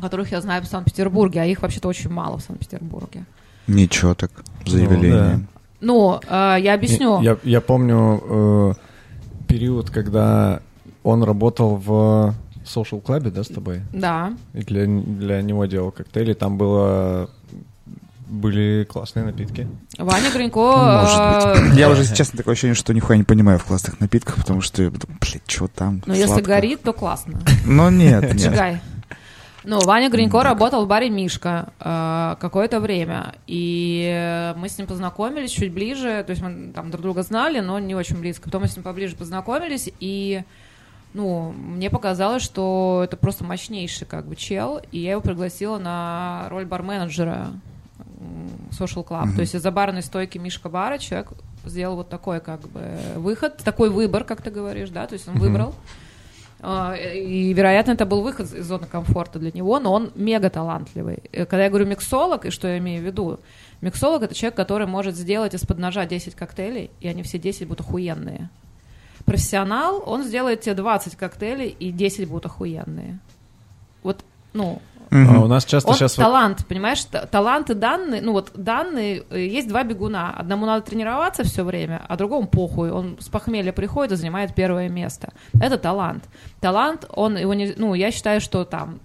которых 0.00 0.32
я 0.32 0.40
знаю 0.40 0.62
в 0.62 0.66
Санкт-Петербурге, 0.66 1.42
а 1.42 1.44
их 1.44 1.62
вообще-то 1.62 1.88
очень 1.88 2.10
мало 2.10 2.38
в 2.38 2.42
Санкт-Петербурге. 2.42 3.24
Ничего 3.66 4.14
так, 4.14 4.30
заявление. 4.66 5.46
Ну, 5.80 6.20
э, 6.28 6.56
я 6.60 6.74
объясню. 6.74 7.20
Я, 7.22 7.38
я 7.42 7.60
помню 7.60 8.22
э, 8.22 8.74
период, 9.46 9.90
когда 9.90 10.60
он 11.02 11.22
работал 11.22 11.76
в 11.76 12.34
Social 12.64 13.02
Club, 13.02 13.30
да, 13.30 13.44
с 13.44 13.48
тобой? 13.48 13.82
Да. 13.92 14.34
И 14.52 14.62
для, 14.62 14.86
для 14.86 15.42
него 15.42 15.64
делал 15.66 15.90
коктейли. 15.90 16.34
Там 16.34 16.58
было 16.58 17.30
были 18.28 18.84
классные 18.84 19.24
напитки. 19.24 19.66
Ваня 19.98 20.30
Гринько... 20.30 20.60
Может 20.60 21.18
э, 21.18 21.68
быть. 21.68 21.78
Я 21.78 21.90
уже, 21.90 22.04
честно, 22.14 22.36
такое 22.36 22.52
ощущение, 22.52 22.74
что 22.74 22.92
нихуя 22.92 23.16
не 23.16 23.24
понимаю 23.24 23.58
в 23.58 23.64
классных 23.64 24.00
напитках, 24.00 24.36
потому 24.36 24.60
что, 24.60 24.82
я 24.82 24.90
думаю, 24.90 25.18
блядь, 25.20 25.42
что 25.46 25.68
там? 25.68 26.02
Ну, 26.06 26.14
если 26.14 26.40
горит, 26.40 26.82
то 26.82 26.92
классно. 26.92 27.40
Но 27.64 27.90
нет, 27.90 28.22
нет. 28.34 28.42
Чигай. 28.42 28.80
Ну, 29.64 29.80
Ваня 29.80 30.08
Гринько 30.08 30.42
работал 30.42 30.84
в 30.84 30.88
баре 30.88 31.10
«Мишка» 31.10 31.72
э, 31.80 32.36
какое-то 32.40 32.80
время, 32.80 33.34
и 33.46 34.54
мы 34.56 34.68
с 34.68 34.78
ним 34.78 34.86
познакомились 34.86 35.50
чуть 35.50 35.72
ближе, 35.72 36.22
то 36.24 36.30
есть 36.30 36.42
мы 36.42 36.72
там 36.72 36.90
друг 36.90 37.02
друга 37.02 37.22
знали, 37.22 37.60
но 37.60 37.78
не 37.78 37.94
очень 37.94 38.16
близко. 38.16 38.44
Потом 38.44 38.62
мы 38.62 38.68
с 38.68 38.76
ним 38.76 38.82
поближе 38.82 39.16
познакомились, 39.16 39.90
и 40.00 40.42
ну, 41.12 41.52
мне 41.52 41.90
показалось, 41.90 42.42
что 42.42 43.02
это 43.04 43.16
просто 43.16 43.44
мощнейший 43.44 44.06
как 44.06 44.26
бы 44.26 44.36
чел, 44.36 44.80
и 44.92 45.00
я 45.00 45.12
его 45.12 45.20
пригласила 45.20 45.78
на 45.78 46.46
роль 46.50 46.64
барменеджера. 46.64 47.48
Social 48.70 49.06
club. 49.06 49.34
То 49.34 49.40
есть 49.40 49.54
из-за 49.54 49.70
барной 49.70 50.02
стойки 50.02 50.38
Мишка 50.38 50.68
Бара 50.68 50.98
человек 50.98 51.28
сделал 51.64 51.96
вот 51.96 52.08
такой 52.08 52.40
как 52.40 52.60
бы 52.68 52.98
выход, 53.16 53.58
такой 53.58 53.90
выбор, 53.90 54.24
как 54.24 54.42
ты 54.42 54.50
говоришь, 54.50 54.90
да, 54.90 55.06
то 55.06 55.14
есть 55.14 55.28
он 55.28 55.38
выбрал. 55.38 55.74
А, 56.60 56.94
И, 56.96 57.52
вероятно, 57.52 57.92
это 57.92 58.04
был 58.04 58.22
выход 58.22 58.52
из 58.52 58.66
зоны 58.66 58.86
комфорта 58.86 59.38
для 59.38 59.52
него, 59.52 59.78
но 59.78 59.92
он 59.92 60.10
мега 60.16 60.50
талантливый. 60.50 61.18
Э, 61.32 61.46
Когда 61.46 61.64
я 61.64 61.68
говорю 61.68 61.86
миксолог, 61.86 62.46
и 62.46 62.50
что 62.50 62.66
я 62.66 62.78
имею 62.78 63.00
в 63.02 63.06
виду? 63.06 63.38
Миксолог— 63.80 64.22
это 64.24 64.34
человек, 64.34 64.56
который 64.56 64.86
может 64.86 65.14
сделать 65.14 65.54
из-под 65.54 65.78
ножа 65.78 66.04
10 66.04 66.34
коктейлей, 66.34 66.90
и 67.00 67.06
они 67.06 67.22
все 67.22 67.38
10 67.38 67.68
будут 67.68 67.80
охуенные. 67.80 68.50
Профессионал, 69.24 70.02
он 70.04 70.24
сделает 70.24 70.62
тебе 70.62 70.74
20 70.74 71.14
коктейлей, 71.14 71.68
и 71.68 71.92
10 71.92 72.28
будут 72.28 72.46
охуенные. 72.46 73.20
Вот, 74.02 74.24
ну, 74.52 74.82
А 75.10 75.40
у 75.40 75.46
нас 75.46 75.64
часто 75.64 75.90
он 75.90 75.96
сейчас... 75.96 76.14
талант, 76.14 76.66
понимаешь, 76.66 77.04
та- 77.04 77.26
таланты 77.26 77.74
данные, 77.74 78.20
ну 78.20 78.32
вот 78.32 78.52
данные, 78.54 79.24
э, 79.30 79.46
есть 79.46 79.68
два 79.68 79.82
бегуна, 79.84 80.34
одному 80.36 80.66
надо 80.66 80.84
тренироваться 80.84 81.44
все 81.44 81.64
время, 81.64 82.02
а 82.08 82.16
другому 82.16 82.46
похуй, 82.46 82.90
он 82.90 83.16
с 83.20 83.28
похмелья 83.28 83.72
приходит 83.72 84.12
и 84.12 84.16
занимает 84.16 84.54
первое 84.54 84.88
место. 84.88 85.32
Это 85.60 85.78
талант. 85.78 86.24
Талант, 86.60 87.06
он 87.08 87.36
его 87.36 87.54
не, 87.54 87.74
ну 87.76 87.94
я 87.94 88.10
считаю, 88.10 88.40
что 88.40 88.64
там 88.64 89.00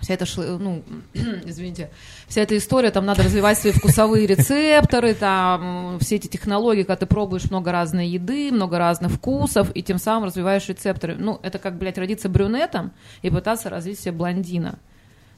вся 0.00 0.14
эта, 0.14 0.26
ну, 0.36 0.82
извините, 1.44 1.90
вся 2.28 2.42
эта 2.42 2.56
история, 2.56 2.90
там 2.90 3.06
надо 3.06 3.22
развивать 3.22 3.58
свои 3.58 3.72
вкусовые 3.72 4.26
рецепторы, 4.26 5.14
там 5.14 5.98
все 6.00 6.16
эти 6.16 6.26
технологии, 6.26 6.82
когда 6.82 6.96
ты 6.96 7.06
пробуешь 7.06 7.50
много 7.50 7.72
разной 7.72 8.08
еды, 8.08 8.50
много 8.52 8.78
разных 8.78 9.12
вкусов, 9.12 9.70
и 9.74 9.82
тем 9.82 9.98
самым 9.98 10.24
развиваешь 10.24 10.68
рецепторы. 10.68 11.16
Ну, 11.18 11.40
это 11.42 11.58
как, 11.58 11.78
блядь, 11.78 11.98
родиться 11.98 12.28
брюнетом 12.28 12.92
и 13.22 13.30
пытаться 13.30 13.70
развить 13.70 14.00
себе 14.00 14.12
блондина. 14.12 14.78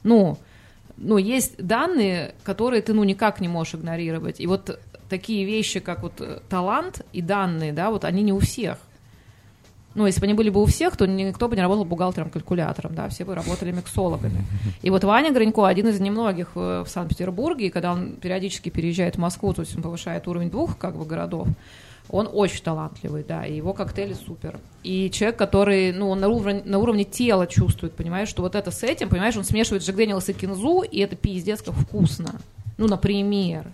Ну, 0.03 0.37
ну, 0.97 1.17
есть 1.17 1.57
данные, 1.57 2.35
которые 2.43 2.81
ты, 2.81 2.93
ну, 2.93 3.03
никак 3.03 3.39
не 3.39 3.47
можешь 3.47 3.75
игнорировать. 3.75 4.39
И 4.39 4.47
вот 4.47 4.79
такие 5.09 5.45
вещи, 5.45 5.79
как 5.79 6.03
вот 6.03 6.19
э, 6.19 6.39
талант 6.49 7.05
и 7.13 7.21
данные, 7.21 7.73
да, 7.73 7.89
вот 7.89 8.05
они 8.05 8.21
не 8.21 8.33
у 8.33 8.39
всех. 8.39 8.77
Ну, 9.99 10.07
если 10.07 10.21
бы 10.21 10.27
они 10.27 10.33
были 10.33 10.49
бы 10.49 10.61
у 10.61 10.65
всех, 10.65 10.95
то 10.95 11.05
никто 11.05 11.49
бы 11.49 11.57
не 11.57 11.61
работал 11.61 11.83
бухгалтером-калькулятором, 11.83 12.95
да, 12.95 13.09
все 13.09 13.25
бы 13.25 13.35
работали 13.35 13.73
миксологами. 13.73 14.45
И 14.81 14.89
вот 14.89 15.03
Ваня 15.03 15.33
Гринько 15.33 15.67
один 15.67 15.89
из 15.89 15.99
немногих 15.99 16.51
э, 16.55 16.85
в 16.85 16.89
Санкт-Петербурге, 16.89 17.67
и 17.67 17.69
когда 17.69 17.91
он 17.91 18.13
периодически 18.13 18.69
переезжает 18.69 19.17
в 19.17 19.19
Москву, 19.19 19.53
то 19.53 19.59
есть 19.59 19.75
он 19.75 19.81
повышает 19.81 20.25
уровень 20.29 20.49
двух, 20.49 20.77
как 20.77 20.95
бы, 20.95 21.03
городов, 21.03 21.49
он 22.09 22.29
очень 22.31 22.63
талантливый, 22.63 23.25
да, 23.27 23.45
и 23.45 23.57
его 23.57 23.73
коктейли 23.73 24.13
супер. 24.13 24.57
И 24.83 25.11
человек, 25.11 25.35
который, 25.35 25.91
ну, 25.91 26.11
он 26.11 26.21
на 26.21 26.29
уровне, 26.29 26.61
на 26.63 26.79
уровне 26.79 27.03
тела 27.03 27.45
чувствует, 27.45 27.93
понимаешь, 27.93 28.29
что 28.29 28.41
вот 28.41 28.55
это 28.55 28.71
с 28.71 28.83
этим, 28.83 29.09
понимаешь, 29.09 29.35
он 29.35 29.43
смешивает 29.43 29.83
Джек 29.83 29.97
Дэниелс 29.97 30.29
и 30.29 30.33
кинзу, 30.33 30.79
и 30.79 30.99
это 30.99 31.17
пиздец 31.17 31.61
как 31.61 31.75
вкусно. 31.75 32.39
Ну, 32.77 32.87
например. 32.87 33.65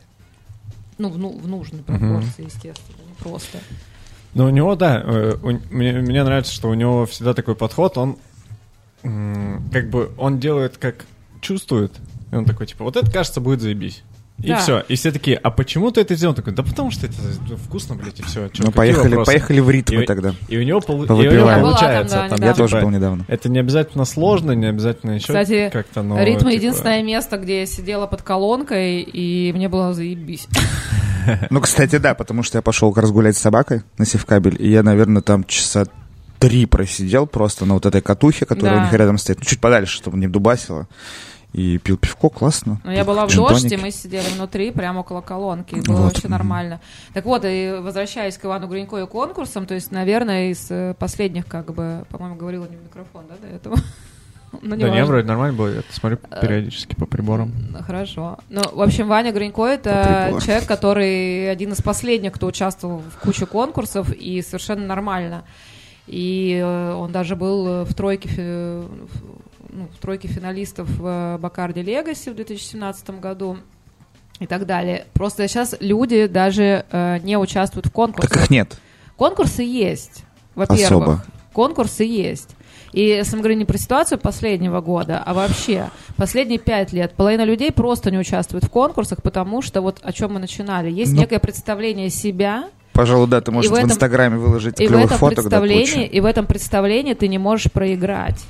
Ну, 0.98 1.10
в, 1.10 1.20
ну, 1.20 1.30
в 1.30 1.48
нужной 1.48 1.84
пропорции, 1.84 2.46
естественно, 2.46 2.98
не 3.08 3.14
просто. 3.20 3.60
Ну, 4.36 4.46
у 4.46 4.50
него, 4.50 4.76
да, 4.76 5.02
э, 5.04 5.36
у- 5.42 5.74
мне, 5.74 5.94
мне 5.94 6.24
нравится, 6.24 6.54
что 6.54 6.70
у 6.70 6.74
него 6.74 7.06
всегда 7.06 7.34
такой 7.34 7.56
подход, 7.56 7.98
он 7.98 8.18
как 9.72 9.90
бы, 9.90 10.12
он 10.18 10.40
делает 10.40 10.78
как 10.78 11.06
чувствует, 11.42 11.94
и 12.32 12.36
он 12.36 12.44
такой, 12.46 12.66
типа, 12.68 12.84
вот 12.84 12.96
это, 12.98 13.10
кажется, 13.12 13.40
будет 13.40 13.62
заебись. 13.62 14.04
И 14.44 14.50
Да. 14.50 14.58
все. 14.58 14.84
И 14.90 14.96
все 14.96 15.12
такие, 15.14 15.38
а 15.38 15.50
почему 15.50 15.92
ты 15.92 16.02
это 16.02 16.14
сделал? 16.16 16.32
Он 16.32 16.36
такой, 16.36 16.52
да 16.54 16.62
потому 16.62 16.92
что 16.92 17.06
это 17.08 17.16
вкусно, 17.66 17.96
блядь, 17.96 18.20
и 18.20 18.24
все. 18.24 18.50
Ну, 18.60 18.72
поехали, 18.72 19.24
поехали 19.24 19.60
в 19.62 19.70
ритмы 19.70 20.04
И- 20.04 20.06
тогда. 20.06 20.36
И 20.50 20.58
у 20.58 20.64
него, 20.64 20.82
полу- 20.82 21.06
и 21.06 21.28
у 21.28 21.32
него 21.32 21.48
получается. 21.48 22.16
Там, 22.18 22.30
да, 22.30 22.36
там. 22.36 22.46
Я 22.48 22.54
типа, 22.54 22.68
тоже 22.68 22.82
был 22.82 22.90
недавно. 22.90 23.26
Это 23.30 23.48
не 23.50 23.60
обязательно 23.60 24.04
сложно, 24.04 24.52
не 24.52 24.66
обязательно 24.68 25.12
еще 25.12 25.28
Кстати, 25.28 25.70
как-то, 25.72 26.04
но... 26.04 26.22
Ритм 26.22 26.40
типа, 26.40 26.50
единственное 26.50 27.02
место, 27.02 27.38
где 27.38 27.62
я 27.62 27.66
сидела 27.66 28.08
под 28.08 28.24
колонкой, 28.24 29.02
и 29.02 29.54
мне 29.54 29.70
было 29.70 29.94
заебись. 29.94 30.48
Ну, 31.50 31.60
кстати, 31.60 31.98
да, 31.98 32.14
потому 32.14 32.44
что 32.44 32.60
я 32.60 32.62
пошел 32.62 32.94
разгулять 32.94 33.36
с 33.36 33.40
собакой 33.40 33.82
на 33.98 34.06
севкабель, 34.06 34.58
и 34.60 34.70
я, 34.70 34.84
наверное, 34.84 35.24
там 35.24 35.44
часа 35.44 35.88
три 36.38 36.68
просидел 36.68 37.26
просто 37.26 37.66
на 37.66 37.74
вот 37.74 37.88
этой 37.88 38.02
катухе, 38.02 38.46
которая 38.46 38.76
Да. 38.76 38.82
у 38.82 38.84
них 38.84 38.94
рядом 38.94 39.18
стоит, 39.18 39.40
ну, 39.40 39.46
чуть 39.46 39.60
подальше, 39.60 39.96
чтобы 39.96 40.20
не 40.20 40.28
дубасило. 40.28 40.88
И 41.56 41.78
пил 41.78 41.96
пивко, 41.98 42.28
классно. 42.28 42.82
Но 42.84 42.92
я 42.92 43.06
была 43.06 43.26
в 43.26 43.30
джин-тоник. 43.30 43.62
дожде, 43.62 43.78
мы 43.78 43.90
сидели 43.90 44.26
внутри, 44.36 44.72
прямо 44.72 45.00
около 45.00 45.22
колонки. 45.22 45.76
Было 45.76 45.96
Вот, 45.96 46.14
вообще 46.14 46.28
нормально. 46.28 46.82
Так 47.14 47.24
вот, 47.24 47.44
и 47.46 47.80
возвращаясь 47.82 48.38
к 48.38 48.44
Ивану 48.44 48.68
Гринько 48.68 48.98
и 48.98 49.08
конкурсам, 49.08 49.66
то 49.66 49.74
есть, 49.74 49.90
наверное, 49.90 50.50
из 50.50 50.68
э, 50.70 50.96
последних, 51.00 51.48
как 51.48 51.74
бы, 51.74 52.04
по-моему, 52.10 52.36
говорила 52.36 52.68
не 52.70 52.76
в 52.76 52.84
микрофон, 52.84 53.24
да, 53.30 53.36
до 53.42 53.56
этого? 53.56 53.78
Ну, 54.62 54.70
Да 54.70 54.76
не, 54.78 54.84
неважно. 54.84 55.06
вроде 55.06 55.28
нормально 55.28 55.58
было, 55.58 55.68
я 55.68 55.82
смотрю 55.92 56.18
периодически 56.42 56.96
по 56.96 57.06
приборам. 57.06 57.52
Ну, 57.72 57.80
Хорошо. 57.84 58.38
Ну, 58.48 58.62
в 58.72 58.82
общем, 58.82 59.08
Ваня 59.10 59.34
Гринько— 59.34 59.66
это 59.68 60.38
человек, 60.42 60.66
который 60.66 61.52
один 61.52 61.74
из 61.74 61.82
последних, 61.82 62.32
кто 62.34 62.48
участвовал 62.48 63.00
в 63.00 63.20
куче 63.22 63.46
конкурсов, 63.46 64.14
и 64.14 64.42
совершенно 64.42 64.86
нормально. 64.86 65.44
И 66.08 66.62
э, 66.64 66.94
он 66.94 67.12
даже 67.12 67.36
был 67.36 67.68
э, 67.68 67.84
в 67.84 67.94
тройке, 67.96 68.84
ну, 69.76 69.88
в 69.94 70.00
тройке 70.02 70.28
финалистов 70.28 70.88
в 70.90 71.38
Бакарде 71.40 71.82
Легаси 71.82 72.30
в 72.30 72.36
2017 72.36 73.20
году 73.20 73.58
и 74.40 74.48
так 74.48 74.66
далее. 74.66 75.06
Просто 75.14 75.48
сейчас 75.48 75.76
люди 75.80 76.28
даже 76.28 76.86
э, 76.90 77.20
не 77.20 77.38
участвуют 77.38 77.88
в 77.88 77.92
конкурсах. 77.92 78.32
Так 78.32 78.44
их 78.44 78.50
нет. 78.50 78.78
Конкурсы 79.18 79.64
есть, 79.64 80.24
во-первых. 80.56 80.86
Особо. 80.86 81.26
Конкурсы 81.54 82.04
есть. 82.04 82.50
И 82.92 83.02
если 83.02 83.36
мы 83.36 83.42
говорим 83.42 83.60
не 83.60 83.66
про 83.66 83.78
ситуацию 83.78 84.18
последнего 84.20 84.80
года, 84.80 85.22
а 85.26 85.34
вообще 85.34 85.90
последние 86.16 86.60
пять 86.60 86.94
лет 86.94 87.14
половина 87.14 87.44
людей 87.44 87.72
просто 87.72 88.10
не 88.12 88.18
участвует 88.18 88.64
в 88.64 88.70
конкурсах, 88.70 89.22
потому 89.22 89.62
что 89.62 89.82
вот 89.82 90.00
о 90.02 90.14
чем 90.14 90.34
мы 90.34 90.40
начинали. 90.40 90.90
Есть 90.90 91.12
Ну, 91.14 91.20
некое 91.20 91.40
представление 91.40 92.10
себя, 92.10 92.70
Пожалуй, 92.94 93.28
да, 93.28 93.42
ты 93.42 93.52
можешь 93.52 93.70
в 93.70 93.74
в, 93.74 93.78
этом- 93.78 93.90
Инстаграме 93.90 94.38
выложить 94.38 94.80
и 94.80 94.86
в 94.86 94.88
клевых 94.88 95.08
этом 95.08 95.18
фоток, 95.18 95.50
да, 95.50 95.60
представлении, 95.60 96.06
кучу. 96.08 96.16
и 96.16 96.20
в 96.22 96.26
этом 96.26 96.46
представлении 96.46 97.14
ты 97.14 97.28
не 97.28 97.38
можешь 97.38 97.70
проиграть. 97.70 98.42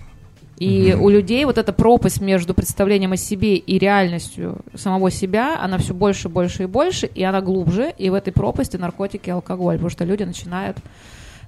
И 0.58 0.94
Мгм. 0.94 1.02
у 1.04 1.10
людей 1.10 1.44
вот 1.46 1.58
эта 1.58 1.74
пропасть 1.74 2.22
между 2.22 2.54
представлением 2.54 3.12
о 3.12 3.18
себе 3.18 3.56
и 3.58 3.78
реальностью 3.78 4.60
самого 4.74 5.12
себя, 5.12 5.60
она 5.62 5.78
все 5.78 5.94
больше, 5.94 6.30
больше 6.30 6.64
и 6.64 6.66
больше, 6.66 7.08
и 7.08 7.24
она 7.24 7.42
глубже, 7.42 7.94
и 7.98 8.10
в 8.10 8.14
этой 8.14 8.32
пропасти 8.32 8.78
наркотики 8.78 9.28
и 9.28 9.32
алкоголь, 9.32 9.76
потому 9.76 9.90
что 9.90 10.06
люди 10.06 10.24
начинают 10.24 10.78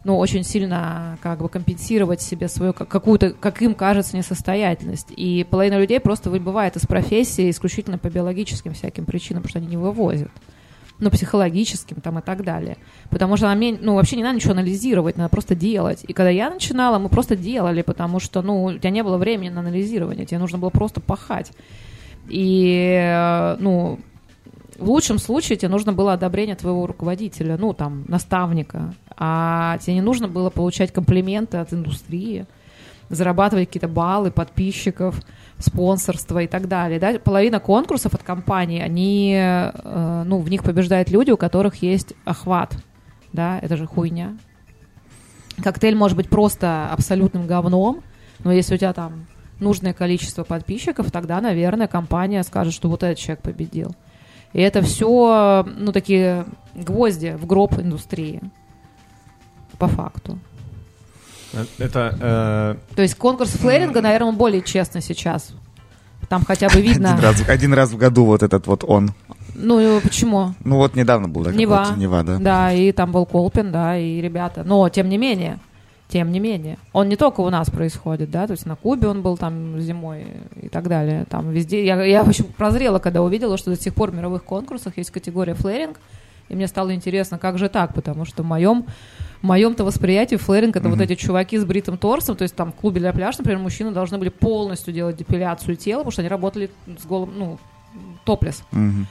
ну, 0.04 0.18
очень 0.20 0.44
сильно 0.44 1.18
как 1.22 1.40
бы 1.40 1.50
компенсировать 1.50 2.22
себе 2.22 2.48
свою 2.48 2.72
как- 2.72 2.88
какую-то, 2.88 3.32
как 3.32 3.62
им 3.62 3.74
кажется, 3.76 4.16
несостоятельность. 4.16 5.08
И 5.16 5.46
половина 5.50 5.78
людей 5.80 6.00
просто 6.00 6.30
выбывает 6.30 6.78
из 6.78 6.86
профессии 6.86 7.50
исключительно 7.50 7.98
по 7.98 8.10
биологическим 8.10 8.74
всяким 8.74 9.06
причинам, 9.06 9.42
потому 9.44 9.50
что 9.50 9.60
они 9.60 9.68
не 9.68 9.78
вывозят. 9.78 10.30
Ну, 11.00 11.12
психологическим 11.12 12.02
там 12.02 12.18
и 12.18 12.22
так 12.24 12.44
далее. 12.44 12.78
Потому 13.12 13.38
что 13.38 13.46
она, 13.46 13.56
мен- 13.56 13.78
ну, 13.82 13.94
вообще 13.94 14.16
не 14.16 14.24
надо 14.24 14.38
ничего 14.38 14.54
анализировать, 14.54 15.16
надо 15.16 15.30
просто 15.30 15.54
делать. 15.54 16.04
И 16.08 16.14
когда 16.14 16.32
я 16.32 16.50
начинала, 16.50 16.98
мы 16.98 17.10
просто 17.10 17.36
делали, 17.36 17.84
потому 17.84 18.20
что, 18.20 18.42
ну, 18.42 18.64
у 18.64 18.74
тебя 18.74 18.90
не 18.90 19.04
было 19.04 19.18
времени 19.18 19.50
на 19.50 19.60
анализирование, 19.60 20.26
тебе 20.26 20.40
нужно 20.40 20.58
было 20.58 20.72
просто 20.72 21.00
пахать. 21.00 21.52
И, 22.30 23.00
э, 23.00 23.58
ну, 23.60 24.00
в 24.80 24.90
лучшем 24.90 25.20
случае 25.20 25.58
тебе 25.58 25.70
нужно 25.70 25.94
было 25.94 26.14
одобрение 26.14 26.56
твоего 26.56 26.88
руководителя, 26.88 27.58
ну, 27.58 27.74
там, 27.74 28.06
наставника, 28.08 28.94
а 29.16 29.78
тебе 29.80 29.96
не 29.96 30.02
нужно 30.02 30.28
было 30.28 30.50
получать 30.50 30.92
комплименты 30.92 31.58
от 31.58 31.74
индустрии, 31.74 32.46
зарабатывать 33.10 33.68
какие-то 33.68 33.88
баллы 33.88 34.32
подписчиков, 34.32 35.22
спонсорство 35.60 36.40
и 36.40 36.48
так 36.48 36.68
далее. 36.68 37.00
Да? 37.00 37.20
Половина 37.20 37.60
конкурсов 37.60 38.14
от 38.14 38.24
компании, 38.24 38.82
они, 38.82 39.34
э, 39.36 40.24
ну, 40.26 40.40
в 40.40 40.50
них 40.50 40.64
побеждают 40.64 41.10
люди, 41.10 41.32
у 41.32 41.38
которых 41.38 41.82
есть 41.82 42.14
охват, 42.26 42.76
да, 43.34 43.60
это 43.60 43.78
же 43.78 43.88
хуйня. 43.88 44.38
Коктейль 45.64 45.96
может 45.96 46.16
быть 46.16 46.30
просто 46.30 46.90
абсолютным 46.92 47.48
говном, 47.48 48.04
но 48.44 48.52
если 48.52 48.76
у 48.76 48.78
тебя 48.78 48.94
там 48.94 49.26
нужное 49.60 49.94
количество 49.94 50.44
подписчиков, 50.44 51.12
тогда, 51.12 51.42
наверное, 51.42 51.88
компания 51.88 52.44
скажет, 52.44 52.74
что 52.74 52.90
вот 52.90 53.04
этот 53.04 53.18
человек 53.18 53.42
победил. 53.42 53.96
И 54.54 54.62
это 54.62 54.82
все, 54.82 55.66
ну, 55.78 55.92
такие 55.92 56.46
гвозди 56.76 57.36
в 57.36 57.46
гроб 57.46 57.80
индустрии. 57.80 58.42
По 59.78 59.88
факту. 59.88 60.40
Это... 61.78 62.78
То 62.96 63.02
есть 63.02 63.16
конкурс 63.16 63.52
флэринга, 63.52 64.02
наверное, 64.02 64.30
он 64.30 64.38
более 64.38 64.62
честный 64.62 65.02
сейчас. 65.02 65.54
Там 66.30 66.44
хотя 66.46 66.68
бы 66.70 66.82
видно... 66.82 67.14
Один 67.14 67.24
раз, 67.24 67.44
один 67.48 67.74
раз 67.74 67.92
в 67.92 67.98
году 67.98 68.26
вот 68.26 68.44
этот 68.44 68.68
вот 68.68 68.84
он. 68.86 69.12
Ну, 69.56 70.00
почему? 70.02 70.54
Ну 70.64 70.76
вот 70.76 70.96
недавно 70.96 71.28
был, 71.30 71.44
да, 71.44 71.52
Нева. 71.52 71.88
Нева, 71.96 72.24
да. 72.24 72.38
Да, 72.38 72.74
и 72.74 72.92
там 72.92 73.12
был 73.12 73.26
Колпин, 73.26 73.72
да, 73.72 73.98
и 73.98 74.22
ребята. 74.22 74.64
Но, 74.64 74.88
тем 74.90 75.10
не 75.10 75.18
менее, 75.18 75.58
тем 76.10 76.32
не 76.32 76.40
менее, 76.40 76.78
он 76.94 77.10
не 77.10 77.16
только 77.16 77.42
у 77.42 77.50
нас 77.50 77.70
происходит, 77.70 78.30
да, 78.30 78.46
то 78.46 78.52
есть 78.52 78.66
на 78.66 78.76
Кубе 78.76 79.08
он 79.08 79.22
был 79.22 79.36
там 79.36 79.80
зимой 79.80 80.28
и 80.62 80.70
так 80.70 80.88
далее, 80.88 81.26
там 81.30 81.50
везде. 81.52 81.86
Я, 81.86 82.04
я 82.04 82.24
в 82.24 82.30
общем, 82.30 82.46
прозрела, 82.56 83.00
когда 83.00 83.22
увидела, 83.22 83.58
что 83.58 83.72
до 83.72 83.82
сих 83.82 83.94
пор 83.94 84.12
в 84.12 84.16
мировых 84.16 84.44
конкурсах 84.44 84.98
есть 84.98 85.12
категория 85.12 85.54
флэринг, 85.54 86.00
и 86.50 86.56
мне 86.56 86.68
стало 86.68 86.94
интересно, 86.94 87.38
как 87.38 87.58
же 87.58 87.70
так, 87.70 87.94
потому 87.94 88.26
что 88.26 88.44
в 88.44 88.46
моем 88.46 88.86
в 89.42 89.44
моем-то 89.44 89.84
восприятии 89.84 90.36
флэринг 90.36 90.76
это 90.76 90.90
вот 90.90 91.00
эти 91.00 91.14
чуваки 91.14 91.58
с 91.58 91.66
бритым 91.66 91.98
торсом, 91.98 92.36
то 92.36 92.42
есть 92.42 92.56
там 92.56 92.72
в 92.72 92.76
клубе 92.76 93.00
для 93.00 93.14
пляж, 93.14 93.38
например, 93.38 93.60
мужчины 93.60 93.92
должны 93.92 94.18
были 94.18 94.30
полностью 94.30 94.94
делать 94.94 95.16
депиляцию 95.16 95.76
тела, 95.76 96.00
потому 96.00 96.12
что 96.12 96.22
они 96.22 96.30
работали 96.30 96.72
с 96.88 97.06
голым, 97.06 97.34
ну, 97.38 97.60
топлес. 98.26 98.64
Мгм. 98.72 99.08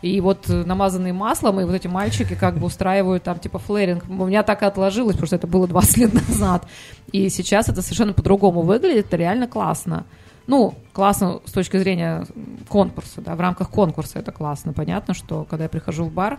И 0.00 0.20
вот 0.20 0.48
э, 0.48 0.64
намазанные 0.64 1.12
маслом, 1.12 1.60
и 1.60 1.64
вот 1.64 1.74
эти 1.74 1.88
мальчики 1.88 2.34
как 2.34 2.58
бы 2.58 2.66
устраивают 2.66 3.24
там 3.24 3.38
типа 3.38 3.58
флэринг. 3.58 4.04
У 4.08 4.26
меня 4.26 4.44
так 4.44 4.62
и 4.62 4.66
отложилось, 4.66 5.14
потому 5.14 5.26
что 5.26 5.36
это 5.36 5.46
было 5.48 5.66
20 5.66 5.96
лет 5.98 6.14
назад. 6.14 6.68
И 7.10 7.28
сейчас 7.30 7.68
это 7.68 7.82
совершенно 7.82 8.12
по-другому 8.12 8.62
выглядит, 8.62 9.06
это 9.06 9.16
реально 9.16 9.48
классно. 9.48 10.06
Ну, 10.46 10.74
классно 10.92 11.40
с 11.44 11.52
точки 11.52 11.76
зрения 11.76 12.26
конкурса, 12.68 13.20
да, 13.20 13.34
в 13.34 13.40
рамках 13.40 13.70
конкурса 13.70 14.20
это 14.20 14.32
классно. 14.32 14.72
Понятно, 14.72 15.14
что 15.14 15.44
когда 15.44 15.64
я 15.64 15.68
прихожу 15.68 16.04
в 16.04 16.12
бар, 16.12 16.38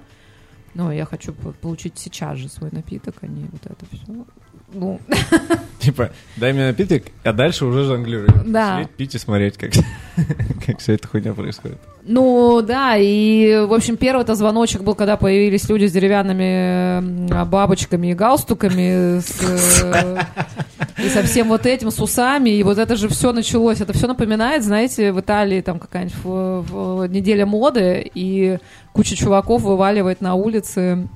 ну, 0.73 0.91
я 0.91 1.05
хочу 1.05 1.33
по- 1.33 1.51
получить 1.51 1.93
сейчас 1.97 2.37
же 2.37 2.49
свой 2.49 2.69
напиток, 2.71 3.15
а 3.21 3.27
не 3.27 3.45
вот 3.51 3.61
это 3.65 3.85
все. 3.91 4.25
Ну, 4.71 4.99
Типа, 5.79 6.11
дай 6.37 6.53
мне 6.53 6.67
напиток, 6.67 7.03
а 7.23 7.33
дальше 7.33 7.65
уже 7.65 7.85
жонглируй. 7.85 8.27
Да. 8.45 8.77
Сидеть, 8.81 8.95
пить 8.95 9.15
и 9.15 9.17
смотреть, 9.17 9.57
как, 9.57 9.71
как 10.65 10.79
вся 10.79 10.93
эта 10.93 11.07
хуйня 11.07 11.33
происходит. 11.33 11.79
Ну, 12.03 12.61
да, 12.61 12.95
и, 12.97 13.65
в 13.67 13.73
общем, 13.73 13.97
первый-то 13.97 14.35
звоночек 14.35 14.81
был, 14.81 14.95
когда 14.95 15.17
появились 15.17 15.67
люди 15.69 15.85
с 15.85 15.91
деревянными 15.91 17.43
бабочками 17.45 18.11
и 18.11 18.13
галстуками, 18.13 19.19
с, 19.19 19.81
э, 19.83 20.17
и 21.09 21.13
со 21.13 21.23
всем 21.23 21.47
вот 21.49 21.65
этим, 21.65 21.91
с 21.91 21.99
усами, 21.99 22.49
и 22.49 22.63
вот 22.63 22.77
это 22.77 22.95
же 22.95 23.07
все 23.09 23.33
началось. 23.33 23.81
Это 23.81 23.93
все 23.93 24.07
напоминает, 24.07 24.63
знаете, 24.63 25.11
в 25.11 25.19
Италии 25.19 25.61
там 25.61 25.79
какая-нибудь 25.79 27.11
неделя 27.11 27.45
моды, 27.45 28.09
и 28.13 28.59
куча 28.93 29.15
чуваков 29.15 29.61
вываливает 29.63 30.21
на 30.21 30.35
улице 30.35 31.07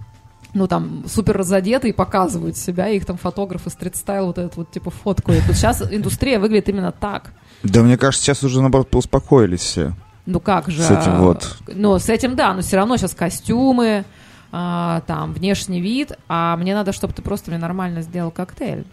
ну, 0.54 0.68
там, 0.68 1.04
супер 1.08 1.38
разодеты 1.38 1.90
и 1.90 1.94
показывают 1.94 2.58
себя, 2.58 2.88
и 2.88 2.98
их 2.98 3.06
там 3.06 3.18
фотографы 3.18 3.72
стрит-стайл 3.72 4.28
вот 4.28 4.38
этот 4.38 4.56
вот, 4.56 4.70
типа, 4.70 4.92
фоткают. 4.92 5.44
Вот 5.48 5.56
сейчас 5.56 5.82
индустрия 5.82 6.40
выглядит 6.40 6.70
именно 6.70 6.92
так. 6.92 7.34
Да 7.64 7.82
мне 7.82 7.98
кажется, 7.98 8.24
сейчас 8.24 8.44
уже, 8.44 8.62
наоборот, 8.62 8.94
успокоились 8.96 9.62
все. 9.62 9.94
Ну 10.28 10.40
как 10.40 10.70
же? 10.70 10.84
С 10.84 10.92
этим 10.92 11.18
вот. 11.22 11.58
Ну, 11.74 11.98
с 11.98 12.08
этим 12.08 12.36
да, 12.36 12.54
но 12.54 12.62
все 12.62 12.78
равно 12.78 12.98
сейчас 12.98 13.16
костюмы, 13.16 14.06
а, 14.52 15.02
там, 15.08 15.34
внешний 15.34 15.82
вид, 15.82 16.14
а 16.30 16.56
мне 16.58 16.76
надо, 16.76 16.94
чтобы 16.94 17.14
ты 17.14 17.24
просто 17.24 17.50
мне 17.50 17.60
нормально 17.60 18.04
сделал 18.04 18.30
коктейль. 18.30 18.86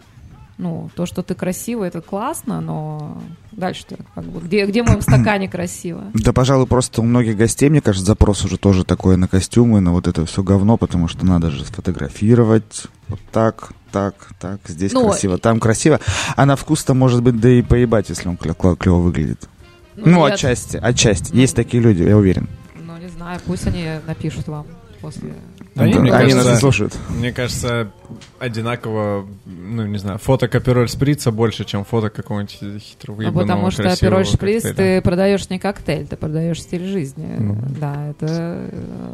Ну, 0.61 0.91
то, 0.93 1.07
что 1.07 1.23
ты 1.23 1.33
красивый, 1.33 1.87
это 1.87 2.01
классно, 2.01 2.61
но 2.61 3.19
дальше-то 3.51 3.97
как 4.13 4.23
бы, 4.25 4.41
где, 4.41 4.63
где 4.67 4.83
в 4.83 4.87
моем 4.87 5.01
стакане 5.01 5.49
красиво? 5.49 6.03
Да, 6.13 6.33
пожалуй, 6.33 6.67
просто 6.67 7.01
у 7.01 7.03
многих 7.03 7.35
гостей, 7.35 7.67
мне 7.67 7.81
кажется, 7.81 8.05
запрос 8.05 8.45
уже 8.45 8.59
тоже 8.59 8.83
такой 8.85 9.17
на 9.17 9.27
костюмы, 9.27 9.79
на 9.79 9.91
вот 9.91 10.07
это 10.07 10.23
все 10.27 10.43
говно, 10.43 10.77
потому 10.77 11.07
что 11.07 11.25
надо 11.25 11.49
же 11.49 11.65
сфотографировать 11.65 12.83
вот 13.07 13.19
так, 13.31 13.71
так, 13.91 14.13
так, 14.39 14.59
здесь 14.67 14.93
Ну, 14.93 15.09
красиво, 15.09 15.39
там 15.39 15.59
красиво. 15.59 15.99
А 16.35 16.45
на 16.45 16.55
вкус-то 16.55 16.93
может 16.93 17.23
быть 17.23 17.39
да 17.39 17.49
и 17.49 17.63
поебать, 17.63 18.09
если 18.09 18.29
он 18.29 18.37
клево 18.37 18.99
выглядит. 18.99 19.49
Ну, 19.95 20.27
я- 20.27 20.35
отчасти, 20.35 20.77
отчасти. 20.77 21.31
Ну. 21.33 21.39
Есть 21.39 21.55
такие 21.55 21.81
люди, 21.81 22.03
я 22.03 22.15
уверен. 22.15 22.47
Ну, 22.75 22.95
не 22.97 23.07
знаю, 23.07 23.39
пусть 23.47 23.65
они 23.65 23.87
напишут 24.05 24.47
вам 24.47 24.67
после... 25.01 25.33
Да 25.73 25.85
не, 25.87 25.93
Да, 25.93 25.99
мне 25.99 26.11
они 26.11 26.21
кажется- 26.31 26.37
нас 26.37 26.47
не 26.55 26.59
слушают. 26.59 26.97
Мне 27.09 27.31
кажется, 27.31 27.91
одинаково, 28.39 29.25
ну, 29.45 29.85
не 29.85 29.97
знаю, 29.97 30.17
фото 30.19 30.47
Капероль 30.49 30.89
Сприца 30.89 31.31
больше, 31.31 31.63
чем 31.63 31.85
фото 31.85 32.09
какого-нибудь 32.09 32.59
хитро 32.81 33.11
Ну, 33.13 33.17
выебанного 33.17 33.41
потому 33.47 33.71
что 33.71 33.89
апероль 33.89 34.25
шприц 34.25 34.63
коктейля. 34.63 34.97
ты 34.97 35.01
продаешь 35.01 35.49
не 35.49 35.59
коктейль, 35.59 36.07
ты 36.07 36.17
продаешь 36.17 36.61
стиль 36.61 36.85
жизни. 36.85 37.35
Ну. 37.39 37.57
Да, 37.79 38.07
это 38.09 38.25
э, 38.29 39.13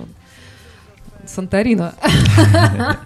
Санторино. 1.27 1.93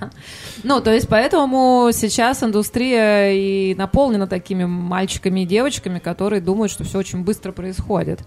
Ну, 0.64 0.80
то 0.80 0.94
есть 0.94 1.08
поэтому 1.08 1.90
сейчас 1.92 2.44
индустрия 2.44 3.32
и 3.32 3.74
наполнена 3.74 4.28
такими 4.28 4.64
мальчиками 4.66 5.40
и 5.42 5.46
девочками, 5.46 5.98
которые 5.98 6.40
думают, 6.40 6.72
что 6.72 6.84
все 6.84 7.00
очень 7.00 7.24
быстро 7.24 7.52
происходит. 7.52 8.20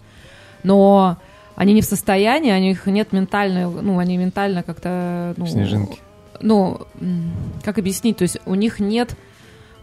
Но 0.64 1.18
они 1.57 1.72
не 1.72 1.82
в 1.82 1.84
состоянии, 1.84 2.52
у 2.52 2.61
них 2.61 2.86
нет 2.86 3.12
ментальной, 3.12 3.66
ну, 3.66 3.98
они 3.98 4.16
ментально 4.16 4.62
как-то... 4.62 5.34
Ну, 5.36 5.46
Снежинки. 5.46 5.98
ну, 6.40 6.80
как 7.62 7.78
объяснить, 7.78 8.18
то 8.18 8.22
есть 8.22 8.38
у 8.46 8.55
них 8.55 8.80
нет 8.80 9.16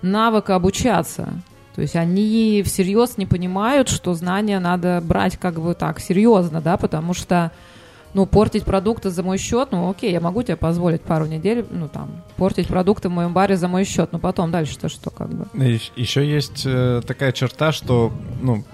навыка 0.01 0.55
обучаться. 0.55 1.29
То 1.75 1.81
есть 1.81 1.95
они 1.95 2.63
всерьез 2.65 3.17
не 3.17 3.25
понимают, 3.25 3.87
что 3.87 4.13
знания 4.13 4.59
надо 4.59 5.01
брать 5.01 5.37
как 5.37 5.59
бы 5.59 5.73
так 5.73 6.01
серьезно, 6.01 6.59
да, 6.59 6.75
потому 6.75 7.13
что, 7.13 7.51
ну, 8.13 8.25
портить 8.25 8.65
продукты 8.65 9.09
за 9.09 9.23
мой 9.23 9.37
счет, 9.37 9.69
ну, 9.71 9.89
окей, 9.89 10.11
я 10.11 10.19
могу 10.19 10.43
тебе 10.43 10.57
позволить 10.57 11.01
пару 11.01 11.25
недель, 11.27 11.65
ну, 11.69 11.87
там, 11.87 12.09
портить 12.35 12.67
продукты 12.67 13.07
в 13.07 13.13
моем 13.13 13.31
баре 13.31 13.55
за 13.55 13.69
мой 13.69 13.85
счет, 13.85 14.11
но 14.11 14.19
потом 14.19 14.51
дальше-то 14.51 14.89
что, 14.89 15.11
как 15.11 15.29
бы. 15.29 15.47
Еще 15.95 16.29
есть 16.29 16.63
э, 16.65 17.01
такая 17.07 17.31
черта, 17.31 17.71
что, 17.71 18.11
ну, 18.41 18.65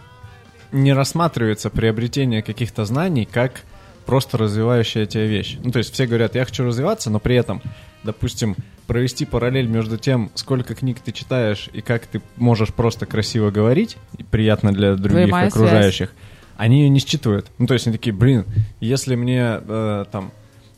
не 0.71 0.93
рассматривается 0.93 1.69
приобретение 1.69 2.41
каких-то 2.41 2.85
знаний 2.85 3.27
как 3.29 3.63
просто 4.05 4.37
развивающая 4.37 5.05
тебя 5.05 5.25
вещь. 5.25 5.57
Ну, 5.63 5.71
то 5.71 5.79
есть 5.79 5.93
все 5.93 6.07
говорят, 6.07 6.35
я 6.35 6.45
хочу 6.45 6.65
развиваться, 6.65 7.09
но 7.09 7.19
при 7.19 7.35
этом, 7.35 7.61
допустим, 8.03 8.55
провести 8.87 9.25
параллель 9.25 9.67
между 9.67 9.97
тем, 9.97 10.31
сколько 10.33 10.73
книг 10.73 10.99
ты 11.01 11.11
читаешь 11.11 11.69
и 11.73 11.81
как 11.81 12.07
ты 12.07 12.21
можешь 12.37 12.73
просто 12.73 13.05
красиво 13.05 13.51
говорить, 13.51 13.97
и 14.17 14.23
приятно 14.23 14.71
для 14.71 14.95
других 14.95 15.25
Прямая 15.25 15.47
окружающих, 15.47 16.13
они 16.55 16.83
ее 16.83 16.89
не 16.89 16.99
считывают. 16.99 17.47
Ну, 17.57 17.67
то 17.67 17.73
есть 17.73 17.85
они 17.85 17.97
такие, 17.97 18.13
блин, 18.13 18.45
если 18.79 19.15
мне 19.15 19.59
э, 19.59 20.05
там, 20.09 20.31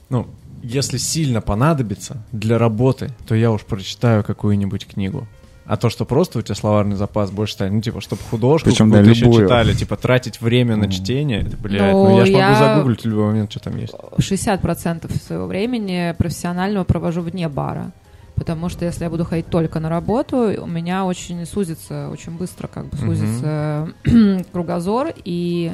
ну, 0.09 0.27
если 0.63 0.97
сильно 0.97 1.39
понадобится 1.39 2.25
для 2.31 2.57
работы, 2.57 3.11
то 3.27 3.35
я 3.35 3.51
уж 3.51 3.61
прочитаю 3.61 4.23
какую-нибудь 4.23 4.87
книгу. 4.87 5.27
А 5.69 5.77
то, 5.77 5.91
что 5.91 6.03
просто 6.03 6.39
у 6.39 6.41
тебя 6.41 6.55
словарный 6.55 6.95
запас 6.95 7.29
больше 7.29 7.53
станет, 7.53 7.73
ну, 7.73 7.81
типа, 7.81 8.01
чтобы 8.01 8.23
художку 8.23 8.71
Причем, 8.71 8.89
да, 8.89 9.01
еще 9.01 9.25
любую. 9.25 9.43
читали, 9.45 9.73
типа, 9.75 9.97
тратить 9.97 10.41
время 10.41 10.75
на 10.75 10.91
чтение, 10.91 11.41
это, 11.41 11.57
блядь, 11.57 11.93
Ну, 11.93 12.09
ну, 12.09 12.17
я 12.17 12.25
ж 12.25 12.29
я- 12.29 12.47
могу 12.49 12.59
загуглить 12.59 13.03
в 13.03 13.05
любой 13.05 13.25
момент, 13.27 13.51
что 13.51 13.59
там 13.59 13.77
есть. 13.77 13.93
60% 14.17 15.15
своего 15.21 15.45
времени 15.45 16.15
профессионального 16.17 16.85
провожу 16.85 17.21
вне 17.21 17.47
бара. 17.49 17.91
Потому 18.33 18.69
что 18.69 18.83
если 18.83 19.03
я 19.03 19.11
буду 19.11 19.25
ходить 19.25 19.45
только 19.45 19.79
на 19.79 19.89
работу, 19.89 20.37
у 20.59 20.65
меня 20.65 21.05
очень 21.05 21.45
сузится, 21.45 22.09
очень 22.09 22.31
быстро 22.31 22.65
как 22.67 22.87
бы 22.87 22.97
сузится 22.97 23.89
кругозор 24.51 25.13
и 25.23 25.73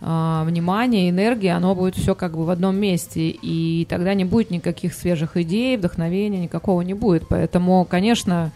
а, 0.00 0.44
внимание, 0.44 1.10
энергия, 1.10 1.52
оно 1.52 1.74
будет 1.74 1.96
все 1.96 2.14
как 2.14 2.34
бы 2.34 2.46
в 2.46 2.50
одном 2.50 2.76
месте, 2.76 3.28
и 3.28 3.86
тогда 3.90 4.14
не 4.14 4.24
будет 4.24 4.50
никаких 4.50 4.94
свежих 4.94 5.36
идей, 5.36 5.76
вдохновения, 5.76 6.38
никакого 6.38 6.80
не 6.80 6.94
будет. 6.94 7.28
Поэтому, 7.28 7.84
конечно, 7.84 8.52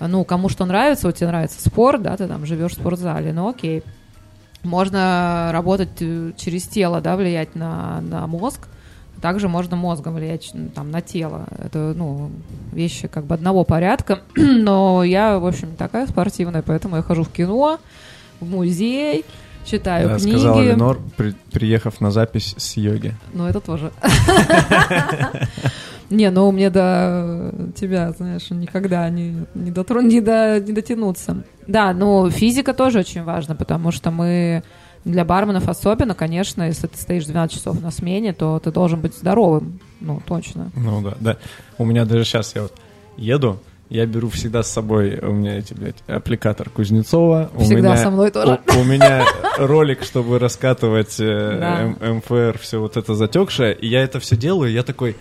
ну, 0.00 0.24
кому 0.24 0.48
что 0.48 0.64
нравится, 0.66 1.06
вот 1.06 1.16
тебе 1.16 1.28
нравится 1.28 1.60
спорт, 1.66 2.02
да, 2.02 2.16
ты 2.16 2.26
там 2.26 2.44
живешь 2.46 2.72
в 2.72 2.74
спортзале, 2.74 3.32
ну 3.32 3.48
окей. 3.48 3.82
Можно 4.62 5.50
работать 5.52 5.90
э, 6.00 6.32
через 6.36 6.64
тело, 6.64 7.00
да, 7.00 7.16
влиять 7.16 7.54
на, 7.54 8.00
на 8.00 8.26
мозг, 8.26 8.66
также 9.22 9.48
можно 9.48 9.76
мозгом 9.76 10.14
влиять 10.14 10.52
там, 10.74 10.90
на 10.90 11.00
тело. 11.00 11.46
Это, 11.64 11.94
ну, 11.96 12.30
вещи 12.72 13.06
как 13.08 13.24
бы 13.24 13.34
одного 13.34 13.64
порядка. 13.64 14.20
Но 14.36 15.04
я, 15.04 15.38
в 15.38 15.46
общем, 15.46 15.74
такая 15.76 16.06
спортивная, 16.06 16.62
поэтому 16.62 16.96
я 16.96 17.02
хожу 17.02 17.22
в 17.22 17.30
кино, 17.30 17.78
в 18.40 18.46
музей, 18.50 19.24
читаю 19.64 20.08
Да, 20.08 20.18
книги. 20.18 20.30
сказал 20.36 20.60
Ленор, 20.60 20.98
при- 21.16 21.34
приехав 21.52 22.00
на 22.00 22.10
запись 22.10 22.54
с 22.58 22.76
йоги. 22.76 23.14
Ну, 23.32 23.46
это 23.46 23.60
тоже. 23.60 23.90
Не, 26.10 26.30
ну 26.30 26.50
мне 26.52 26.70
до 26.70 27.52
тебя, 27.74 28.12
знаешь, 28.12 28.50
никогда 28.50 29.08
не, 29.10 29.44
не, 29.54 29.70
дотру- 29.70 30.02
не, 30.02 30.20
до- 30.20 30.60
не 30.60 30.72
дотянуться. 30.72 31.42
Да, 31.66 31.92
ну 31.92 32.30
физика 32.30 32.72
тоже 32.74 33.00
очень 33.00 33.24
важна, 33.24 33.54
потому 33.54 33.90
что 33.90 34.10
мы 34.10 34.62
для 35.04 35.24
барменов 35.24 35.68
особенно, 35.68 36.14
конечно, 36.14 36.62
если 36.64 36.86
ты 36.88 36.96
стоишь 36.98 37.24
12 37.26 37.56
часов 37.56 37.80
на 37.80 37.90
смене, 37.90 38.32
то 38.32 38.58
ты 38.58 38.70
должен 38.72 39.00
быть 39.00 39.14
здоровым, 39.16 39.78
ну, 40.00 40.20
точно. 40.26 40.70
Ну 40.74 41.00
да, 41.02 41.14
да. 41.20 41.36
У 41.78 41.84
меня 41.84 42.04
даже 42.04 42.24
сейчас 42.24 42.54
я 42.56 42.62
вот 42.62 42.72
еду, 43.16 43.58
я 43.88 44.04
беру 44.06 44.28
всегда 44.30 44.64
с 44.64 44.70
собой, 44.72 45.16
у 45.22 45.32
меня 45.32 45.58
эти, 45.58 45.74
блядь, 45.74 46.02
аппликатор 46.08 46.70
Кузнецова. 46.70 47.50
у 47.54 47.60
Всегда 47.60 47.90
меня, 47.92 47.96
со 47.96 48.10
мной 48.10 48.30
тоже. 48.32 48.58
У, 48.76 48.80
у 48.80 48.84
меня 48.84 49.24
ролик, 49.58 50.02
чтобы 50.02 50.40
раскатывать 50.40 51.20
э, 51.20 51.94
Да. 52.00 52.12
МФР, 52.14 52.58
все 52.60 52.80
вот 52.80 52.96
это 52.96 53.14
затекшее, 53.14 53.74
и 53.74 53.86
я 53.86 54.02
это 54.02 54.18
все 54.18 54.36
делаю, 54.36 54.72
я 54.72 54.82
такой, 54.82 55.14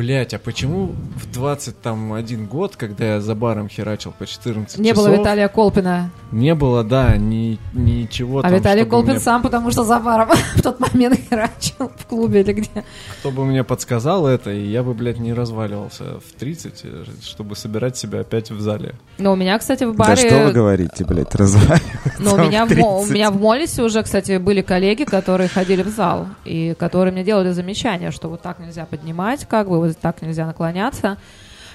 блядь, 0.00 0.32
а 0.32 0.38
почему 0.38 0.92
в 1.14 1.30
21 1.30 2.46
год, 2.46 2.74
когда 2.76 3.04
я 3.16 3.20
за 3.20 3.34
баром 3.34 3.68
херачил 3.68 4.12
по 4.18 4.24
14 4.26 4.78
Не 4.78 4.90
часов, 4.90 5.06
было 5.08 5.16
Виталия 5.16 5.48
Колпина. 5.48 6.10
не 6.32 6.54
было, 6.54 6.82
да, 6.82 7.18
ни, 7.18 7.58
ничего 7.74 8.38
а 8.38 8.42
там, 8.44 8.54
Виталий 8.54 8.86
Колпин 8.86 9.10
мне- 9.12 9.20
сам, 9.20 9.42
потому 9.42 9.70
что 9.70 9.84
за 9.84 9.98
баром 10.00 10.30
в 10.56 10.62
тот 10.62 10.80
момент 10.80 11.20
херачил 11.28 11.90
в 11.94 12.06
клубе 12.06 12.40
или 12.40 12.52
где. 12.54 12.84
Кто 13.18 13.30
бы 13.30 13.44
мне 13.44 13.62
подсказал 13.62 14.26
это, 14.26 14.50
и 14.50 14.66
я 14.70 14.82
бы, 14.82 14.94
блядь, 14.94 15.18
не 15.18 15.34
разваливался 15.34 16.18
в 16.20 16.32
30, 16.38 16.80
э, 16.84 17.04
чтобы 17.22 17.54
собирать 17.54 17.98
себя 17.98 18.20
опять 18.20 18.50
в 18.50 18.58
зале. 18.58 18.94
Но 19.18 19.32
у 19.34 19.36
меня, 19.36 19.58
кстати, 19.58 19.84
в 19.84 19.92
Да 19.94 20.04
баре... 20.04 20.16
что 20.16 20.44
вы 20.46 20.52
говорите, 20.52 21.04
блядь, 21.04 21.34
разваливаться 21.34 21.90
Но 22.20 22.32
у 22.32 22.36
в 22.36 22.40
меня, 22.40 22.64
в, 22.64 22.70
Мо- 22.74 22.96
у 22.96 23.00
30. 23.00 23.14
меня 23.14 23.30
в 23.30 23.38
Молисе 23.38 23.82
уже, 23.82 24.02
кстати, 24.02 24.38
были 24.38 24.62
коллеги, 24.62 25.04
которые 25.04 25.48
ходили 25.50 25.82
в 25.82 25.88
зал, 25.88 26.26
и 26.46 26.74
которые 26.78 27.12
мне 27.12 27.22
делали 27.22 27.52
замечания, 27.52 28.10
что 28.12 28.28
вот 28.28 28.40
так 28.40 28.58
нельзя 28.60 28.86
поднимать, 28.86 29.46
как 29.46 29.68
бы, 29.68 29.89
вот 29.90 30.00
так 30.00 30.22
нельзя 30.22 30.46
наклоняться. 30.46 31.18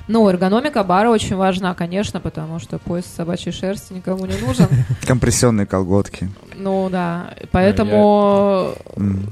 Ну, 0.07 0.29
эргономика 0.29 0.83
бара 0.83 1.09
очень 1.09 1.35
важна, 1.35 1.73
конечно, 1.73 2.19
потому 2.19 2.59
что 2.59 2.77
пояс 2.77 3.05
собачьей 3.05 3.51
шерсти 3.51 3.93
никому 3.93 4.25
не 4.27 4.37
нужен. 4.37 4.67
Компрессионные 5.07 5.65
колготки. 5.65 6.29
Ну 6.55 6.89
да, 6.91 7.33
поэтому... 7.51 8.75
М. 8.95 9.31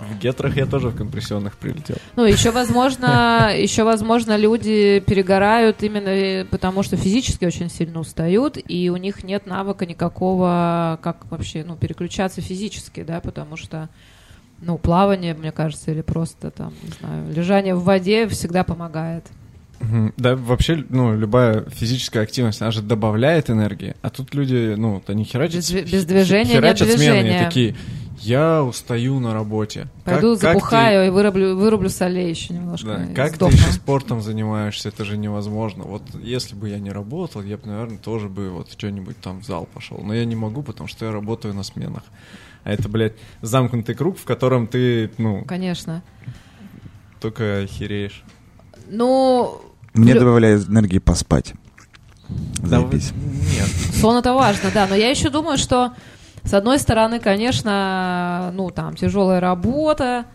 В 0.00 0.18
гетрах 0.18 0.56
я 0.56 0.66
тоже 0.66 0.88
в 0.88 0.96
компрессионных 0.96 1.56
прилетел. 1.56 1.96
Ну, 2.16 2.24
еще, 2.24 2.50
возможно, 2.50 3.50
еще, 3.56 3.84
возможно, 3.84 4.36
люди 4.36 5.02
перегорают 5.06 5.82
именно 5.82 6.44
потому, 6.44 6.82
что 6.82 6.96
физически 6.96 7.44
очень 7.44 7.70
сильно 7.70 8.00
устают, 8.00 8.58
и 8.68 8.90
у 8.90 8.96
них 8.96 9.24
нет 9.24 9.46
навыка 9.46 9.86
никакого, 9.86 10.98
как 11.02 11.30
вообще, 11.30 11.64
ну, 11.66 11.76
переключаться 11.76 12.42
физически, 12.42 13.04
да, 13.04 13.20
потому 13.20 13.56
что, 13.56 13.88
ну, 14.60 14.78
плавание, 14.78 15.34
мне 15.34 15.52
кажется, 15.52 15.90
или 15.90 16.02
просто 16.02 16.50
там, 16.50 16.72
не 16.82 16.90
знаю, 17.00 17.32
лежание 17.32 17.74
в 17.74 17.84
воде 17.84 18.28
всегда 18.28 18.64
помогает. 18.64 19.24
Да, 20.18 20.36
вообще, 20.36 20.84
ну, 20.90 21.16
любая 21.16 21.64
физическая 21.70 22.22
активность, 22.22 22.60
она 22.60 22.70
же 22.70 22.82
добавляет 22.82 23.48
энергии, 23.48 23.96
а 24.02 24.10
тут 24.10 24.34
люди, 24.34 24.74
ну, 24.76 24.94
вот 24.94 25.08
они 25.08 25.24
херачат... 25.24 25.56
Без, 25.56 25.70
без 25.70 26.04
движения 26.04 26.52
херачат 26.52 26.88
нет 26.88 26.98
смены, 26.98 27.18
и 27.18 27.22
движения. 27.22 27.44
такие, 27.44 27.76
я 28.20 28.62
устаю 28.62 29.18
на 29.20 29.32
работе. 29.32 29.88
Пойду 30.04 30.34
Как- 30.34 30.40
как 30.40 30.52
запухаю 30.54 31.06
и 31.06 31.10
вырублю, 31.10 31.56
вырублю 31.56 31.88
солей 31.88 32.28
еще 32.28 32.52
немножко. 32.52 32.88
Да, 32.88 33.06
как 33.14 33.36
сдохну. 33.36 33.56
ты 33.56 33.62
еще 33.62 33.72
спортом 33.72 34.20
занимаешься, 34.20 34.90
это 34.90 35.06
же 35.06 35.16
невозможно. 35.16 35.84
Вот 35.84 36.02
если 36.22 36.54
бы 36.54 36.68
я 36.68 36.78
не 36.78 36.90
работал, 36.90 37.42
я 37.42 37.56
бы, 37.56 37.66
наверное, 37.66 37.96
тоже 37.96 38.28
бы 38.28 38.50
вот 38.50 38.70
что-нибудь 38.72 39.18
там 39.20 39.40
в 39.40 39.46
зал 39.46 39.66
пошел. 39.72 39.98
Но 40.04 40.12
я 40.12 40.26
не 40.26 40.36
могу, 40.36 40.62
потому 40.62 40.88
что 40.88 41.06
я 41.06 41.12
работаю 41.12 41.54
на 41.54 41.62
сменах. 41.62 42.02
А 42.64 42.72
это, 42.72 42.88
блядь, 42.88 43.14
замкнутый 43.42 43.94
круг, 43.94 44.18
в 44.18 44.24
котором 44.24 44.66
ты, 44.66 45.10
ну, 45.18 45.44
Конечно. 45.44 46.02
только 47.20 47.66
хереешь. 47.66 48.22
Ну, 48.88 49.60
Мне 49.94 50.12
Лю- 50.14 50.20
добавляет 50.20 50.68
энергии 50.68 50.98
поспать. 50.98 51.54
Заебись. 52.62 53.12
Нет. 53.12 53.68
сон 53.96 54.16
это 54.16 54.34
важно, 54.34 54.70
да. 54.72 54.86
Но 54.86 54.94
я 54.94 55.10
еще 55.10 55.30
думаю, 55.30 55.58
что 55.58 55.92
с 56.44 56.54
одной 56.54 56.78
стороны, 56.78 57.18
конечно, 57.18 58.52
ну 58.54 58.70
там 58.70 58.94
тяжелая 58.94 59.40
работа, 59.40 60.26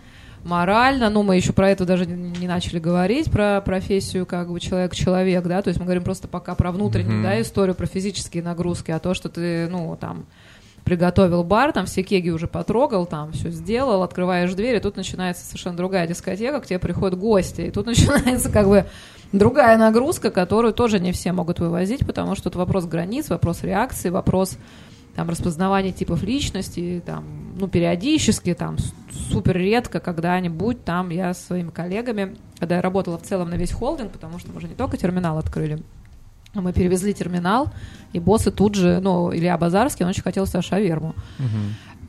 морально, 0.44 1.10
ну 1.10 1.24
мы 1.24 1.38
еще 1.38 1.54
про 1.54 1.70
это 1.70 1.86
даже 1.86 2.06
не 2.06 2.48
начали 2.48 2.80
говорить, 2.80 3.32
про 3.32 3.62
профессию 3.62 4.26
как 4.26 4.52
бы 4.52 4.60
человек-человек, 4.60 5.44
да, 5.46 5.62
то 5.62 5.70
есть 5.70 5.80
мы 5.80 5.86
говорим 5.86 6.04
просто 6.04 6.28
пока 6.28 6.54
про 6.54 6.72
внутреннюю, 6.72 7.16
Мгм. 7.16 7.24
да, 7.24 7.42
историю, 7.42 7.76
про 7.76 7.88
физические 7.88 8.44
нагрузки, 8.44 8.92
а 8.92 9.00
то, 9.00 9.14
что 9.14 9.30
ты, 9.30 9.68
ну 9.70 9.98
там 10.00 10.26
приготовил 10.86 11.44
бар, 11.44 11.74
там 11.74 11.86
все 11.88 12.04
кеги 12.04 12.30
уже 12.30 12.48
потрогал, 12.48 13.06
там 13.06 13.32
все 13.34 13.50
сделал, 13.50 14.04
открываешь 14.04 14.54
дверь, 14.54 14.76
и 14.76 14.80
тут 14.80 14.96
начинается 14.96 15.44
совершенно 15.44 15.76
другая 15.76 16.08
дискотека, 16.08 16.62
к 16.62 16.68
тебе 16.68 16.80
приходят 16.80 17.20
гости, 17.20 17.62
и 17.62 17.72
тут 17.72 17.86
начинается 17.88 18.50
как 18.50 18.68
бы 18.68 18.86
другая 19.34 19.78
нагрузка, 19.78 20.30
которую 20.32 20.74
тоже 20.74 21.00
не 21.00 21.12
все 21.12 21.34
могут 21.34 21.60
вывозить, 21.60 22.06
потому 22.06 22.36
что 22.36 22.50
это 22.50 22.60
вопрос 22.60 22.86
границ, 22.86 23.30
вопрос 23.30 23.64
реакции, 23.64 24.10
вопрос 24.10 24.58
там 25.16 25.30
распознавания 25.30 25.92
типов 25.94 26.24
личности, 26.24 27.02
там, 27.06 27.24
ну, 27.58 27.68
периодически, 27.70 28.54
там, 28.54 28.78
с- 28.78 28.94
супер 29.32 29.56
редко 29.58 30.00
когда-нибудь, 30.02 30.84
там, 30.84 31.10
я 31.10 31.34
со 31.34 31.42
своими 31.42 31.70
коллегами, 31.70 32.36
когда 32.60 32.76
я 32.76 32.82
работала 32.82 33.18
в 33.18 33.22
целом 33.24 33.50
на 33.50 33.56
весь 33.56 33.72
холдинг, 33.72 34.12
потому 34.12 34.40
что 34.40 34.52
мы 34.52 34.60
же 34.60 34.68
не 34.68 34.76
только 34.76 34.98
терминал 34.98 35.38
открыли, 35.38 35.82
мы 36.62 36.74
перевезли 36.74 37.14
терминал, 37.14 37.70
и 38.14 38.20
боссы 38.20 38.52
тут 38.52 38.76
же, 38.76 39.00
ну, 39.02 39.34
Илья 39.34 39.58
Базарский, 39.58 40.06
он 40.06 40.10
очень 40.10 40.24
хотел 40.24 40.46
себе 40.46 40.62
шаверму. 40.62 41.16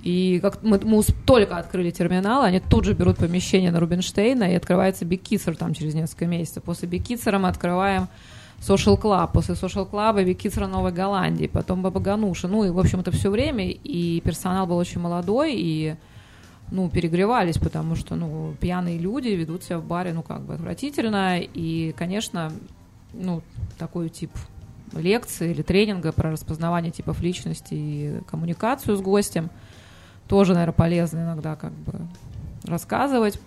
И 0.02 0.38
как 0.40 0.62
мы, 0.62 0.78
мы 0.84 1.02
только 1.24 1.56
открыли 1.56 1.90
терминал, 1.90 2.42
они 2.42 2.60
тут 2.60 2.84
же 2.84 2.94
берут 2.94 3.16
помещение 3.16 3.72
на 3.72 3.80
Рубинштейна, 3.80 4.52
и 4.52 4.54
открывается 4.54 5.04
Бикицер 5.04 5.56
там 5.56 5.74
через 5.74 5.94
несколько 5.94 6.26
месяцев. 6.26 6.62
После 6.62 6.88
Бикицера 6.88 7.40
мы 7.40 7.48
открываем 7.48 8.06
Social 8.60 9.00
Club, 9.00 9.30
после 9.32 9.54
Social 9.54 9.90
Club 9.90 10.24
Бикицера 10.24 10.68
Новой 10.68 10.92
Голландии, 10.92 11.46
потом 11.46 11.82
Баба 11.82 11.98
Гануша. 11.98 12.46
Ну 12.46 12.64
и, 12.64 12.70
в 12.70 12.78
общем, 12.78 13.00
это 13.00 13.10
все 13.10 13.30
время, 13.30 13.68
и 13.68 14.20
персонал 14.20 14.68
был 14.68 14.76
очень 14.76 15.00
молодой, 15.00 15.54
и 15.56 15.96
ну, 16.70 16.88
перегревались, 16.88 17.58
потому 17.58 17.94
что, 17.96 18.16
ну, 18.16 18.54
пьяные 18.60 18.98
люди 18.98 19.28
ведут 19.28 19.62
себя 19.62 19.78
в 19.78 19.84
баре, 19.84 20.12
ну, 20.12 20.22
как 20.22 20.42
бы 20.42 20.54
отвратительно, 20.54 21.38
и, 21.40 21.94
конечно, 21.96 22.52
ну, 23.12 23.42
такой 23.78 24.08
тип 24.08 24.30
лекции 24.92 25.50
или 25.50 25.62
тренинга 25.62 26.12
про 26.12 26.30
распознавание 26.30 26.92
типов 26.92 27.20
личности 27.20 27.74
и 27.74 28.20
коммуникацию 28.30 28.96
с 28.96 29.00
гостем 29.00 29.50
тоже, 30.28 30.54
наверное, 30.54 30.72
полезно 30.72 31.20
иногда 31.20 31.56
как 31.56 31.72
бы 31.72 31.92
рассказывать. 32.64 33.40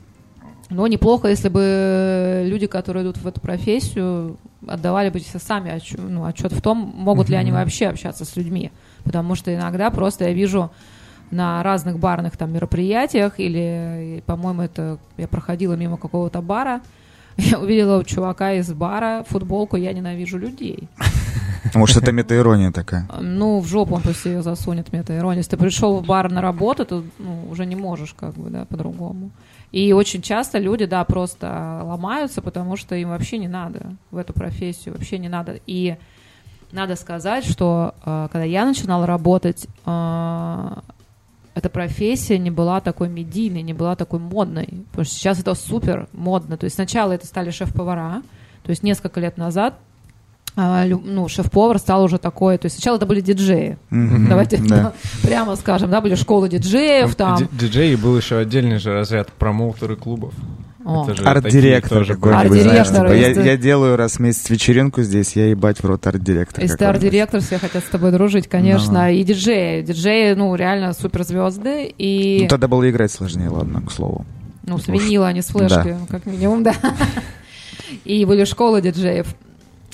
Но 0.69 0.85
неплохо, 0.85 1.27
если 1.27 1.49
бы 1.49 2.43
люди, 2.45 2.67
которые 2.67 3.03
идут 3.03 3.17
в 3.17 3.27
эту 3.27 3.41
профессию, 3.41 4.37
отдавали 4.67 5.09
бы 5.09 5.19
себе 5.19 5.39
сами 5.39 5.71
отчет, 5.71 5.99
ну, 5.99 6.25
отчет 6.25 6.51
в 6.51 6.61
том, 6.61 6.77
могут 6.77 7.27
ли 7.27 7.35
они 7.35 7.51
вообще 7.51 7.87
общаться 7.87 8.23
с 8.23 8.35
людьми. 8.35 8.71
Потому 9.03 9.33
что 9.33 9.53
иногда 9.53 9.89
просто 9.89 10.25
я 10.25 10.33
вижу 10.33 10.71
на 11.31 11.63
разных 11.63 11.97
барных 11.99 12.37
там 12.37 12.51
мероприятиях, 12.53 13.39
или, 13.39 14.23
по-моему, 14.25 14.61
это 14.61 14.99
я 15.17 15.27
проходила 15.27 15.73
мимо 15.73 15.97
какого-то 15.97 16.41
бара, 16.41 16.81
я 17.51 17.59
увидела 17.59 17.99
у 17.99 18.03
чувака 18.03 18.53
из 18.53 18.71
бара 18.73 19.23
футболку 19.27 19.77
«Я 19.77 19.93
ненавижу 19.93 20.37
людей». 20.37 20.89
Может, 21.73 21.97
это 21.97 22.11
метаирония 22.11 22.71
такая. 22.71 23.07
Ну, 23.21 23.59
в 23.59 23.67
жопу 23.67 23.95
он 23.95 24.01
пусть 24.01 24.25
ее 24.25 24.41
засунет, 24.41 24.91
мета-ирония. 24.91 25.39
Если 25.39 25.51
ты 25.51 25.57
пришел 25.57 25.99
в 25.99 26.05
бар 26.05 26.31
на 26.31 26.41
работу, 26.41 26.85
то 26.85 27.03
ну, 27.19 27.47
уже 27.51 27.65
не 27.65 27.75
можешь 27.75 28.13
как 28.13 28.33
бы, 28.33 28.49
да, 28.49 28.65
по-другому. 28.65 29.29
И 29.71 29.93
очень 29.93 30.21
часто 30.21 30.57
люди, 30.57 30.85
да, 30.85 31.03
просто 31.03 31.81
ломаются, 31.83 32.41
потому 32.41 32.75
что 32.75 32.95
им 32.95 33.09
вообще 33.09 33.37
не 33.37 33.47
надо 33.47 33.91
в 34.11 34.17
эту 34.17 34.33
профессию, 34.33 34.95
вообще 34.95 35.19
не 35.19 35.29
надо. 35.29 35.59
И 35.67 35.95
надо 36.71 36.95
сказать, 36.95 37.45
что 37.45 37.93
э, 38.03 38.27
когда 38.31 38.45
я 38.45 38.65
начинала 38.65 39.05
работать, 39.05 39.67
э, 39.85 40.69
эта 41.55 41.69
профессия 41.69 42.37
не 42.37 42.51
была 42.51 42.79
такой 42.81 43.09
медийной, 43.09 43.61
не 43.61 43.73
была 43.73 43.95
такой 43.95 44.19
модной. 44.19 44.85
Потому 44.91 45.05
что 45.05 45.13
сейчас 45.15 45.39
это 45.39 45.53
супер 45.55 46.07
модно. 46.13 46.57
То 46.57 46.65
есть 46.65 46.75
сначала 46.75 47.11
это 47.13 47.25
стали 47.27 47.49
шеф-повара, 47.51 48.21
то 48.63 48.69
есть 48.69 48.83
несколько 48.83 49.19
лет 49.19 49.37
назад 49.37 49.75
а, 50.55 50.83
ну, 50.85 51.27
шеф-повар 51.29 51.77
стал 51.79 52.03
уже 52.03 52.17
такой. 52.17 52.57
То 52.57 52.65
есть 52.65 52.75
сначала 52.77 52.97
это 52.97 53.05
были 53.05 53.21
диджеи. 53.21 53.77
Мгм. 53.91 54.27
Давайте 54.27 54.57
Да. 54.57 54.93
прямо 55.21 55.55
скажем, 55.55 55.89
да, 55.89 56.01
были 56.01 56.15
школы 56.15 56.49
диджеев 56.49 57.15
там. 57.15 57.37
Ди- 57.37 57.47
Диджей 57.51 57.95
был 57.95 58.17
еще 58.17 58.37
отдельный 58.37 58.77
же 58.79 58.91
разряд 58.93 59.31
промоутеры 59.31 59.95
клубов. 59.95 60.33
Арт-директор 60.85 62.05
какой-нибудь, 62.05 62.61
знаешь, 62.61 62.87
типа, 62.87 63.11
я, 63.11 63.29
я 63.29 63.57
делаю 63.57 63.97
раз 63.97 64.13
в 64.13 64.19
месяц 64.19 64.49
вечеринку 64.49 65.01
здесь, 65.01 65.35
я 65.35 65.47
ебать 65.47 65.79
в 65.79 65.85
рот 65.85 66.05
арт-директор. 66.07 66.63
Если 66.63 66.77
ты 66.77 66.85
арт-директор, 66.85 67.41
все 67.41 67.57
хотят 67.57 67.83
с 67.83 67.87
тобой 67.87 68.11
дружить, 68.11 68.47
конечно. 68.47 69.05
Ну. 69.05 69.09
И 69.09 69.23
диджеи. 69.23 69.81
Диджеи, 69.81 70.33
ну, 70.33 70.55
реально 70.55 70.93
суперзвезды. 70.93 71.93
И, 71.97 72.39
Ну, 72.43 72.47
тогда 72.47 72.67
было 72.67 72.89
играть 72.89 73.11
сложнее, 73.11 73.49
ладно, 73.49 73.81
к 73.81 73.91
слову. 73.91 74.25
ну, 74.63 74.77
с 74.77 74.87
винила, 74.87 75.27
а 75.27 75.33
не 75.33 75.41
с 75.41 75.47
флешки, 75.47 75.73
Да. 75.73 75.97
как 76.09 76.25
минимум, 76.25 76.63
да. 76.63 76.73
И 78.05 78.23
были 78.25 78.45
школы 78.45 78.81
диджеев. 78.81 79.27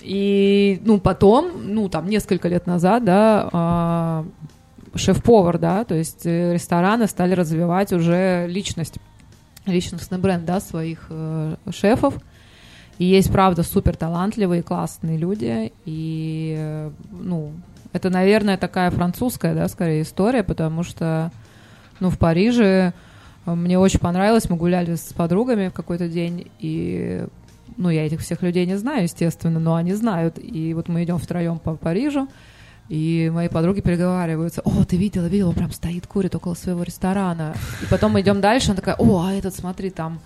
И, 0.02 0.82
ну, 0.86 1.00
потом, 1.00 1.52
ну, 1.64 1.90
там, 1.90 2.08
несколько 2.10 2.48
лет 2.48 2.68
назад, 2.68 3.04
да, 3.06 3.50
а, 3.52 4.26
шеф-повар, 4.94 5.58
да, 5.58 5.84
то 5.84 5.96
есть 5.96 6.26
э, 6.26 6.54
рестораны 6.54 7.08
стали 7.08 7.34
развивать 7.34 7.92
уже 7.92 8.46
личность, 8.48 8.96
личностный 9.66 10.18
бренд, 10.18 10.46
да, 10.46 10.60
своих 10.60 11.08
э, 11.10 11.56
шефов. 11.72 12.16
И 12.98 13.06
есть, 13.06 13.32
правда, 13.32 13.64
супер 13.64 13.96
талантливые, 13.96 14.64
классные 14.64 15.18
люди. 15.18 15.74
И, 15.86 16.56
э, 16.58 16.92
ну, 17.12 17.52
это, 17.92 18.10
наверное, 18.10 18.58
такая 18.58 18.92
французская, 18.92 19.54
да, 19.54 19.68
скорее 19.68 20.04
история, 20.04 20.44
потому 20.44 20.84
что, 20.84 21.32
ну, 22.00 22.10
в 22.10 22.18
Париже 22.18 22.94
э, 23.46 23.54
мне 23.54 23.78
очень 23.78 24.00
понравилось. 24.00 24.50
Мы 24.50 24.56
гуляли 24.56 24.96
с 24.96 25.14
подругами 25.14 25.70
в 25.70 25.74
какой-то 25.74 26.08
день, 26.08 26.50
и, 26.60 27.26
ну, 27.78 27.90
я 27.90 28.06
этих 28.06 28.22
всех 28.22 28.42
людей 28.42 28.66
не 28.66 28.78
знаю, 28.78 29.04
естественно, 29.04 29.60
но 29.60 29.76
они 29.76 29.94
знают. 29.94 30.40
И 30.42 30.74
вот 30.74 30.88
мы 30.88 31.04
идем 31.04 31.18
втроем 31.18 31.60
по 31.60 31.76
Парижу, 31.76 32.28
и 32.90 33.32
мои 33.34 33.48
подруги 33.48 33.82
переговариваются. 33.82 34.62
О, 34.64 34.84
ты 34.84 34.98
видела, 34.98 35.26
видела, 35.26 35.50
он 35.50 35.56
прям 35.56 35.72
стоит, 35.72 36.06
курит 36.08 36.36
около 36.36 36.54
своего 36.54 36.84
ресторана. 36.84 37.56
И 37.82 37.86
потом 37.86 38.14
мы 38.14 38.22
идем 38.22 38.42
дальше, 38.42 38.68
она 38.68 38.76
такая, 38.76 38.96
о, 38.96 39.24
а 39.24 39.34
этот, 39.34 39.56
смотри, 39.56 39.90
там, 39.90 40.20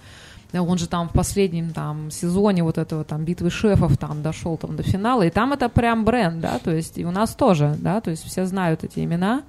он 0.53 0.77
же 0.77 0.87
там 0.87 1.07
в 1.07 1.13
последнем 1.13 1.71
там 1.71 2.11
сезоне 2.11 2.63
вот 2.63 2.77
этого 2.77 3.03
там 3.03 3.23
битвы 3.23 3.49
шефов 3.49 3.97
там 3.97 4.21
дошел 4.21 4.57
там 4.57 4.75
до 4.75 4.83
финала, 4.83 5.23
и 5.23 5.29
там 5.29 5.53
это 5.53 5.69
прям 5.69 6.05
бренд, 6.05 6.41
да, 6.41 6.59
то 6.59 6.71
есть 6.71 6.97
и 6.97 7.05
у 7.05 7.11
нас 7.11 7.35
тоже, 7.35 7.75
да, 7.79 8.01
то 8.01 8.09
есть 8.09 8.23
все 8.23 8.45
знают 8.45 8.83
эти 8.83 8.99
имена, 8.99 9.43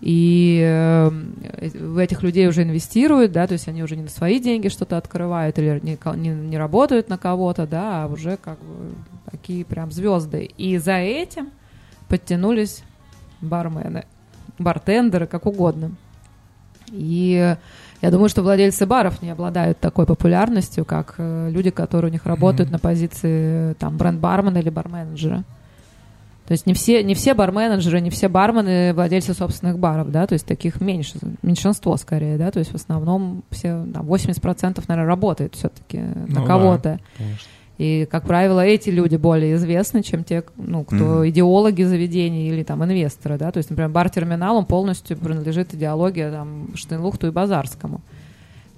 и 0.00 0.62
э, 0.62 1.08
в 1.08 1.98
этих 1.98 2.22
людей 2.22 2.48
уже 2.48 2.62
инвестируют, 2.62 3.32
да, 3.32 3.46
то 3.46 3.54
есть 3.54 3.66
они 3.66 3.82
уже 3.82 3.96
не 3.96 4.02
на 4.02 4.08
свои 4.08 4.38
деньги 4.38 4.68
что-то 4.68 4.96
открывают 4.96 5.58
или 5.58 5.80
не, 5.82 5.98
не, 6.16 6.28
не 6.28 6.58
работают 6.58 7.08
на 7.08 7.18
кого-то, 7.18 7.66
да, 7.66 8.04
а 8.04 8.06
уже 8.06 8.36
как 8.36 8.58
бы 8.58 8.92
такие 9.30 9.64
прям 9.64 9.90
звезды. 9.90 10.50
И 10.56 10.78
за 10.78 10.94
этим 10.94 11.50
подтянулись 12.10 12.82
бармены, 13.40 14.04
бартендеры, 14.58 15.26
как 15.26 15.46
угодно. 15.46 15.92
И 16.92 17.56
я 18.02 18.10
думаю, 18.10 18.28
что 18.28 18.42
владельцы 18.42 18.84
баров 18.84 19.22
не 19.22 19.30
обладают 19.30 19.78
такой 19.78 20.06
популярностью, 20.06 20.84
как 20.84 21.14
э, 21.18 21.50
люди, 21.50 21.70
которые 21.70 22.10
у 22.10 22.12
них 22.12 22.26
работают 22.26 22.70
на 22.70 22.78
позиции 22.80 23.74
там 23.74 23.96
бренд-бармена 23.96 24.58
или 24.58 24.70
барменеджера. 24.70 25.44
То 26.46 26.52
есть 26.52 26.66
не 26.66 26.74
все, 26.74 27.04
не 27.04 27.14
все 27.14 27.34
барменеджеры, 27.34 28.00
не 28.00 28.10
все 28.10 28.28
бармены 28.28 28.92
владельцы 28.92 29.34
собственных 29.34 29.78
баров, 29.78 30.10
да, 30.10 30.26
то 30.26 30.32
есть 30.32 30.46
таких 30.46 30.80
меньше, 30.80 31.16
меньшинство 31.42 31.96
скорее, 31.96 32.38
да, 32.38 32.50
то 32.50 32.58
есть 32.58 32.72
в 32.72 32.74
основном 32.74 33.44
все, 33.50 33.86
там, 33.94 34.04
80% 34.04 34.82
наверное, 34.88 35.06
работает 35.06 35.54
все-таки 35.54 35.98
Ну 35.98 36.40
на 36.40 36.44
кого-то. 36.44 36.98
Конечно. 37.16 37.46
И, 37.80 38.06
как 38.10 38.24
правило, 38.24 38.60
эти 38.60 38.90
люди 38.90 39.16
более 39.16 39.54
известны, 39.54 40.02
чем 40.02 40.22
те, 40.22 40.44
ну, 40.58 40.84
кто 40.84 40.96
Мгм. 40.96 41.28
идеологи 41.30 41.82
заведений 41.82 42.48
или 42.50 42.62
там 42.62 42.84
инвесторы, 42.84 43.38
да. 43.38 43.50
То 43.50 43.56
есть, 43.56 43.70
например, 43.70 43.90
бар-терминал, 43.90 44.56
он 44.58 44.66
полностью 44.66 45.16
принадлежит 45.16 45.72
идеологии 45.72 46.30
там 46.30 46.68
Штейнлухту 46.74 47.28
и 47.28 47.30
Базарскому. 47.30 48.02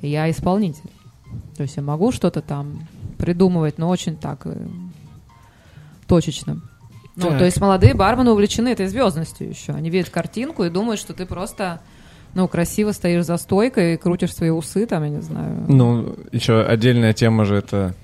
И 0.03 0.09
я 0.09 0.31
исполнитель. 0.31 0.89
То 1.57 1.65
есть 1.65 1.77
я 1.77 1.83
могу 1.83 2.13
что-то 2.13 2.43
там 2.43 2.87
придумывать, 3.19 3.77
но 3.77 3.89
очень 3.89 4.15
так 4.17 4.43
э, 4.45 4.55
точечно. 6.07 6.61
Ну, 7.17 7.29
Так. 7.29 7.39
то 7.39 7.45
есть 7.45 7.61
молодые 7.61 7.95
бармены 7.95 8.31
увлечены 8.31 8.69
этой 8.69 8.87
звездностью 8.87 9.49
еще. 9.49 9.73
Они 9.73 9.91
видят 9.91 10.11
картинку 10.11 10.63
и 10.63 10.71
думают, 10.71 11.01
что 11.01 11.13
ты 11.13 11.27
просто, 11.27 11.81
ну, 12.35 12.47
красиво 12.47 12.93
стоишь 12.93 13.25
за 13.25 13.37
стойкой 13.37 13.95
и 13.95 13.97
крутишь 13.97 14.33
свои 14.35 14.51
усы, 14.51 14.87
там, 14.87 15.03
я 15.03 15.11
не 15.11 15.21
знаю. 15.23 15.65
Ну, 15.69 16.15
еще 16.31 16.63
отдельная 16.63 17.13
тема 17.13 17.45
же 17.45 17.57
это... 17.57 17.95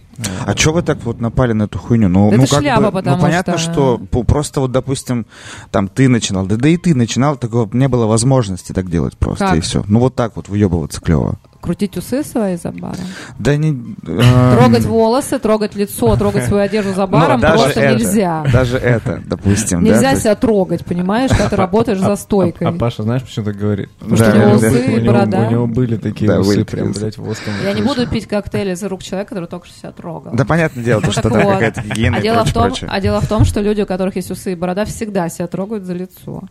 А 0.47 0.55
чё 0.55 0.73
вы 0.73 0.83
так 0.83 0.99
вот 1.05 1.21
напали 1.21 1.53
на 1.53 1.65
эту 1.65 1.79
хуйню? 1.79 2.09
Ну, 2.09 2.31
Да 2.31 2.37
ну 2.37 2.43
это 2.45 2.51
как 2.55 2.61
шляпа, 2.63 2.83
бы, 2.83 2.93
потому 2.93 3.17
ну, 3.17 3.23
понятно, 3.23 3.59
что- 3.59 4.01
что 4.11 4.23
просто 4.25 4.61
вот, 4.61 4.73
допустим, 4.73 5.27
там 5.71 5.89
ты 5.89 6.09
начинал, 6.09 6.47
да, 6.47 6.57
да 6.57 6.69
и 6.69 6.77
ты 6.77 6.95
начинал, 6.95 7.37
такого 7.37 7.69
не 7.73 7.89
было 7.89 8.07
возможности 8.07 8.73
так 8.73 8.91
делать 8.91 9.17
просто, 9.17 9.47
Как? 9.47 9.57
и 9.57 9.61
все. 9.61 9.85
Ну 9.87 10.01
вот 10.01 10.15
так 10.15 10.37
вот 10.37 10.49
выебываться 10.49 11.01
клево. 11.01 11.39
Крутить 11.61 11.97
усы 11.97 12.23
свои 12.23 12.57
за 12.57 12.71
баром. 12.71 13.05
Да 13.39 13.57
не... 13.57 13.71
эм, 14.07 14.57
Трогать 14.57 14.85
волосы, 14.85 15.39
трогать 15.39 15.75
лицо, 15.75 16.17
трогать 16.17 16.45
свою 16.45 16.63
одежду 16.63 16.95
за 16.95 17.03
ну, 17.07 17.09
баром 17.09 17.41
просто 17.41 17.81
это, 17.81 17.95
нельзя. 17.95 18.45
Даже 18.53 18.77
это, 18.79 19.21
допустим, 19.27 19.83
Нельзя 19.83 20.15
себя 20.17 20.35
трогать, 20.37 20.85
понимаешь, 20.85 21.31
когда 21.31 21.49
ты 21.49 21.57
работаешь 21.57 21.99
за 21.99 22.17
стойкой. 22.17 22.69
А, 22.69 22.73
Паша, 22.73 23.03
знаешь, 23.03 23.23
почему 23.23 23.47
так 23.47 23.57
говорит? 23.57 23.91
Потому 23.99 24.17
что 24.17 24.31
у 24.31 24.37
него 24.39 24.51
усы 24.53 24.69
у 24.69 24.77
и 24.77 25.03
него- 25.03 25.13
борода. 25.13 25.39
У 25.41 25.51
него 25.51 25.67
были 25.67 25.97
такие 25.97 26.39
усы, 26.39 26.65
прям, 26.65 26.93
блядь, 26.93 27.19
воском. 27.19 27.53
Я 27.65 27.73
не 27.73 27.83
буду 27.83 28.07
пить 28.07 28.27
коктейли 28.27 28.73
из 28.73 28.83
рук 28.85 29.03
человека, 29.03 29.31
который 29.31 29.49
только 29.49 29.67
что 29.67 29.79
себя 29.79 29.93
трогал. 29.93 30.33
Да, 30.35 30.45
понятное 30.45 30.85
дело, 30.85 31.01
то, 31.01 31.09
Ну, 31.09 31.13
что 31.13 31.23
там 31.23 31.43
какая-то 31.43 31.83
гигиена 31.83 32.19
а 32.19 32.21
и 32.21 32.53
прочее. 32.53 32.89
а 32.93 33.01
дело 33.01 33.21
в 33.21 33.27
том, 33.27 33.45
что 33.45 33.61
люди, 33.61 33.83
у 33.83 33.87
которых 33.87 34.17
есть 34.17 34.31
усы 34.31 34.53
и 34.53 34.55
борода, 34.55 34.85
всегда 34.85 35.29
себя 35.29 35.47
трогают 35.47 35.85
за 35.85 35.95
лицо. 35.95 36.43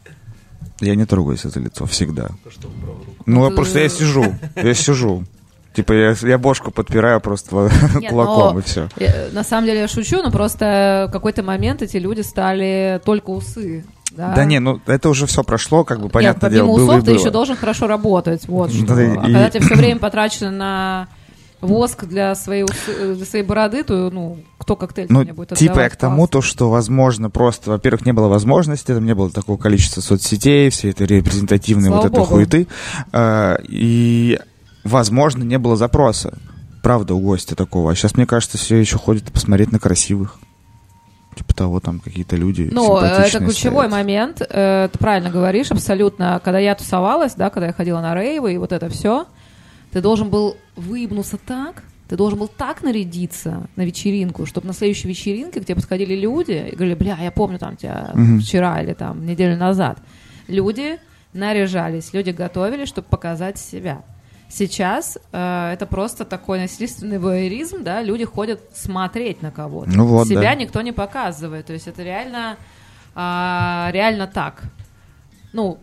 Я 0.80 0.96
не 0.96 1.06
трогаюсь 1.06 1.42
за 1.44 1.60
лицо 1.60 1.86
всегда. 1.86 2.30
Ну, 3.26 3.40
Ну, 3.40 3.46
а 3.46 3.52
просто 3.52 3.80
я 3.80 3.90
сижу, 3.90 4.36
я 4.56 4.74
сижу. 4.74 5.24
Типа 5.74 5.94
я, 5.94 6.16
я 6.24 6.38
бошку 6.40 6.72
подпираю 6.72 7.22
просто 7.22 7.70
Нет, 8.00 8.10
кулаком 8.10 8.54
но- 8.56 8.60
и 8.60 8.64
все. 8.64 8.90
Я- 8.98 9.28
На 9.32 9.44
самом 9.44 9.66
деле 9.68 9.82
я 9.82 9.88
шучу, 9.88 10.22
но 10.24 10.32
просто 10.32 11.06
в 11.10 11.12
какой-то 11.12 11.44
момент 11.44 11.82
эти 11.84 11.98
люди 11.98 12.22
стали 12.22 13.00
только 13.06 13.30
усы. 13.30 13.86
Да, 14.12 14.34
Да 14.34 14.46
не, 14.46 14.60
ну 14.60 14.80
это 14.88 15.10
уже 15.10 15.28
все 15.28 15.44
прошло, 15.44 15.84
как 15.84 15.98
бы 16.00 16.06
Нет, 16.06 16.14
понятное 16.14 16.50
помимо 16.50 16.66
дело, 16.66 16.76
было 16.78 16.86
усов 16.92 16.98
и 17.04 17.06
ты 17.06 17.12
было. 17.12 17.20
еще 17.20 17.30
должен 17.30 17.56
хорошо 17.58 17.86
работать. 17.88 18.48
Вот 18.48 18.72
что. 18.74 18.86
Да, 18.88 18.96
а 18.96 19.04
и- 19.04 19.16
когда 19.34 19.50
тебе 19.52 19.66
все 19.66 19.76
время 19.76 20.00
потрачено 20.00 20.50
на 20.52 21.08
воск 21.62 22.06
для 22.06 22.36
своей, 22.36 22.64
усы- 22.64 23.16
для 23.16 23.26
своей 23.26 23.44
бороды, 23.46 23.84
то 23.84 24.10
ну 24.12 24.38
кто 24.58 24.76
коктейль 24.76 25.08
Ну, 25.10 25.22
мне 25.24 25.34
будет 25.34 25.50
типа 25.50 25.64
я 25.64 25.72
отдавать? 25.72 25.94
к 25.94 25.96
тому, 25.96 26.18
Класс. 26.18 26.30
то, 26.30 26.42
что, 26.42 26.70
возможно, 26.70 27.30
просто, 27.30 27.72
во-первых, 27.72 28.06
не 28.06 28.12
было 28.14 28.28
возможности, 28.28 28.88
там 28.94 29.06
не 29.06 29.16
было 29.16 29.30
такого 29.30 29.58
количества 29.58 30.02
соцсетей, 30.02 30.70
всей 30.70 30.92
этой 30.92 31.08
репрезентативной 31.08 31.88
Слава 31.88 32.02
вот 32.04 32.12
этой 32.12 32.26
хуеты. 32.26 32.68
А, 33.14 33.58
и, 33.68 34.40
возможно, 34.84 35.44
не 35.44 35.58
было 35.58 35.76
запроса. 35.76 36.38
Правда, 36.84 37.16
у 37.16 37.20
гостя 37.20 37.56
такого. 37.56 37.92
А 37.92 37.96
сейчас, 37.96 38.16
мне 38.16 38.26
кажется, 38.26 38.58
все 38.58 38.76
еще 38.78 38.98
ходят 38.98 39.32
посмотреть 39.32 39.72
на 39.72 39.80
красивых. 39.80 40.40
Типа 41.36 41.54
того, 41.54 41.80
там 41.80 42.00
какие-то 42.00 42.36
люди 42.36 42.70
Ну, 42.72 42.98
э, 43.00 43.06
это 43.06 43.40
ключевой 43.40 43.88
стоят. 43.88 43.92
момент. 43.92 44.42
э, 44.50 44.90
Ты 44.92 44.98
правильно 44.98 45.30
говоришь, 45.30 45.70
абсолютно. 45.72 46.42
Когда 46.44 46.58
я 46.60 46.74
тусовалась, 46.76 47.34
да, 47.36 47.50
когда 47.52 47.68
я 47.68 47.74
ходила 47.74 48.02
на 48.02 48.16
рейвы 48.16 48.54
и 48.54 48.58
вот 48.58 48.72
это 48.72 48.90
все, 48.90 49.26
ты 49.98 50.02
должен 50.02 50.30
был 50.30 50.58
выебнуться 50.76 51.40
так, 51.40 51.82
ты 52.08 52.16
должен 52.16 52.38
был 52.38 52.48
так 52.48 52.84
нарядиться 52.84 53.68
на 53.76 53.82
вечеринку, 53.82 54.46
чтобы 54.46 54.68
на 54.68 54.74
следующей 54.74 55.08
вечеринке 55.08 55.60
к 55.60 55.66
тебе 55.66 55.74
подходили 55.74 56.14
люди 56.14 56.70
и 56.72 56.76
говорили, 56.76 56.94
бля, 56.94 57.18
я 57.20 57.32
помню 57.32 57.58
там 57.58 57.76
тебя 57.76 58.12
Мгм. 58.14 58.40
вчера 58.40 58.80
или 58.84 58.94
там 58.94 59.26
неделю 59.26 59.58
назад. 59.58 59.98
Люди 60.48 61.00
наряжались, 61.34 62.14
люди 62.14 62.30
готовились, 62.30 62.90
чтобы 62.90 63.08
показать 63.08 63.58
себя. 63.58 64.04
Сейчас 64.50 65.18
э, 65.32 65.72
это 65.74 65.88
просто 65.88 66.26
такой 66.26 66.60
насильственный 66.60 67.18
воеризм, 67.18 67.84
да, 67.84 68.04
люди 68.04 68.24
ходят 68.24 68.62
смотреть 68.76 69.42
на 69.42 69.50
кого-то. 69.50 69.90
Ну 69.90 70.06
вот, 70.06 70.28
Себя 70.28 70.42
да. 70.42 70.54
никто 70.54 70.82
не 70.82 70.92
показывает, 70.92 71.66
то 71.66 71.74
есть 71.74 71.88
это 71.88 72.04
реально, 72.04 72.58
а, 73.16 73.90
реально 73.92 74.28
так. 74.28 74.62
Ну, 75.54 75.80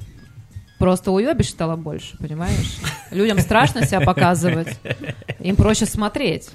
просто 0.78 1.12
уебищ 1.12 1.48
стало 1.48 1.76
больше, 1.76 2.16
понимаешь? 2.18 2.78
Людям 3.10 3.38
страшно 3.40 3.86
себя 3.86 4.00
показывать, 4.00 4.78
им 5.40 5.56
проще 5.56 5.86
смотреть. 5.86 6.50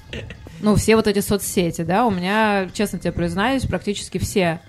Ну, 0.60 0.76
все 0.76 0.96
вот 0.96 1.06
эти 1.06 1.20
соцсети, 1.20 1.82
да, 1.82 2.04
у 2.06 2.10
меня, 2.10 2.68
честно 2.72 2.98
тебе 2.98 3.12
признаюсь, 3.12 3.64
практически 3.64 4.18
все 4.18 4.60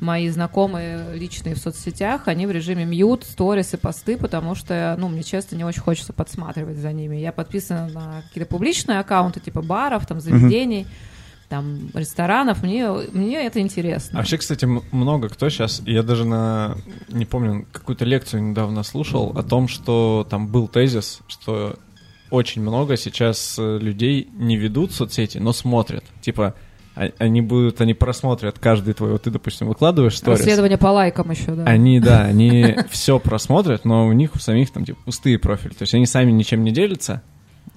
мои 0.00 0.28
знакомые 0.28 1.14
личные 1.14 1.54
в 1.54 1.58
соцсетях, 1.58 2.26
они 2.26 2.46
в 2.46 2.50
режиме 2.50 2.84
мьют, 2.84 3.24
сторис 3.24 3.74
и 3.74 3.76
посты, 3.76 4.16
потому 4.16 4.54
что, 4.54 4.96
ну, 4.98 5.08
мне 5.08 5.22
честно 5.22 5.56
не 5.56 5.64
очень 5.64 5.82
хочется 5.82 6.12
подсматривать 6.12 6.78
за 6.78 6.92
ними. 6.92 7.16
Я 7.16 7.32
подписана 7.32 7.88
на 7.88 8.22
какие-то 8.22 8.48
публичные 8.48 8.98
аккаунты, 8.98 9.40
типа 9.40 9.62
баров, 9.62 10.06
там, 10.06 10.20
заведений, 10.20 10.86
там, 11.50 11.90
ресторанов. 11.94 12.62
Мне, 12.62 12.88
мне 13.12 13.44
это 13.44 13.60
интересно. 13.60 14.18
Вообще, 14.18 14.38
кстати, 14.38 14.66
много 14.92 15.28
кто 15.28 15.50
сейчас, 15.50 15.82
я 15.84 16.02
даже 16.02 16.24
на, 16.24 16.76
не 17.08 17.26
помню, 17.26 17.66
какую-то 17.72 18.04
лекцию 18.04 18.42
недавно 18.50 18.84
слушал 18.84 19.36
о 19.36 19.42
том, 19.42 19.66
что 19.68 20.26
там 20.30 20.46
был 20.46 20.68
тезис, 20.68 21.20
что 21.26 21.76
очень 22.30 22.62
много 22.62 22.96
сейчас 22.96 23.56
э, 23.58 23.78
людей 23.78 24.28
не 24.32 24.56
ведут 24.56 24.92
соцсети, 24.92 25.38
но 25.38 25.52
смотрят. 25.52 26.04
Типа, 26.20 26.54
а- 26.94 27.10
они 27.18 27.40
будут, 27.40 27.80
они 27.80 27.94
просмотрят 27.94 28.60
каждый 28.60 28.94
твой, 28.94 29.10
вот 29.10 29.22
ты, 29.22 29.32
допустим, 29.32 29.66
выкладываешь 29.66 30.16
сторис. 30.18 30.38
Расследование 30.38 30.78
по 30.78 30.86
лайкам 30.88 31.32
еще, 31.32 31.50
да. 31.56 31.64
Они, 31.64 31.98
да, 31.98 32.20
они 32.26 32.76
все 32.90 33.18
просмотрят, 33.18 33.84
но 33.84 34.06
у 34.06 34.12
них 34.12 34.36
у 34.36 34.38
самих 34.38 34.70
там 34.70 34.84
типа 34.84 35.00
пустые 35.04 35.40
профили. 35.40 35.72
То 35.72 35.82
есть 35.82 35.94
они 35.94 36.06
сами 36.06 36.30
ничем 36.30 36.62
не 36.62 36.70
делятся, 36.70 37.22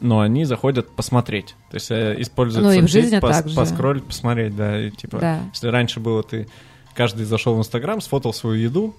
но 0.03 0.19
они 0.19 0.45
заходят 0.45 0.89
посмотреть. 0.95 1.55
То 1.71 1.75
есть 1.75 1.89
э, 1.89 2.15
используют 2.19 2.65
Ну 2.67 2.73
соцсеть 2.81 3.13
пос- 3.13 3.55
поскроллить, 3.55 4.03
посмотреть, 4.03 4.55
да, 4.55 4.79
и 4.79 4.91
типа. 4.91 5.17
Да. 5.19 5.39
Если 5.53 5.67
раньше 5.69 5.99
было 5.99 6.21
ты 6.21 6.47
каждый 6.93 7.25
зашел 7.25 7.55
в 7.55 7.59
Инстаграм, 7.59 8.01
сфотал 8.01 8.33
свою 8.33 8.55
еду, 8.61 8.95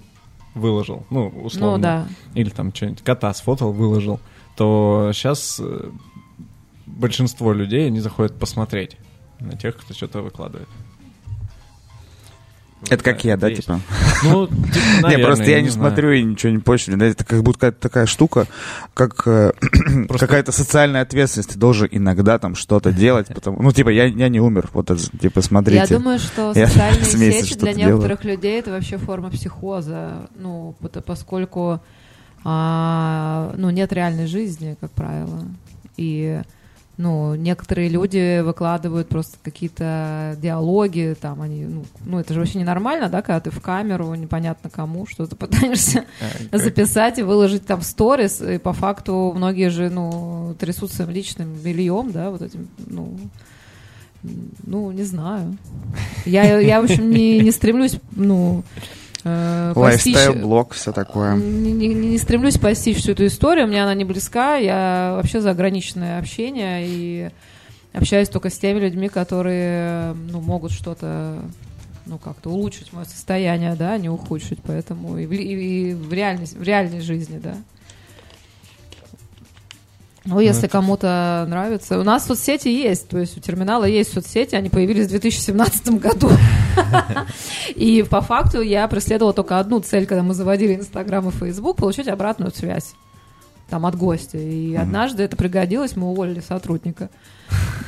выложил, 0.55 1.05
ну 1.11 1.29
условно, 1.29 1.77
Ну 1.77 1.83
да. 1.83 2.07
или 2.35 2.49
там 2.49 2.75
что-нибудь 2.75 3.03
кота 3.03 3.33
сфотал, 3.35 3.73
выложил, 3.73 4.19
то 4.57 5.11
сейчас 5.13 5.61
большинство 6.87 7.53
людей 7.53 7.87
они 7.87 8.01
заходят 8.01 8.39
посмотреть 8.39 8.97
на 9.41 9.57
тех, 9.57 9.77
кто 9.77 9.95
что-то 9.95 10.23
выкладывает. 10.23 10.69
Это 12.91 13.03
как 13.03 13.25
я, 13.25 13.37
да, 13.37 13.49
есть. 13.49 13.63
типа? 13.63 13.81
Ну, 14.23 14.47
типа, 14.47 15.09
не, 15.09 15.19
просто 15.19 15.45
я 15.45 15.61
не 15.61 15.71
смотрю 15.71 16.13
и 16.13 16.23
ничего 16.23 16.53
не. 16.53 16.97
Да, 16.97 17.07
Это 17.07 17.25
как 17.25 17.43
будто 17.43 17.59
какая-то 17.59 17.81
такая 17.81 18.07
штука, 18.07 18.47
как 18.93 19.27
э, 19.27 19.53
Просто- 20.09 20.27
какая-то 20.27 20.53
социальная 20.53 21.03
ответственность. 21.03 21.53
Ты 21.53 21.59
должен 21.59 21.89
иногда 21.91 22.39
там 22.39 22.55
что-то 22.55 22.93
делать. 23.05 23.29
Потому... 23.29 23.63
Ну, 23.63 23.73
типа, 23.73 23.89
я, 23.91 24.05
я 24.05 24.29
не 24.29 24.41
умер. 24.41 24.71
Вот, 24.73 24.91
это, 24.91 25.03
типа, 25.19 25.41
смотрите. 25.41 25.87
Я 25.89 25.99
думаю, 25.99 26.19
что 26.19 26.55
социальные 26.55 27.33
сети 27.33 27.59
для 27.59 27.73
некоторых 27.75 28.25
людей 28.25 28.59
это 28.59 28.71
вообще 28.71 28.99
форма 28.99 29.31
психоза. 29.31 30.29
Ну, 30.37 30.75
поскольку 31.07 31.81
а, 32.45 33.55
ну, 33.57 33.71
нет 33.71 33.93
реальной 33.93 34.27
жизни, 34.27 34.77
как 34.81 34.91
правило. 34.91 35.45
И 35.97 36.43
ну, 36.97 37.35
некоторые 37.35 37.89
люди 37.89 38.41
выкладывают 38.41 39.09
просто 39.09 39.37
какие-то 39.43 40.37
диалоги, 40.41 41.17
там 41.21 41.43
они, 41.43 41.65
ну, 41.65 41.85
ну, 42.05 42.19
это 42.21 42.35
же 42.35 42.41
вообще 42.41 42.59
ненормально, 42.59 43.09
да, 43.09 43.21
когда 43.21 43.41
ты 43.41 43.51
в 43.51 43.61
камеру, 43.61 44.15
непонятно 44.15 44.71
кому, 44.71 45.07
что 45.07 45.27
ты 45.27 45.35
пытаешься 45.35 46.05
А, 46.21 46.49
как- 46.51 46.61
записать 46.61 47.19
и 47.19 47.23
выложить 47.23 47.67
там 47.67 47.81
в 47.81 47.85
сторис, 47.85 48.41
и 48.41 48.59
по 48.59 48.73
факту 48.73 49.33
многие 49.35 49.71
же, 49.71 49.91
ну, 49.91 50.55
трясут 50.59 50.93
своим 50.93 51.11
личным 51.11 51.53
бельем, 51.55 52.13
да, 52.13 52.31
вот 52.31 52.43
этим, 52.43 52.69
ну, 52.87 53.19
ну, 54.63 54.91
не 54.93 55.03
знаю. 55.03 55.57
Я, 56.25 56.59
я 56.59 56.81
в 56.81 56.85
общем, 56.85 57.11
не, 57.11 57.41
не 57.41 57.51
стремлюсь, 57.51 57.97
ну, 58.13 58.63
э, 59.25 59.73
постичь... 59.75 60.15
Лайфстайл-блог, 60.15 60.73
все 60.75 60.93
такое. 60.93 61.35
Не, 61.35 61.73
не- 61.73 61.95
не 61.95 62.19
стремлюсь 62.19 62.59
постичь 62.59 62.99
всю 62.99 63.13
эту 63.13 63.27
историю, 63.27 63.67
мне 63.67 63.83
она 63.83 63.95
не 63.95 64.05
близка, 64.05 64.57
я 64.57 65.15
вообще 65.17 65.41
за 65.41 65.51
ограниченное 65.51 66.19
общение 66.19 66.85
и 66.87 67.31
общаюсь 67.93 68.29
только 68.29 68.51
с 68.51 68.59
теми 68.59 68.81
людьми, 68.81 69.09
которые, 69.09 70.15
ну, 70.15 70.41
могут 70.41 70.73
что-то 70.73 71.43
ну, 72.07 72.19
как-то 72.19 72.51
улучшить 72.51 72.93
мое 72.93 73.05
состояние, 73.05 73.75
да, 73.77 73.93
а 73.93 73.99
не 73.99 74.09
ухудшить, 74.09 74.59
поэтому 74.63 75.19
и 75.19 75.27
в, 75.27 75.33
и 75.33 75.95
в, 75.95 76.13
реальной, 76.13 76.47
в 76.47 76.63
реальной 76.63 77.01
жизни, 77.01 77.39
да. 77.43 77.57
Ну, 80.25 80.41
если 80.41 80.65
это- 80.65 80.73
кому-то 80.73 81.45
нравится. 81.49 81.99
У 81.99 82.03
нас 82.03 82.27
соцсети 82.27 82.69
есть, 82.69 83.09
то 83.09 83.19
есть 83.19 83.37
у 83.37 83.41
терминала 83.41 83.85
есть 83.85 84.13
соцсети, 84.13 84.55
они 84.55 84.71
появились 84.71 85.07
в 85.07 85.11
2017 85.11 85.89
году. 86.01 86.31
И 87.75 88.03
по 88.03 88.21
факту 88.21 88.63
я 88.63 88.89
преследовала 88.89 89.35
только 89.35 89.59
одну 89.59 89.81
цель, 89.81 90.07
когда 90.07 90.23
мы 90.23 90.35
заводили 90.35 90.75
Инстаграм 90.75 91.29
и 91.29 91.33
Фейсбук, 91.33 91.77
получить 91.77 92.09
обратную 92.09 92.53
связь 92.53 92.95
там 93.69 93.87
от 93.87 93.97
гостя. 93.97 94.39
И 94.39 94.75
однажды 94.75 95.23
это 95.23 95.37
пригодилось, 95.37 95.97
мы 95.97 96.09
уволили 96.09 96.41
сотрудника. 96.41 97.11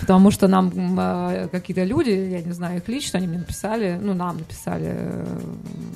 Потому 0.01 0.31
что 0.31 0.47
нам 0.47 0.71
э, 0.99 1.49
какие-то 1.51 1.83
люди, 1.83 2.11
я 2.11 2.41
не 2.41 2.53
знаю 2.53 2.77
их 2.79 2.89
лично, 2.89 3.19
они 3.19 3.27
мне 3.27 3.39
написали, 3.39 3.99
ну, 4.01 4.15
нам 4.15 4.39
написали 4.39 4.87
э, 4.89 5.41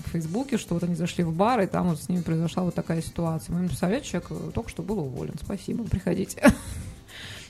в 0.07 0.11
Фейсбуке, 0.11 0.59
что 0.59 0.75
вот 0.75 0.83
они 0.83 0.97
зашли 0.97 1.23
в 1.23 1.33
бар, 1.33 1.61
и 1.61 1.67
там 1.67 1.91
вот 1.91 2.03
с 2.03 2.09
ними 2.09 2.21
произошла 2.23 2.65
вот 2.65 2.75
такая 2.75 3.03
ситуация. 3.03 3.53
Мы 3.53 3.61
им 3.61 3.67
написали, 3.67 3.97
«Этот 3.97 4.09
человек 4.09 4.31
э, 4.31 4.51
только 4.53 4.69
что 4.71 4.83
был 4.83 4.99
уволен, 4.99 5.35
спасибо, 5.43 5.85
приходите. 5.85 6.43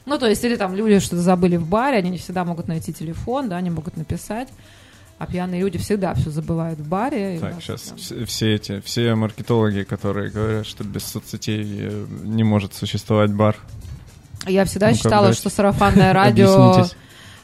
Ну, 0.06 0.18
то 0.18 0.26
есть, 0.26 0.42
или 0.44 0.56
там 0.56 0.74
люди 0.74 0.98
что-то 0.98 1.20
забыли 1.20 1.56
в 1.56 1.68
баре, 1.68 1.98
они 1.98 2.10
не 2.10 2.18
всегда 2.18 2.44
могут 2.44 2.68
найти 2.68 2.90
телефон, 2.92 3.50
да, 3.50 3.58
они 3.58 3.68
могут 3.68 3.98
написать. 3.98 4.48
А 5.18 5.26
пьяные 5.26 5.60
люди 5.60 5.76
всегда 5.76 6.14
все 6.14 6.30
забывают 6.30 6.80
в 6.80 6.88
баре. 6.88 7.38
Так, 7.38 7.60
сейчас 7.60 7.82
там- 7.82 7.98
все, 7.98 8.24
все 8.24 8.54
эти, 8.54 8.80
все 8.80 9.14
маркетологи, 9.14 9.82
которые 9.82 10.30
говорят, 10.30 10.66
что 10.66 10.82
без 10.82 11.04
соцсетей 11.04 11.62
э, 11.62 12.06
не 12.24 12.42
может 12.42 12.72
существовать 12.72 13.30
бар. 13.30 13.54
Я 14.46 14.64
всегда 14.64 14.88
Ну-ка, 14.88 14.98
считала, 14.98 15.26
блядь, 15.26 15.36
что 15.36 15.50
сарафанное 15.50 16.12
радио, 16.14 16.86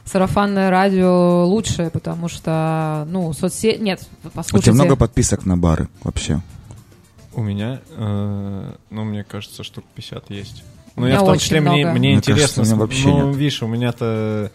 сарафанное 0.05 0.71
радио 0.71 1.45
лучшее, 1.47 1.91
потому 1.91 2.29
что, 2.29 3.07
ну, 3.11 3.33
соцсети... 3.33 3.79
Нет, 3.79 4.01
У 4.01 4.21
тебя 4.23 4.31
послушайте. 4.35 4.73
много 4.73 4.97
подписок 4.97 5.45
на 5.47 5.57
бары 5.57 5.89
вообще. 6.03 6.41
У 7.35 7.43
меня, 7.43 7.81
э, 7.91 8.73
ну, 8.91 9.05
мне 9.05 9.25
кажется, 9.25 9.63
штук 9.63 9.85
50 9.95 10.31
есть. 10.31 10.65
Ну, 10.97 11.07
я 11.07 11.21
в 11.21 11.27
том 11.27 11.39
числе, 11.39 11.61
мне, 11.61 11.71
много. 11.71 11.91
мне 11.91 11.99
Мне 11.99 12.15
интересно. 12.15 12.41
кажется, 12.41 12.61
у 12.63 12.65
меня 12.65 12.77
вообще 12.77 13.09
ну, 13.09 13.27
нет. 13.29 13.37
видишь, 13.37 13.63
у 13.63 13.67
меня-то 13.67 14.51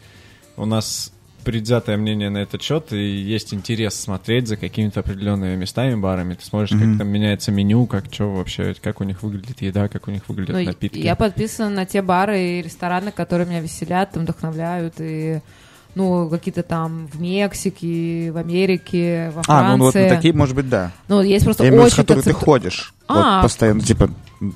у 0.58 0.66
нас 0.66 1.12
предвзятое 1.44 1.98
мнение 1.98 2.30
на 2.30 2.40
этот 2.40 2.62
счет, 2.62 2.92
и 2.94 2.98
есть 2.98 3.54
интерес 3.54 3.96
смотреть 3.96 4.48
за 4.48 4.58
какими-то 4.58 5.00
определенными 5.02 5.56
местами, 5.56 5.96
барами. 5.96 6.34
Ты 6.36 6.46
смотришь, 6.46 6.72
Мгм. 6.72 6.92
как 6.92 6.98
там 7.00 7.08
меняется 7.10 7.52
меню, 7.52 7.86
как 7.86 8.06
что 8.12 8.32
вообще, 8.32 8.74
как 8.82 9.02
у 9.02 9.04
них 9.04 9.24
выглядит 9.24 9.62
еда, 9.62 9.88
как 9.88 10.08
у 10.08 10.12
них 10.12 10.28
выглядят 10.30 10.56
Ну, 10.56 10.64
напитки. 10.64 11.00
Я 11.00 11.16
подписана 11.16 11.70
на 11.70 11.86
те 11.86 12.02
бары 12.02 12.40
и 12.40 12.62
рестораны, 12.62 13.12
которые 13.12 13.48
меня 13.48 13.60
веселят, 13.62 14.12
там, 14.12 14.24
вдохновляют, 14.24 14.96
и 15.00 15.42
ну, 15.96 16.30
какие-то 16.30 16.64
там 16.64 17.08
в 17.12 17.22
Мексике, 17.22 18.32
в 18.32 18.38
Америке, 18.38 19.32
во 19.36 19.44
Франции. 19.44 19.74
А, 19.74 19.78
ну 19.78 19.86
вот 19.86 19.96
на 19.96 20.10
такие, 20.10 20.34
может 20.34 20.56
быть, 20.56 20.70
да. 20.70 20.92
Ну, 21.08 21.22
есть 21.22 21.46
просто 21.46 21.64
Я 21.64 21.70
имею 21.70 21.84
в 21.84 21.86
виду, 21.86 21.90
с 21.90 21.94
очень 21.94 22.04
которых 22.04 22.24
ты 22.24 22.34
ходишь. 22.34 22.94
А. 23.08 23.36
Вот 23.36 23.44
постоянно, 23.44 23.82
типа, 23.82 24.10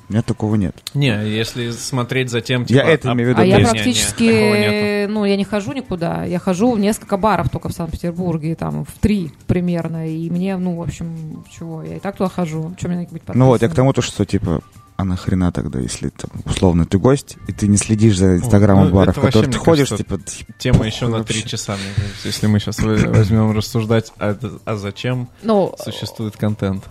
нет, 0.08 0.26
такого 0.26 0.56
нет. 0.56 0.74
Не, 0.94 1.28
если 1.28 1.70
смотреть 1.70 2.30
за 2.30 2.40
тем, 2.40 2.62
Я 2.62 2.66
типа, 2.66 2.86
это 2.86 3.12
имею 3.12 3.28
в 3.28 3.30
виду, 3.32 3.42
А 3.42 3.44
я 3.44 3.56
Не, 3.56 3.62
не, 3.62 3.70
практически, 3.70 4.32
такого 4.32 4.56
нету. 4.56 5.12
ну, 5.12 5.24
я 5.24 5.36
не 5.36 5.44
хожу 5.44 5.72
никуда. 5.72 6.24
Я 6.24 6.38
хожу 6.38 6.72
в 6.72 6.78
несколько 6.78 7.16
баров 7.16 7.50
только 7.50 7.68
в 7.68 7.72
Санкт-Петербурге, 7.72 8.54
там, 8.56 8.84
в 8.84 8.92
три 9.00 9.30
примерно. 9.46 10.08
И 10.08 10.30
мне, 10.30 10.56
ну, 10.56 10.76
в 10.76 10.82
общем, 10.82 11.44
чего, 11.56 11.82
я 11.82 11.96
и 11.96 12.00
так 12.00 12.16
туда 12.16 12.30
хожу. 12.30 12.74
Чем 12.78 12.92
мне 12.92 13.06
быть 13.10 13.22
Ну 13.34 13.46
вот, 13.46 13.62
я 13.62 13.68
к 13.68 13.74
тому, 13.74 13.92
то, 13.92 14.02
что, 14.02 14.24
типа, 14.24 14.62
а 14.96 15.04
нахрена 15.04 15.52
тогда, 15.52 15.78
если 15.78 16.08
там, 16.08 16.30
условно, 16.44 16.86
ты 16.86 16.98
гость, 16.98 17.36
и 17.46 17.52
ты 17.52 17.68
не 17.68 17.76
следишь 17.76 18.16
за 18.16 18.36
инстаграмом 18.36 18.88
ну, 18.88 18.94
баров, 18.94 19.18
это 19.18 19.20
в 19.20 19.24
вообще, 19.24 19.50
ты 19.50 19.58
ходишь, 19.58 19.88
кажется, 19.90 19.96
типа, 19.96 20.20
Тема 20.58 20.86
еще 20.86 21.08
на 21.08 21.22
три 21.22 21.44
часа, 21.44 21.76
мне 21.76 21.92
кажется, 21.94 22.26
если 22.26 22.46
мы 22.46 22.58
сейчас 22.58 22.78
возьмем 22.78 23.54
рассуждать, 23.54 24.12
а, 24.18 24.36
а 24.64 24.76
зачем 24.76 25.28
Ну, 25.42 25.74
существует 25.78 26.36
контент. 26.36 26.84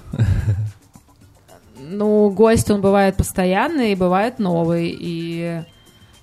ну, 1.80 2.30
гость, 2.30 2.70
он 2.70 2.82
бывает 2.82 3.18
постоянный, 3.18 3.94
и 3.94 3.96
бывает 3.96 4.40
новый. 4.40 4.96
И 5.00 5.64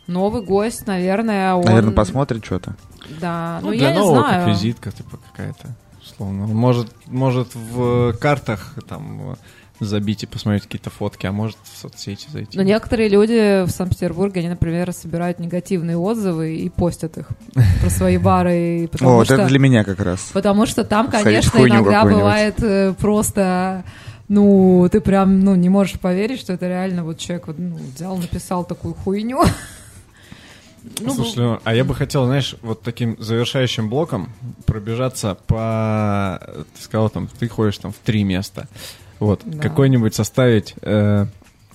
новый 0.07 0.43
гость, 0.43 0.87
наверное, 0.87 1.55
он... 1.55 1.64
наверное, 1.64 1.93
посмотрит 1.93 2.45
что-то. 2.45 2.76
Да, 3.20 3.59
ну, 3.61 3.68
Ну, 3.68 3.72
я 3.72 3.78
для 3.78 3.93
не 3.93 3.99
нового 3.99 4.20
знаю. 4.20 4.47
как 4.47 4.55
визитка, 4.55 4.93
типа 4.93 5.18
какая-то, 5.33 5.74
условно. 6.01 6.47
Может, 6.47 6.89
может 7.07 7.55
в 7.55 8.12
картах 8.14 8.74
там 8.89 9.37
забить 9.85 10.22
и 10.22 10.26
посмотреть 10.26 10.64
какие-то 10.64 10.91
фотки, 10.91 11.26
а 11.26 11.33
может 11.33 11.57
в 11.62 11.76
соцсети 11.76 12.28
зайти. 12.30 12.57
Но 12.57 12.62
некоторые 12.62 13.09
люди 13.09 13.64
в 13.64 13.70
Санкт-Петербурге, 13.70 14.41
они, 14.41 14.51
например, 14.51 14.93
собирают 14.93 15.39
негативные 15.39 15.97
отзывы 15.97 16.57
и 16.57 16.68
постят 16.68 17.18
их 17.18 17.28
про 17.80 17.91
свои 17.91 18.18
бары. 18.18 18.89
О, 19.01 19.16
вот 19.16 19.30
это 19.30 19.47
для 19.47 19.59
меня 19.59 19.85
как 19.85 20.01
раз. 20.01 20.30
Потому 20.33 20.66
что 20.66 20.85
там, 20.85 21.09
конечно, 21.09 21.59
иногда 21.59 22.05
бывает 22.05 22.62
э, 22.62 22.95
просто, 22.99 23.85
ну, 24.28 24.89
ты 24.91 25.01
прям, 25.01 25.41
ну, 25.41 25.55
не 25.55 25.68
можешь 25.68 25.99
поверить, 25.99 26.41
что 26.41 26.53
это 26.53 26.68
реально 26.68 27.05
вот 27.05 27.18
человек 27.18 27.47
вот, 27.47 27.59
ну, 27.59 27.76
взял, 27.95 28.16
написал 28.16 28.64
такую 28.64 28.95
хуйню. 28.95 29.43
Ну, 31.01 31.14
Слушай, 31.14 31.39
ну, 31.39 31.61
а 31.62 31.74
я 31.74 31.85
бы 31.85 31.95
хотел, 31.95 32.26
знаешь, 32.26 32.57
вот 32.62 32.83
таким 32.83 33.16
завершающим 33.18 33.89
блоком 33.89 34.33
пробежаться 34.66 35.37
по... 35.47 36.41
Ты 36.76 36.83
сказал, 36.83 37.09
там, 37.09 37.28
ты 37.39 37.49
ходишь 37.49 37.78
там 37.78 37.93
в 37.93 37.97
три 37.99 38.24
места. 38.24 38.68
Вот, 39.23 39.41
Да. 39.45 39.59
какой-нибудь 39.59 40.14
составить... 40.14 40.75
э, 40.83 41.27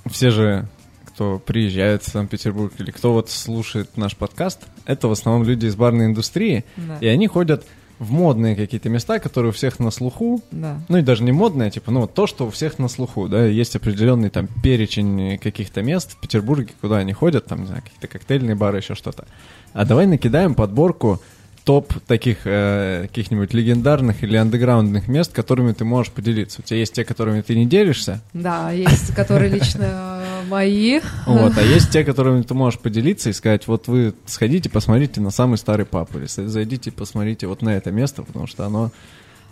все 0.09 0.31
же, 0.31 0.67
кто 1.05 1.39
приезжает 1.39 2.03
в 2.03 2.09
Санкт-Петербург 2.09 2.73
или 2.77 2.91
кто 2.91 3.13
вот 3.13 3.29
слушает 3.29 3.97
наш 3.97 4.15
подкаст, 4.15 4.61
это 4.85 5.07
в 5.07 5.11
основном 5.11 5.43
люди 5.47 5.65
из 5.65 5.75
барной 5.75 6.05
индустрии, 6.05 6.63
да, 6.77 6.97
и 7.01 7.07
они 7.07 7.27
ходят 7.27 7.65
в 7.99 8.11
модные 8.11 8.55
какие-то 8.55 8.89
места, 8.89 9.19
которые 9.19 9.49
у 9.49 9.53
всех 9.53 9.79
на 9.79 9.89
слуху, 9.91 10.41
да. 10.51 10.79
ну 10.87 10.97
и 10.97 11.01
даже 11.01 11.23
не 11.23 11.31
модное, 11.31 11.71
типа, 11.71 11.89
ну 11.89 12.01
вот 12.01 12.13
то, 12.13 12.27
что 12.27 12.45
у 12.45 12.51
всех 12.51 12.77
на 12.79 12.87
слуху, 12.89 13.27
да, 13.27 13.45
есть 13.45 13.75
определенный 13.75 14.29
там 14.29 14.47
перечень 14.63 15.39
каких-то 15.39 15.81
мест 15.81 16.11
в 16.11 16.19
Петербурге, 16.19 16.73
куда 16.79 16.97
они 16.97 17.13
ходят, 17.13 17.45
там, 17.45 17.61
не 17.61 17.67
знаю, 17.67 17.81
какие-то 17.81 18.07
коктейльные 18.07 18.55
бары, 18.55 18.77
еще 18.77 18.93
что-то. 18.93 19.25
А 19.73 19.83
давай 19.85 20.05
накидаем 20.05 20.53
подборку 20.53 21.21
топ 21.67 21.93
таких 22.07 22.37
э, 22.45 23.07
каких-нибудь 23.09 23.53
легендарных 23.53 24.23
или 24.23 24.37
андеграундных 24.37 25.09
мест, 25.09 25.33
которыми 25.33 25.73
ты 25.73 25.83
можешь 25.83 26.13
поделиться. 26.13 26.61
У 26.61 26.63
тебя 26.63 26.79
есть 26.79 26.93
те, 26.93 27.03
которыми 27.03 27.41
ты 27.41 27.57
не 27.57 27.65
делишься, 27.65 28.21
Да, 28.33 28.71
есть, 28.71 29.13
которые 29.13 29.51
лично 29.51 29.83
э, 29.83 30.43
мои. 30.47 31.01
вот, 31.25 31.57
а 31.57 31.61
есть 31.61 31.91
те, 31.91 32.05
которыми 32.05 32.41
ты 32.43 32.53
можешь 32.53 32.79
поделиться 32.79 33.29
и 33.29 33.33
сказать, 33.33 33.67
вот 33.67 33.89
вы 33.89 34.13
сходите, 34.25 34.69
посмотрите 34.69 35.19
на 35.19 35.29
самый 35.29 35.57
старый 35.57 35.85
паб, 35.85 36.15
или 36.15 36.25
зайдите, 36.25 36.89
посмотрите 36.89 37.47
вот 37.47 37.61
на 37.61 37.75
это 37.75 37.91
место, 37.91 38.23
потому 38.23 38.47
что 38.47 38.65
оно 38.65 38.91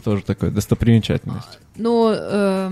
тоже 0.06 0.24
такое 0.24 0.52
достопримечательность. 0.52 1.60
Ну, 1.76 2.14
э, 2.16 2.72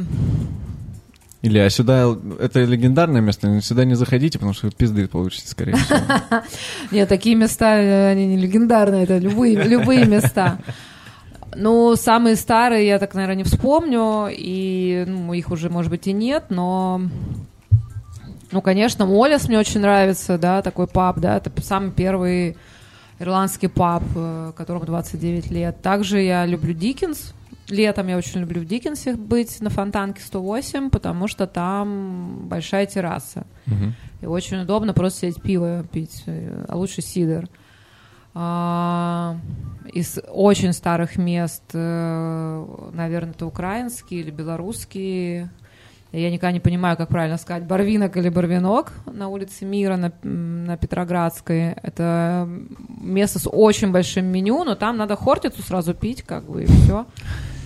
Или, 1.43 1.59
а 1.59 1.69
сюда, 1.69 2.15
это 2.39 2.63
легендарное 2.63 3.19
место, 3.19 3.59
сюда 3.61 3.83
не 3.83 3.95
заходите, 3.95 4.39
потому 4.39 4.53
что 4.53 4.71
пизды 4.71 5.09
получите, 5.09 5.49
скорее 5.49 5.75
всего. 5.75 5.99
Нет, 6.91 7.09
такие 7.09 7.35
места, 7.35 7.75
э, 7.75 8.11
они 8.11 8.27
не 8.27 8.37
легендарные, 8.37 9.03
это 9.03 9.17
любые, 9.17 9.61
любые 9.61 10.05
места. 10.05 10.59
Ну, 11.53 11.97
самые 11.97 12.37
старые 12.37 12.87
я 12.87 12.97
так, 12.97 13.13
наверное, 13.13 13.35
не 13.35 13.43
вспомню, 13.43 14.29
и 14.31 15.03
ну, 15.05 15.33
их 15.33 15.51
уже, 15.51 15.69
может 15.69 15.91
быть, 15.91 16.07
и 16.07 16.13
нет, 16.13 16.45
но... 16.49 17.01
Ну, 18.51 18.61
конечно, 18.61 19.05
Молес 19.05 19.49
мне 19.49 19.59
очень 19.59 19.81
нравится, 19.81 20.37
да, 20.37 20.61
такой 20.61 20.87
паб, 20.87 21.19
да, 21.19 21.37
это 21.37 21.51
самый 21.61 21.91
первый 21.91 22.55
ирландский 23.19 23.67
паб, 23.67 24.03
э, 24.15 24.53
которому 24.55 24.85
29 24.85 25.51
лет. 25.51 25.81
Также 25.81 26.21
я 26.21 26.45
люблю 26.45 26.73
Диккенс. 26.73 27.33
Летом 27.70 28.07
я 28.07 28.18
очень 28.18 28.41
люблю 28.41 28.61
в 28.61 28.66
Диккенсе 28.66 29.16
быть 29.16 29.61
на 29.61 29.70
Фонтанке 29.70 30.22
108, 30.22 30.89
потому 30.89 31.28
что 31.28 31.47
там 31.47 32.47
большая 32.49 32.86
терраса. 32.86 33.45
Мгм. 33.66 33.93
И 34.22 34.26
очень 34.26 34.61
удобно 34.61 34.93
просто 34.93 35.22
сидеть 35.22 35.41
пиво 35.41 35.84
пить, 35.91 36.24
э, 36.26 36.66
а 36.68 36.76
лучше 36.76 37.01
сидр. 37.01 37.47
А, 38.36 39.38
из 39.93 40.20
очень 40.28 40.74
старых 40.74 41.18
мест, 41.18 41.64
э, 41.74 42.66
наверное, 42.93 43.32
это 43.32 43.45
украинские 43.45 44.22
или 44.22 44.32
белорусские. 44.32 45.51
Я 46.11 46.30
никогда 46.30 46.51
не 46.51 46.59
понимаю, 46.59 46.95
как 46.95 47.09
правильно 47.09 47.38
сказать, 47.38 47.64
Барвинок 47.64 48.18
или 48.18 48.30
Барвинок 48.30 48.91
на 49.05 49.30
улице 49.30 49.66
Мира 49.66 49.97
на, 49.97 50.11
на 50.22 50.78
Петроградской. 50.78 51.74
Это 51.82 52.47
место 53.01 53.39
с 53.39 53.49
очень 53.49 53.91
большим 53.91 54.26
меню, 54.26 54.64
но 54.64 54.76
там 54.76 54.97
надо 54.97 55.16
хортицу 55.16 55.64
сразу 55.64 55.93
пить, 55.93 56.22
как 56.22 56.49
бы, 56.49 56.64
и 56.64 56.66
все. 56.66 57.05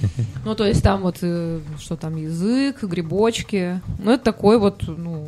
Ну, 0.45 0.55
то 0.55 0.65
есть 0.65 0.83
там 0.83 1.01
вот, 1.01 1.17
э, 1.21 1.59
что 1.79 1.95
там, 1.95 2.15
язык, 2.15 2.83
грибочки. 2.83 3.81
Ну, 3.99 4.11
это 4.11 4.23
такой 4.23 4.57
вот, 4.57 4.83
ну, 4.87 5.27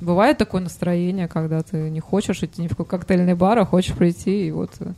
бывает 0.00 0.38
такое 0.38 0.60
настроение, 0.60 1.28
когда 1.28 1.62
ты 1.62 1.90
не 1.90 2.00
хочешь 2.00 2.42
идти 2.42 2.62
ни 2.62 2.66
в 2.66 2.70
какой 2.70 2.86
коктейльный 2.86 3.34
бар, 3.34 3.58
а 3.58 3.64
хочешь 3.64 3.94
прийти 3.94 4.48
и 4.48 4.50
вот... 4.50 4.70
э, 4.80 4.92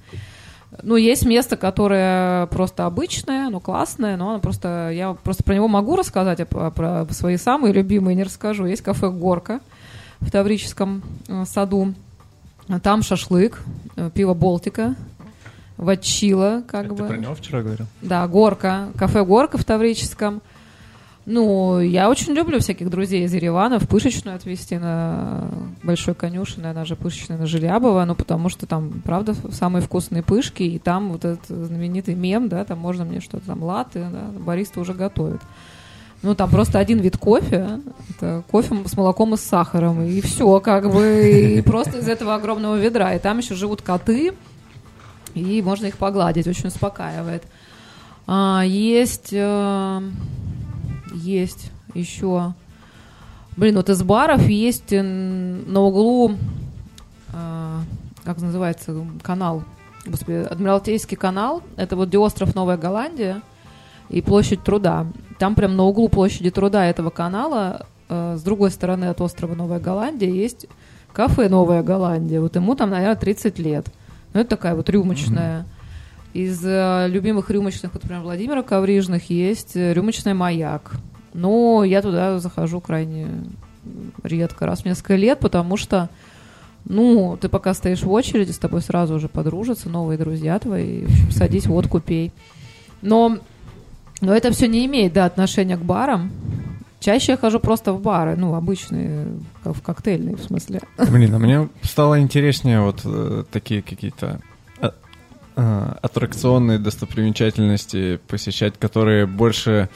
Ну, 0.83 0.97
есть 0.97 1.25
место, 1.27 1.57
которое 1.57 2.47
просто 2.47 2.87
обычное, 2.87 3.49
но 3.51 3.61
классное, 3.61 4.17
но 4.17 4.31
оно 4.31 4.41
просто... 4.41 4.91
Я 4.93 5.15
просто 5.15 5.43
про 5.43 5.55
него 5.55 5.69
могу 5.69 5.97
рассказать, 5.97 6.41
а 6.41 6.47
про, 6.47 6.71
про 6.71 7.07
свои 7.11 7.37
самые 7.37 7.73
любимые 7.73 8.15
не 8.15 8.25
расскажу. 8.25 8.67
Есть 8.67 8.83
кафе 8.83 9.11
«Горка» 9.11 9.61
в 10.21 10.31
Таврическом 10.31 11.03
э, 11.29 11.45
саду. 11.47 11.95
Там 12.83 13.03
шашлык, 13.03 13.63
пиво 14.15 14.35
«Балтика», 14.35 14.95
ватчила, 15.79 16.63
как 16.67 16.89
Ты 16.89 16.95
бы. 16.95 17.07
про 17.07 17.17
него 17.17 17.35
вчера 17.35 17.63
говорил? 17.63 17.87
Да, 18.03 18.27
горка, 18.29 18.89
кафе 18.99 19.25
Горка 19.25 19.57
в 19.57 19.65
Таврическом. 19.65 20.43
Ну, 21.25 21.79
я 21.79 22.09
очень 22.09 22.33
люблю 22.33 22.59
всяких 22.59 22.89
друзей 22.89 23.25
из 23.25 23.35
Еревана, 23.35 23.79
в 23.79 23.87
Пышечную 23.87 24.35
отвезти 24.35 24.79
на 24.79 25.51
Большой 25.83 26.15
конюшиной, 26.15 26.71
она 26.71 26.87
же 26.87 26.97
Пышечная 26.97 27.37
на 27.37 27.47
Желябова, 27.47 28.03
ну, 28.07 28.15
потому 28.15 28.49
что 28.49 28.67
там, 28.67 29.03
правда, 29.05 29.35
самые 29.53 29.83
вкусные 29.83 30.23
пышки, 30.23 30.63
и 30.63 30.79
там 30.79 31.13
вот 31.13 31.27
этот 31.27 31.47
знаменитый 31.47 32.15
мем, 32.15 32.49
да, 32.49 32.65
там 32.65 32.79
можно 32.79 33.05
мне 33.05 33.21
что-то 33.21 33.45
там, 33.45 33.63
латы, 33.63 34.07
да, 34.11 34.31
бариста 34.39 34.81
уже 34.81 34.95
готовит. 34.95 35.43
Ну, 36.23 36.35
там 36.35 36.49
просто 36.49 36.79
один 36.79 36.99
вид 36.99 37.19
кофе, 37.19 37.81
это 38.11 38.43
кофе 38.51 38.75
с 38.87 38.97
молоком 38.97 39.35
и 39.35 39.37
с 39.37 39.43
сахаром, 39.43 40.03
и 40.03 40.23
все, 40.23 40.59
как 40.61 40.91
бы, 40.91 41.59
и 41.59 41.61
просто 41.61 41.99
из 41.99 42.09
этого 42.09 42.35
огромного 42.35 42.77
ведра. 42.77 43.13
И 43.15 43.19
там 43.19 43.37
еще 43.37 43.55
живут 43.55 43.83
коты, 43.83 44.33
и 45.41 45.63
можно 45.63 45.87
их 45.87 45.97
погладить, 45.97 46.47
очень 46.47 46.69
успокаивает. 46.69 47.45
А, 48.27 48.63
есть... 48.65 49.31
Э, 49.33 50.03
есть 51.15 51.71
еще... 51.95 52.55
Блин, 53.57 53.77
вот 53.77 53.91
из 53.91 54.03
баров 54.03 54.47
есть 54.49 54.93
на 54.93 55.81
углу, 55.81 56.37
э, 57.33 57.81
как 58.25 58.41
называется, 58.41 58.95
канал, 59.23 59.65
господи, 60.07 60.47
Адмиралтейский 60.49 61.17
канал, 61.17 61.63
это 61.77 61.97
вот 61.97 62.09
где 62.09 62.19
остров 62.19 62.55
Новая 62.55 62.77
Голландия 62.77 63.43
и 64.09 64.23
площадь 64.23 64.63
Труда. 64.63 65.07
Там 65.39 65.55
прям 65.55 65.77
на 65.77 65.85
углу 65.85 66.09
площади 66.09 66.51
Труда 66.51 66.87
этого 66.87 67.11
канала, 67.11 67.87
э, 68.09 68.37
с 68.39 68.43
другой 68.43 68.71
стороны 68.71 69.07
от 69.07 69.21
острова 69.21 69.55
Новая 69.55 69.81
Голландия, 69.81 70.31
есть 70.31 70.67
кафе 71.13 71.49
Новая 71.49 71.83
Голландия. 71.83 72.41
Вот 72.41 72.55
ему 72.55 72.75
там, 72.77 72.91
наверное, 72.91 73.17
30 73.17 73.59
лет. 73.59 73.87
Ну, 74.33 74.41
это 74.41 74.51
такая 74.51 74.75
вот 74.75 74.89
рюмочная. 74.91 75.61
Mm-hmm. 75.61 75.67
Из 76.35 76.65
э, 76.65 77.07
любимых 77.09 77.51
рюмочных, 77.51 77.95
вот, 77.95 78.03
например, 78.03 78.23
Владимира 78.23 78.63
Коврижных, 78.63 79.31
есть 79.31 79.75
рюмочный 79.75 80.35
«Маяк». 80.35 80.93
Но 81.35 81.85
я 81.85 82.03
туда 82.03 82.39
захожу 82.39 82.81
крайне 82.81 83.29
редко, 84.23 84.67
раз 84.67 84.83
в 84.83 84.85
несколько 84.85 85.17
лет, 85.17 85.41
потому 85.41 85.77
что, 85.77 86.11
ну, 86.85 87.39
ты 87.41 87.49
пока 87.49 87.75
стоишь 87.75 88.03
в 88.03 88.11
очереди, 88.11 88.51
с 88.51 88.59
тобой 88.59 88.83
сразу 88.83 89.15
уже 89.15 89.29
подружатся 89.29 89.89
новые 89.89 90.19
друзья 90.19 90.59
твои, 90.59 91.05
в 91.05 91.11
общем, 91.11 91.31
садись, 91.31 91.67
водку 91.67 92.01
пей. 92.01 92.33
Но, 93.03 93.39
но 94.21 94.35
это 94.35 94.51
все 94.53 94.67
не 94.67 94.85
имеет, 94.87 95.13
да, 95.13 95.27
отношения 95.27 95.77
к 95.77 95.83
барам. 95.83 96.31
Чаще 97.01 97.33
я 97.33 97.39
хожу 97.39 97.61
просто 97.61 97.93
в 97.93 98.01
бары, 98.01 98.37
ну, 98.37 98.55
обычные, 98.55 99.27
как 99.63 99.77
в 99.77 99.83
коктейльные, 99.83 100.37
в 100.37 100.43
смысле. 100.43 100.81
Блин, 101.11 101.35
а 101.35 101.39
мне 101.39 101.69
стало 101.83 102.21
интереснее 102.21 102.81
вот 102.81 103.03
э, 103.05 103.45
такие 103.53 103.83
какие-то 103.83 104.41
а, 104.81 104.95
а, 105.55 105.99
аттракционные 106.03 106.79
достопримечательности 106.79 108.19
посещать, 108.27 108.79
которые 108.79 109.27
больше 109.27 109.89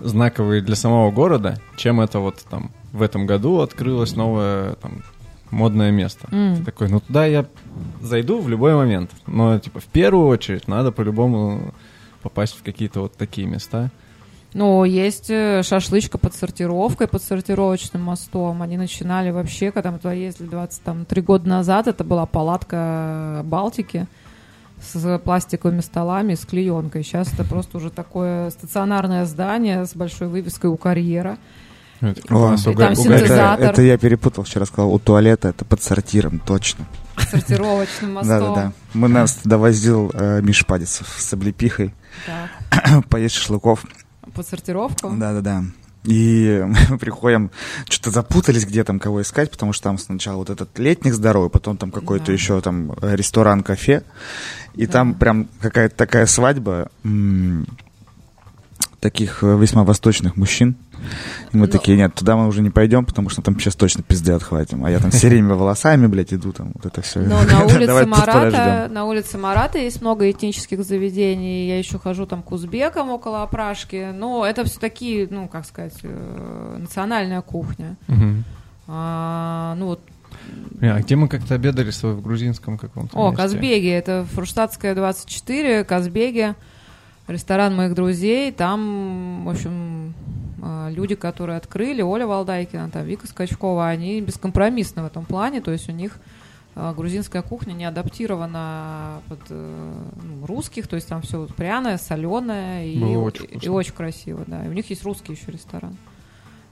знаковые 0.00 0.60
для 0.60 0.74
самого 0.74 1.10
города, 1.12 1.60
чем 1.76 2.00
это 2.00 2.18
вот 2.18 2.44
там 2.50 2.72
в 2.92 3.02
этом 3.02 3.26
году 3.26 3.60
открылось 3.60 4.16
новое 4.16 4.74
там 4.74 5.02
модное 5.50 5.90
место. 5.90 6.28
Mm. 6.30 6.56
Ты 6.56 6.64
такой, 6.64 6.88
ну 6.88 7.00
туда 7.00 7.26
я 7.26 7.46
зайду 8.00 8.40
в 8.40 8.48
любой 8.48 8.74
момент, 8.74 9.10
но 9.26 9.58
типа 9.58 9.80
в 9.80 9.86
первую 9.86 10.26
очередь 10.28 10.68
надо 10.68 10.92
по-любому 10.92 11.74
попасть 12.22 12.56
в 12.58 12.62
какие-то 12.62 13.00
вот 13.00 13.16
такие 13.16 13.46
места. 13.46 13.90
Ну, 14.54 14.84
есть 14.84 15.28
э, 15.28 15.62
шашлычка 15.62 16.16
под 16.16 16.34
сортировкой, 16.34 17.06
под 17.06 17.22
сортировочным 17.22 18.02
мостом. 18.02 18.62
Они 18.62 18.76
начинали 18.76 19.30
вообще, 19.30 19.70
когда 19.70 19.90
мы 19.90 19.98
туда 19.98 20.14
ездили 20.14 20.48
23 20.48 21.22
года 21.22 21.48
назад, 21.48 21.86
это 21.86 22.02
была 22.02 22.24
палатка 22.24 23.42
Балтики 23.44 24.06
с 24.80 25.18
пластиковыми 25.18 25.80
столами, 25.80 26.34
с 26.34 26.46
клеенкой. 26.46 27.02
Сейчас 27.02 27.32
это 27.32 27.44
просто 27.44 27.76
уже 27.76 27.90
такое 27.90 28.50
стационарное 28.50 29.26
здание 29.26 29.84
с 29.84 29.94
большой 29.94 30.28
вывеской 30.28 30.70
у 30.70 30.76
карьера. 30.76 31.36
Это, 32.00 32.20
О, 32.30 32.56
там 32.56 32.92
это, 32.92 33.56
это 33.58 33.82
я 33.82 33.98
перепутал, 33.98 34.44
вчера 34.44 34.64
сказал, 34.66 34.94
у 34.94 35.00
туалета 35.00 35.48
это 35.48 35.64
под 35.64 35.82
сортиром, 35.82 36.38
точно. 36.38 36.86
Сортировочным 37.28 38.14
мостом. 38.14 38.38
Да-да-да. 38.38 38.72
Мы 38.94 39.08
нас 39.08 39.34
туда 39.34 39.58
возил 39.58 40.12
э, 40.14 40.40
Миш 40.40 40.64
Падицев 40.64 41.08
с 41.18 41.32
облепихой 41.32 41.92
поесть 43.10 43.34
шашлыков. 43.34 43.84
Под 44.38 44.46
сортировку? 44.46 45.10
Да-да-да. 45.10 45.64
И 46.04 46.64
мы 46.90 46.96
приходим, 46.96 47.50
что-то 47.88 48.12
запутались, 48.12 48.64
где 48.64 48.84
там 48.84 49.00
кого 49.00 49.22
искать, 49.22 49.50
потому 49.50 49.72
что 49.72 49.82
там 49.82 49.98
сначала 49.98 50.36
вот 50.36 50.48
этот 50.48 50.78
летник 50.78 51.12
здоровый, 51.12 51.50
потом 51.50 51.76
там 51.76 51.90
какой-то 51.90 52.26
да. 52.26 52.32
еще 52.34 52.60
там 52.60 52.92
ресторан, 53.02 53.64
кафе. 53.64 54.04
И 54.74 54.86
да. 54.86 54.92
там 54.92 55.14
прям 55.14 55.48
какая-то 55.60 55.96
такая 55.96 56.26
свадьба 56.26 56.88
м- 57.02 57.66
таких 59.00 59.42
э, 59.42 59.58
весьма 59.58 59.82
восточных 59.82 60.36
мужчин. 60.36 60.76
И 61.52 61.56
мы 61.56 61.66
Но... 61.66 61.72
такие, 61.72 61.96
нет, 61.96 62.14
туда 62.14 62.36
мы 62.36 62.46
уже 62.46 62.62
не 62.62 62.70
пойдем, 62.70 63.04
потому 63.04 63.28
что 63.28 63.42
там 63.42 63.58
сейчас 63.58 63.74
точно 63.76 64.02
пизды 64.02 64.32
отхватим. 64.32 64.84
А 64.84 64.90
я 64.90 64.98
там 64.98 65.12
серыми 65.12 65.52
волосами, 65.52 66.06
блядь, 66.06 66.32
иду 66.32 66.52
там, 66.52 66.72
вот 66.74 66.86
это 66.86 67.02
все. 67.02 67.20
Но 67.20 67.42
на 67.44 67.64
улице 67.64 68.06
Марата, 68.06 68.88
на 68.90 69.04
улице 69.04 69.38
Марата 69.38 69.78
есть 69.78 70.00
много 70.00 70.30
этнических 70.30 70.84
заведений. 70.84 71.68
Я 71.68 71.78
еще 71.78 71.98
хожу 71.98 72.26
там 72.26 72.42
к 72.42 72.52
узбекам 72.52 73.10
около 73.10 73.42
опрашки. 73.42 74.10
Но 74.12 74.44
это 74.44 74.64
все 74.64 74.78
такие, 74.78 75.28
ну, 75.30 75.48
как 75.48 75.66
сказать, 75.66 75.98
э, 76.02 76.76
национальная 76.78 77.40
кухня. 77.42 77.96
А, 78.90 79.74
ну, 79.76 79.86
вот 79.86 80.00
а 80.80 81.00
где 81.00 81.16
мы 81.16 81.28
как-то 81.28 81.54
обедали 81.54 81.90
с 81.90 81.98
тобой 81.98 82.16
в 82.16 82.22
грузинском 82.22 82.78
каком-то 82.78 83.18
О, 83.18 83.30
месте? 83.30 83.42
Казбеги, 83.42 83.88
это 83.88 84.26
Фурштадтская 84.32 84.94
24, 84.94 85.84
Казбеги, 85.84 86.54
ресторан 87.28 87.76
моих 87.76 87.94
друзей. 87.94 88.50
Там, 88.52 89.44
в 89.44 89.50
общем, 89.50 90.14
а, 90.60 90.90
люди, 90.90 91.14
которые 91.14 91.56
открыли, 91.56 92.02
Оля 92.02 92.26
Валдайкина, 92.26 92.90
там, 92.90 93.04
Вика 93.04 93.26
Скачкова, 93.26 93.88
они 93.88 94.20
бескомпромиссны 94.20 95.02
в 95.02 95.06
этом 95.06 95.24
плане, 95.24 95.60
то 95.60 95.70
есть 95.70 95.88
у 95.88 95.92
них 95.92 96.18
а, 96.74 96.92
грузинская 96.94 97.42
кухня 97.42 97.72
не 97.72 97.84
адаптирована 97.84 99.20
под 99.28 99.40
э, 99.50 99.92
ну, 100.22 100.46
русских, 100.46 100.88
то 100.88 100.96
есть 100.96 101.08
там 101.08 101.22
все 101.22 101.40
вот 101.40 101.54
пряное, 101.54 101.98
соленое 101.98 102.88
и, 102.88 103.16
очень 103.16 103.46
и, 103.50 103.66
и 103.66 103.68
очень 103.68 103.94
красиво, 103.94 104.44
да. 104.46 104.64
И 104.64 104.68
у 104.68 104.72
них 104.72 104.88
есть 104.90 105.04
русский 105.04 105.32
еще 105.32 105.50
ресторан 105.52 105.96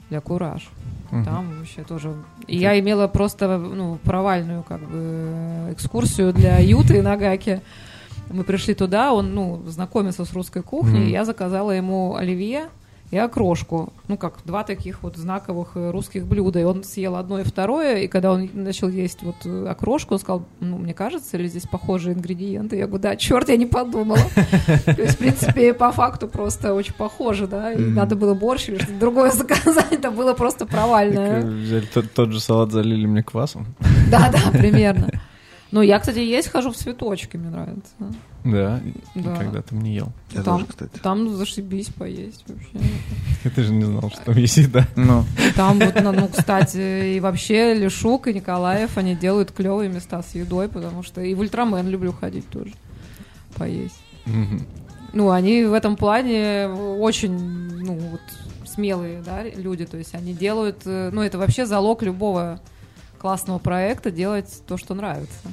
для 0.09 0.21
Кураж. 0.21 0.69
Угу. 1.11 1.23
Там 1.23 1.59
вообще 1.59 1.83
тоже. 1.83 2.13
И 2.47 2.57
я 2.57 2.79
имела 2.79 3.07
просто 3.07 3.57
ну, 3.57 3.97
провальную 4.03 4.63
как 4.63 4.81
бы 4.81 5.71
экскурсию 5.71 6.33
для 6.33 6.59
Юты 6.59 6.97
и 6.97 7.01
Нагаки. 7.01 7.61
Мы 8.29 8.43
пришли 8.43 8.73
туда, 8.73 9.13
он 9.13 9.33
ну, 9.33 9.61
знакомился 9.67 10.25
с 10.25 10.33
русской 10.33 10.61
кухней, 10.61 11.03
угу. 11.03 11.09
я 11.09 11.25
заказала 11.25 11.71
ему 11.71 12.15
оливье 12.15 12.69
и 13.09 13.17
окрошку. 13.17 13.93
Ну, 14.07 14.17
как 14.17 14.35
два 14.45 14.63
таких 14.63 15.03
вот 15.03 15.15
знаковых 15.15 15.71
э, 15.75 15.91
русских 15.91 16.25
блюда. 16.25 16.59
И 16.59 16.63
он 16.63 16.83
съел 16.83 17.15
одно 17.15 17.39
и 17.39 17.43
второе, 17.43 17.99
и 17.99 18.07
когда 18.07 18.33
он 18.33 18.49
начал 18.53 18.89
есть 18.89 19.23
вот 19.23 19.35
э, 19.45 19.67
окрошку, 19.67 20.15
он 20.15 20.19
сказал, 20.19 20.45
ну, 20.59 20.77
мне 20.77 20.93
кажется, 20.93 21.37
ли 21.37 21.47
здесь 21.47 21.63
похожие 21.63 22.15
ингредиенты? 22.15 22.75
Я 22.75 22.87
говорю, 22.87 23.03
да, 23.03 23.15
черт, 23.15 23.47
я 23.49 23.55
не 23.55 23.65
подумала. 23.65 24.19
То 24.85 25.01
есть, 25.01 25.15
в 25.15 25.17
принципе, 25.17 25.73
по 25.73 25.91
факту 25.91 26.27
просто 26.27 26.73
очень 26.73 26.93
похоже, 26.93 27.47
да, 27.47 27.71
и 27.71 27.77
надо 27.77 28.15
было 28.15 28.33
борщ 28.33 28.69
или 28.69 28.77
что-то 28.77 28.99
другое 28.99 29.31
заказать, 29.31 29.91
это 29.91 30.11
было 30.11 30.33
просто 30.33 30.65
провальное. 30.65 31.41
Взяли 31.41 31.85
тот 31.85 32.31
же 32.31 32.39
салат, 32.39 32.71
залили 32.71 33.05
мне 33.05 33.23
квасом. 33.23 33.67
Да, 34.11 34.31
да, 34.31 34.51
примерно. 34.51 35.09
Ну, 35.71 35.81
я, 35.81 35.99
кстати, 35.99 36.19
есть 36.19 36.49
хожу 36.49 36.71
в 36.71 36.77
цветочки, 36.77 37.37
мне 37.37 37.49
нравится. 37.49 37.91
Да, 38.43 38.79
да. 39.15 39.35
когда 39.35 39.61
там 39.61 39.81
не 39.81 39.95
ел. 39.95 40.11
Я 40.31 40.41
там, 40.41 40.59
тоже, 40.59 40.65
кстати. 40.67 40.99
Там 41.01 41.35
зашибись 41.35 41.87
поесть 41.87 42.45
вообще. 42.47 43.49
Ты 43.53 43.63
же 43.63 43.73
не 43.73 43.83
знал, 43.83 44.09
что 44.09 44.21
там 44.21 44.37
есть 44.37 44.57
еда. 44.57 44.87
Ну. 44.95 45.25
Там 45.55 45.79
вот, 45.79 45.95
ну, 46.01 46.13
ну, 46.13 46.29
кстати, 46.29 47.15
и 47.15 47.19
вообще 47.19 47.73
Лешук 47.73 48.27
и 48.27 48.33
Николаев, 48.33 48.97
они 48.97 49.15
делают 49.15 49.51
клевые 49.51 49.89
места 49.89 50.23
с 50.23 50.35
едой, 50.35 50.69
потому 50.69 51.03
что 51.03 51.21
и 51.21 51.33
в 51.33 51.41
Ультрамен 51.41 51.87
люблю 51.89 52.13
ходить 52.13 52.47
тоже 52.49 52.71
поесть. 53.55 53.99
Ну, 55.13 55.31
они 55.31 55.63
в 55.63 55.73
этом 55.73 55.95
плане 55.95 56.67
очень, 56.67 57.33
ну, 57.33 57.93
вот, 57.93 58.21
смелые, 58.67 59.21
да, 59.25 59.43
люди, 59.43 59.85
то 59.85 59.97
есть 59.97 60.13
они 60.13 60.33
делают, 60.33 60.81
э, 60.85 61.09
ну, 61.11 61.21
это 61.21 61.37
вообще 61.37 61.65
залог 61.65 62.03
любого 62.03 62.59
классного 63.17 63.59
проекта 63.59 64.11
делать 64.11 64.63
то, 64.67 64.77
что 64.77 64.93
нравится. 64.93 65.47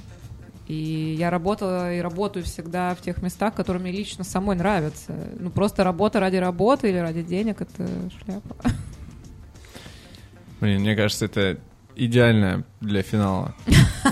И 0.67 1.17
я 1.19 1.29
работала 1.31 1.93
и 1.93 2.01
работаю 2.01 2.45
всегда 2.45 2.95
в 2.95 3.03
тех 3.03 3.21
местах, 3.21 3.55
которые 3.55 3.83
мне 3.83 3.93
лично 3.93 4.25
самой 4.25 4.57
нравятся. 4.57 5.13
Ну, 5.39 5.51
просто 5.51 5.85
работа 5.85 6.21
ради 6.21 6.37
работы 6.37 6.89
или 6.89 6.97
ради 6.97 7.23
денег— 7.23 7.61
это 7.63 7.87
шляпа. 8.25 8.57
Блин, 10.61 10.81
мне 10.81 10.97
кажется, 10.97 11.27
это 11.27 11.59
идеальная 11.95 12.65
для 12.81 13.03
финала 13.03 13.55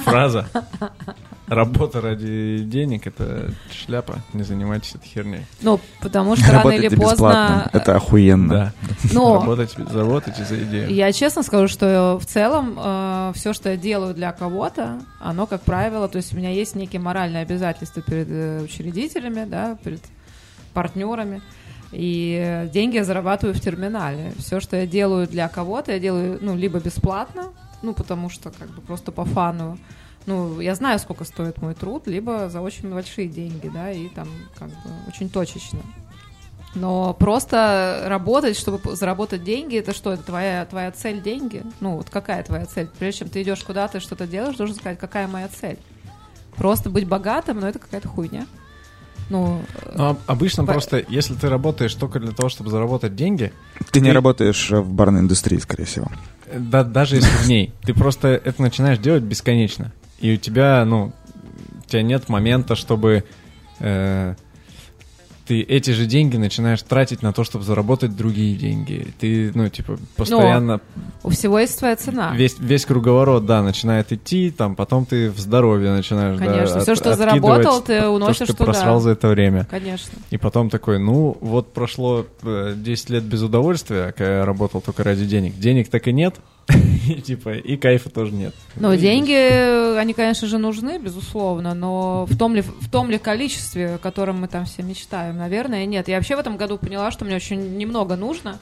фраза. 0.05 0.46
Работа 1.49 2.01
ради 2.01 2.59
денег— 2.59 3.07
это 3.09 3.51
шляпа, 3.70 4.18
не 4.32 4.43
занимайтесь 4.43 4.95
этой 4.95 5.07
херней. 5.07 5.45
Ну, 5.61 5.80
потому 6.01 6.36
что 6.36 6.51
рано 6.53 6.70
или 6.70 6.88
поздно... 6.88 7.68
Это 7.72 7.97
охуенно. 7.97 8.49
Да. 8.49 8.72
Но... 9.12 9.40
Работать, 9.40 9.74
заработайте 9.76 10.45
за 10.45 10.62
идею. 10.62 10.90
Я 10.95 11.12
честно 11.12 11.43
скажу, 11.43 11.68
что 11.68 12.18
в 12.20 12.26
целом 12.26 12.78
э, 12.78 13.32
все, 13.34 13.53
что 13.53 13.70
я 13.70 13.76
делаю 13.76 14.14
для 14.14 14.32
кого-то, 14.32 15.01
оно, 15.20 15.47
как 15.47 15.62
правило, 15.62 16.09
то 16.09 16.16
есть 16.16 16.32
у 16.32 16.36
меня 16.36 16.51
есть 16.51 16.74
некие 16.76 17.01
моральные 17.01 17.43
обязательства 17.43 18.03
перед 18.03 18.28
э, 18.30 18.62
учредителями, 18.62 19.45
да, 19.45 19.76
перед 19.82 20.01
партнерами. 20.72 21.43
И 21.90 22.68
деньги 22.72 22.97
я 22.97 23.05
зарабатываю 23.05 23.55
в 23.55 23.61
терминале. 23.61 24.32
Все, 24.38 24.61
что 24.61 24.76
я 24.76 24.86
делаю 24.86 25.26
для 25.28 25.49
кого-то, 25.49 25.93
я 25.93 25.99
делаю, 25.99 26.38
ну, 26.40 26.57
либо 26.57 26.80
бесплатно, 26.80 27.49
ну, 27.82 27.93
потому 27.93 28.30
что 28.30 28.51
как 28.51 28.70
бы 28.70 28.80
просто 28.80 29.12
по 29.12 29.24
фану. 29.24 29.78
Ну, 30.26 30.60
я 30.60 30.74
знаю, 30.74 30.98
сколько 30.98 31.24
стоит 31.24 31.60
мой 31.60 31.74
труд, 31.74 32.06
либо 32.06 32.48
за 32.48 32.60
очень 32.60 32.90
большие 32.90 33.28
деньги, 33.28 33.68
да, 33.68 33.90
и 33.90 34.08
там 34.08 34.28
как 34.58 34.68
бы 34.68 34.90
очень 35.08 35.28
точечно. 35.28 35.80
Но 36.74 37.12
просто 37.12 38.04
работать, 38.06 38.56
чтобы 38.56 38.96
заработать 38.96 39.44
деньги, 39.44 39.76
это 39.76 39.92
что, 39.92 40.12
это 40.12 40.22
твоя, 40.22 40.64
твоя 40.64 40.90
цель 40.90 41.20
деньги? 41.20 41.62
Ну, 41.80 41.96
вот 41.96 42.08
какая 42.08 42.42
твоя 42.42 42.64
цель? 42.64 42.88
Прежде 42.98 43.20
чем 43.20 43.28
ты 43.28 43.42
идешь 43.42 43.62
куда-то 43.62 43.98
и 43.98 44.00
что-то 44.00 44.26
делаешь, 44.26 44.56
должен 44.56 44.76
сказать, 44.76 44.98
какая 44.98 45.28
моя 45.28 45.48
цель. 45.48 45.78
Просто 46.56 46.88
быть 46.88 47.06
богатым, 47.06 47.60
но 47.60 47.68
это 47.68 47.78
какая-то 47.78 48.08
хуйня. 48.08 48.46
Ну, 49.28 49.62
ну 49.94 50.18
обычно 50.26 50.64
по... 50.64 50.72
просто, 50.72 51.04
если 51.08 51.34
ты 51.34 51.48
работаешь 51.48 51.94
только 51.94 52.20
для 52.20 52.32
того, 52.32 52.48
чтобы 52.48 52.70
заработать 52.70 53.14
деньги... 53.16 53.52
Ты, 53.78 53.84
ты... 53.84 54.00
не 54.00 54.12
работаешь 54.12 54.70
в 54.70 54.88
барной 54.90 55.20
индустрии, 55.20 55.58
скорее 55.58 55.84
всего. 55.84 56.08
Да, 56.54 56.84
даже 56.84 57.16
если 57.16 57.36
в 57.36 57.48
ней. 57.48 57.72
Ты 57.82 57.94
просто 57.94 58.28
это 58.28 58.60
начинаешь 58.60 58.98
делать 58.98 59.22
бесконечно. 59.22 59.92
И 60.22 60.32
у 60.32 60.36
тебя, 60.36 60.84
ну, 60.86 61.12
у 61.84 61.88
тебя 61.88 62.02
нет 62.02 62.28
момента, 62.28 62.74
чтобы... 62.76 63.24
Э, 63.80 64.34
ты 65.46 65.60
эти 65.60 65.90
же 65.90 66.06
деньги 66.06 66.36
начинаешь 66.36 66.80
тратить 66.82 67.20
на 67.20 67.32
то, 67.32 67.42
чтобы 67.42 67.64
заработать 67.64 68.16
другие 68.16 68.56
деньги. 68.56 69.08
Ты, 69.18 69.50
ну, 69.54 69.68
типа, 69.68 69.98
постоянно... 70.16 70.80
Но 70.94 71.02
у 71.24 71.30
всего 71.30 71.58
есть 71.58 71.76
своя 71.76 71.96
цена. 71.96 72.32
Весь, 72.36 72.56
весь 72.60 72.86
круговорот, 72.86 73.44
да, 73.44 73.62
начинает 73.62 74.12
идти, 74.12 74.50
там, 74.50 74.76
потом 74.76 75.04
ты 75.04 75.30
в 75.30 75.38
здоровье 75.38 75.90
начинаешь, 75.90 76.38
Конечно, 76.38 76.76
да, 76.76 76.80
все, 76.82 76.92
от, 76.92 76.98
что 76.98 77.14
заработал, 77.16 77.82
ты 77.82 78.06
уносишь 78.06 78.38
то, 78.38 78.44
что 78.44 78.54
ты 78.54 78.64
просрал 78.64 79.00
за 79.00 79.10
это 79.10 79.28
время. 79.28 79.66
Конечно. 79.68 80.12
И 80.30 80.38
потом 80.38 80.70
такой, 80.70 81.00
ну, 81.00 81.36
вот 81.40 81.72
прошло 81.72 82.24
10 82.42 83.10
э, 83.10 83.12
лет 83.12 83.24
без 83.24 83.42
удовольствия, 83.42 84.14
когда 84.16 84.38
я 84.38 84.44
работал 84.44 84.80
только 84.80 85.02
ради 85.02 85.26
денег. 85.26 85.58
Денег 85.58 85.88
так 85.88 86.06
и 86.06 86.12
нет, 86.12 86.36
и, 86.68 87.20
типа, 87.22 87.54
и 87.54 87.76
кайфа 87.76 88.10
тоже 88.10 88.32
нет. 88.32 88.54
Ну, 88.76 88.94
деньги, 88.96 89.96
они, 89.98 90.12
конечно 90.14 90.46
же, 90.46 90.58
нужны, 90.58 90.98
безусловно, 90.98 91.74
но 91.74 92.26
в 92.26 92.36
том 92.36 92.54
ли, 92.54 92.62
в 92.62 92.90
том 92.90 93.10
ли 93.10 93.18
количестве, 93.18 93.94
о 93.94 93.98
котором 93.98 94.40
мы 94.40 94.48
там 94.48 94.64
все 94.64 94.82
мечтаем, 94.82 95.36
наверное, 95.36 95.86
нет. 95.86 96.08
Я 96.08 96.16
вообще 96.16 96.36
в 96.36 96.40
этом 96.40 96.56
году 96.56 96.78
поняла, 96.78 97.10
что 97.10 97.24
мне 97.24 97.36
очень 97.36 97.76
немного 97.76 98.16
нужно. 98.16 98.58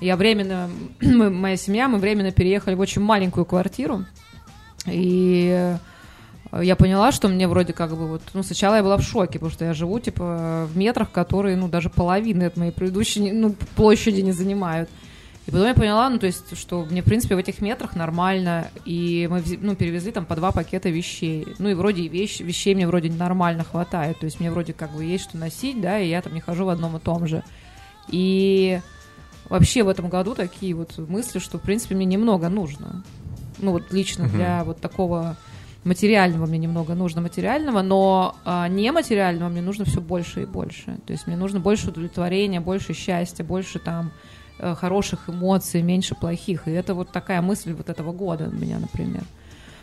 Я 0.00 0.16
временно, 0.16 0.70
мы, 1.00 1.30
моя 1.30 1.56
семья, 1.56 1.88
мы 1.88 1.98
временно 1.98 2.32
переехали 2.32 2.74
в 2.74 2.80
очень 2.80 3.02
маленькую 3.02 3.44
квартиру, 3.44 4.04
и 4.86 5.76
я 6.52 6.76
поняла, 6.76 7.12
что 7.12 7.28
мне 7.28 7.46
вроде 7.46 7.74
как 7.74 7.90
бы 7.90 8.08
вот, 8.08 8.22
ну, 8.32 8.42
сначала 8.42 8.76
я 8.76 8.82
была 8.82 8.96
в 8.96 9.02
шоке, 9.02 9.34
потому 9.34 9.50
что 9.50 9.66
я 9.66 9.74
живу, 9.74 10.00
типа, 10.00 10.66
в 10.72 10.76
метрах, 10.78 11.10
которые, 11.10 11.56
ну, 11.56 11.68
даже 11.68 11.90
половины 11.90 12.44
от 12.44 12.56
моей 12.56 12.72
предыдущей, 12.72 13.32
ну, 13.32 13.54
площади 13.76 14.22
не 14.22 14.32
занимают. 14.32 14.88
И 15.48 15.50
потом 15.50 15.66
я 15.66 15.74
поняла, 15.74 16.10
ну, 16.10 16.18
то 16.18 16.26
есть, 16.26 16.58
что 16.58 16.84
мне, 16.84 17.00
в 17.00 17.06
принципе, 17.06 17.34
в 17.34 17.38
этих 17.38 17.62
метрах 17.62 17.96
нормально, 17.96 18.68
и 18.84 19.26
мы, 19.30 19.42
ну, 19.62 19.74
перевезли 19.76 20.12
там 20.12 20.26
по 20.26 20.36
два 20.36 20.52
пакета 20.52 20.90
вещей. 20.90 21.46
Ну, 21.58 21.70
и 21.70 21.74
вроде 21.74 22.02
и 22.02 22.08
вещь, 22.08 22.40
вещей 22.40 22.74
мне 22.74 22.86
вроде 22.86 23.10
нормально 23.10 23.64
хватает, 23.64 24.18
то 24.20 24.26
есть 24.26 24.40
мне 24.40 24.50
вроде 24.50 24.74
как 24.74 24.94
бы 24.94 25.02
есть 25.02 25.24
что 25.24 25.38
носить, 25.38 25.80
да, 25.80 25.98
и 25.98 26.10
я 26.10 26.20
там 26.20 26.34
не 26.34 26.42
хожу 26.42 26.66
в 26.66 26.68
одном 26.68 26.98
и 26.98 27.00
том 27.00 27.26
же. 27.26 27.42
И 28.08 28.78
вообще 29.48 29.84
в 29.84 29.88
этом 29.88 30.10
году 30.10 30.34
такие 30.34 30.74
вот 30.74 30.98
мысли, 30.98 31.38
что, 31.38 31.56
в 31.56 31.62
принципе, 31.62 31.94
мне 31.94 32.04
немного 32.04 32.50
нужно. 32.50 33.02
Ну, 33.56 33.72
вот 33.72 33.90
лично 33.90 34.24
uh-huh. 34.24 34.32
для 34.32 34.64
вот 34.64 34.82
такого 34.82 35.38
материального 35.82 36.44
мне 36.44 36.58
немного 36.58 36.94
нужно 36.94 37.22
материального, 37.22 37.80
но 37.80 38.36
а, 38.44 38.68
нематериального 38.68 39.48
мне 39.48 39.62
нужно 39.62 39.86
все 39.86 40.02
больше 40.02 40.42
и 40.42 40.44
больше. 40.44 40.98
То 41.06 41.14
есть 41.14 41.26
мне 41.26 41.38
нужно 41.38 41.58
больше 41.58 41.88
удовлетворения, 41.88 42.60
больше 42.60 42.92
счастья, 42.92 43.44
больше 43.44 43.78
там 43.78 44.12
хороших 44.58 45.28
эмоций, 45.28 45.82
меньше 45.82 46.14
плохих. 46.14 46.68
И 46.68 46.70
это 46.70 46.94
вот 46.94 47.10
такая 47.10 47.42
мысль 47.42 47.72
вот 47.72 47.88
этого 47.88 48.12
года 48.12 48.50
у 48.52 48.54
меня, 48.54 48.78
например. 48.78 49.22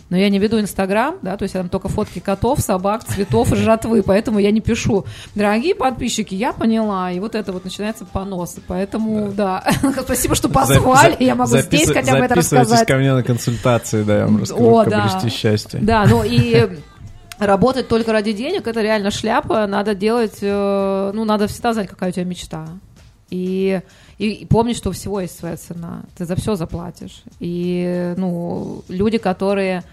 Но 0.09 0.17
я 0.17 0.29
не 0.29 0.37
веду 0.37 0.59
Инстаграм, 0.59 1.15
да, 1.23 1.35
то 1.35 1.43
есть 1.43 1.55
я 1.55 1.61
там 1.61 1.69
только 1.69 1.89
фотки 1.89 2.19
котов, 2.19 2.59
собак, 2.59 3.03
цветов 3.05 3.51
и 3.51 3.55
жратвы, 3.55 4.03
поэтому 4.03 4.37
я 4.37 4.51
не 4.51 4.61
пишу. 4.61 5.05
Дорогие 5.33 5.73
подписчики, 5.73 6.35
я 6.35 6.53
поняла, 6.53 7.11
и 7.11 7.19
вот 7.19 7.33
это 7.33 7.51
вот 7.51 7.63
начинается 7.63 8.05
понос. 8.05 8.57
Поэтому, 8.67 9.31
да, 9.31 9.63
да. 9.81 10.01
спасибо, 10.03 10.35
что 10.35 10.47
позвали, 10.47 11.17
я 11.19 11.33
могу 11.33 11.49
Запис... 11.49 11.65
здесь 11.65 11.91
хотя 11.91 12.17
бы 12.17 12.25
это 12.25 12.35
рассказать. 12.35 12.87
ко 12.87 12.97
мне 12.97 13.13
на 13.13 13.23
консультации, 13.23 14.03
да, 14.03 14.19
я 14.19 14.25
вам 14.25 14.41
расскажу, 14.41 14.63
О, 14.63 14.83
как 14.83 14.89
да. 14.89 15.05
обрести 15.05 15.35
счастье. 15.35 15.79
Да, 15.81 16.05
ну 16.05 16.23
и 16.23 16.69
работать 17.39 17.87
только 17.87 18.11
ради 18.11 18.31
денег, 18.31 18.67
это 18.67 18.81
реально 18.83 19.09
шляпа, 19.09 19.65
надо 19.65 19.95
делать, 19.95 20.37
э, 20.41 21.11
ну, 21.15 21.25
надо 21.25 21.47
всегда 21.47 21.73
знать, 21.73 21.87
какая 21.87 22.11
у 22.11 22.13
тебя 22.13 22.25
мечта. 22.25 22.67
И 23.31 23.81
и, 24.17 24.29
и 24.29 24.45
помни, 24.45 24.73
что 24.73 24.89
у 24.89 24.93
всего 24.93 25.19
есть 25.21 25.37
своя 25.37 25.57
цена. 25.57 26.03
Ты 26.17 26.25
за 26.25 26.35
все 26.35 26.55
заплатишь. 26.55 27.23
И, 27.39 28.13
ну, 28.17 28.83
люди, 28.87 29.17
которые 29.17 29.83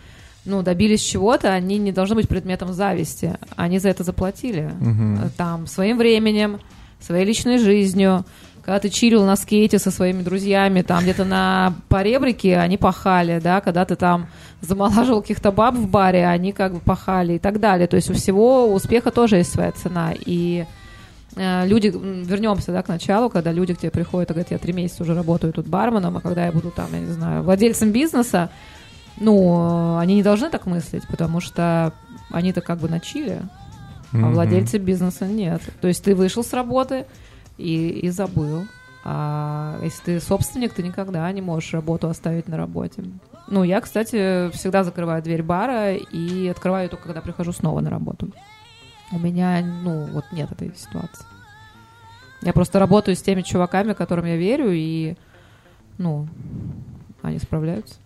ну, 0.44 0.62
добились 0.62 1.02
чего-то, 1.02 1.52
они 1.52 1.78
не 1.78 1.92
должны 1.92 2.16
быть 2.16 2.28
предметом 2.28 2.72
зависти. 2.72 3.36
Они 3.56 3.78
за 3.78 3.88
это 3.88 4.04
заплатили. 4.04 4.72
Угу. 4.80 5.30
Там, 5.36 5.66
своим 5.66 5.98
временем, 5.98 6.60
своей 7.00 7.24
личной 7.24 7.58
жизнью. 7.58 8.24
Когда 8.64 8.78
ты 8.78 8.90
чилил 8.90 9.24
на 9.24 9.34
скейте 9.34 9.80
со 9.80 9.90
своими 9.90 10.22
друзьями, 10.22 10.82
там 10.82 11.02
где-то 11.02 11.24
на 11.24 11.74
поребрике, 11.88 12.58
они 12.58 12.76
пахали, 12.76 13.40
да, 13.40 13.60
когда 13.60 13.84
ты 13.84 13.96
там 13.96 14.28
замолаживал 14.60 15.20
каких-то 15.20 15.50
баб 15.50 15.74
в 15.74 15.88
баре, 15.88 16.28
они 16.28 16.52
как 16.52 16.74
бы 16.74 16.80
пахали 16.80 17.34
и 17.34 17.38
так 17.40 17.58
далее. 17.58 17.88
То 17.88 17.96
есть 17.96 18.08
у 18.08 18.14
всего 18.14 18.72
успеха 18.72 19.10
тоже 19.10 19.38
есть 19.38 19.52
своя 19.52 19.72
цена. 19.72 20.12
И 20.14 20.64
люди, 21.36 21.88
вернемся 21.88 22.72
да, 22.72 22.82
к 22.82 22.88
началу, 22.88 23.30
когда 23.30 23.52
люди 23.52 23.74
к 23.74 23.78
тебе 23.78 23.90
приходят 23.90 24.30
и 24.30 24.34
говорят, 24.34 24.50
я 24.50 24.58
три 24.58 24.72
месяца 24.72 25.02
уже 25.02 25.14
работаю 25.14 25.52
тут 25.52 25.66
барменом, 25.66 26.16
а 26.16 26.20
когда 26.20 26.46
я 26.46 26.52
буду 26.52 26.70
там, 26.70 26.88
я 26.92 27.00
не 27.00 27.12
знаю, 27.12 27.42
владельцем 27.42 27.90
бизнеса, 27.90 28.50
ну, 29.18 29.96
они 29.98 30.14
не 30.14 30.22
должны 30.22 30.50
так 30.50 30.66
мыслить, 30.66 31.06
потому 31.08 31.40
что 31.40 31.92
они-то 32.30 32.60
как 32.60 32.78
бы 32.78 32.88
на 32.88 33.00
чиле, 33.00 33.42
а 34.12 34.28
владельцы 34.28 34.78
бизнеса 34.78 35.26
нет. 35.26 35.62
То 35.80 35.88
есть 35.88 36.04
ты 36.04 36.14
вышел 36.14 36.44
с 36.44 36.52
работы 36.52 37.06
и, 37.56 37.88
и 37.88 38.10
забыл. 38.10 38.66
А 39.04 39.80
если 39.82 40.02
ты 40.04 40.20
собственник, 40.20 40.74
ты 40.74 40.82
никогда 40.82 41.30
не 41.32 41.40
можешь 41.40 41.72
работу 41.72 42.08
оставить 42.08 42.46
на 42.46 42.56
работе. 42.56 43.02
Ну, 43.48 43.64
я, 43.64 43.80
кстати, 43.80 44.50
всегда 44.52 44.84
закрываю 44.84 45.22
дверь 45.22 45.42
бара 45.42 45.94
и 45.94 46.48
открываю 46.48 46.88
только, 46.88 47.06
когда 47.06 47.20
прихожу 47.20 47.52
снова 47.52 47.80
на 47.80 47.90
работу. 47.90 48.28
У 49.12 49.18
меня, 49.18 49.62
ну, 49.62 50.06
вот 50.06 50.24
нет 50.32 50.50
этой 50.50 50.74
ситуации. 50.76 51.24
Я 52.40 52.52
просто 52.52 52.78
работаю 52.78 53.14
с 53.16 53.22
теми 53.22 53.42
чуваками, 53.42 53.92
которым 53.92 54.26
я 54.26 54.36
верю, 54.36 54.70
и, 54.72 55.16
ну, 55.98 56.28
они 57.22 57.38
справляются. 57.38 57.96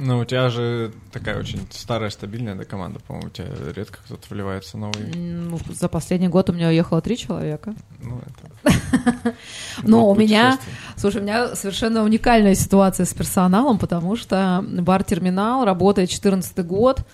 Ну, 0.00 0.20
у 0.20 0.24
тебя 0.24 0.48
же 0.48 0.92
такая 1.10 1.38
очень 1.38 1.66
старая, 1.70 2.10
стабильная 2.10 2.54
да, 2.54 2.64
команда, 2.64 3.00
по-моему, 3.00 3.28
у 3.28 3.30
тебя 3.30 3.48
редко 3.74 3.98
кто-то 4.04 4.28
вливается 4.30 4.78
новый. 4.78 5.12
Ну, 5.12 5.58
за 5.70 5.88
последний 5.88 6.28
год 6.28 6.50
у 6.50 6.52
меня 6.52 6.68
уехало 6.68 7.00
три 7.00 7.16
человека. 7.16 7.74
Ну, 8.00 8.20
это... 8.62 9.34
Но 9.82 10.08
у 10.08 10.14
меня, 10.14 10.56
слушай, 10.96 11.20
у 11.20 11.24
меня 11.24 11.56
совершенно 11.56 12.04
уникальная 12.04 12.54
ситуация 12.54 13.06
с 13.06 13.12
персоналом, 13.12 13.78
потому 13.78 14.14
что 14.14 14.64
бар-терминал 14.68 15.64
работает 15.64 16.10
14 16.10 16.64
год. 16.64 17.04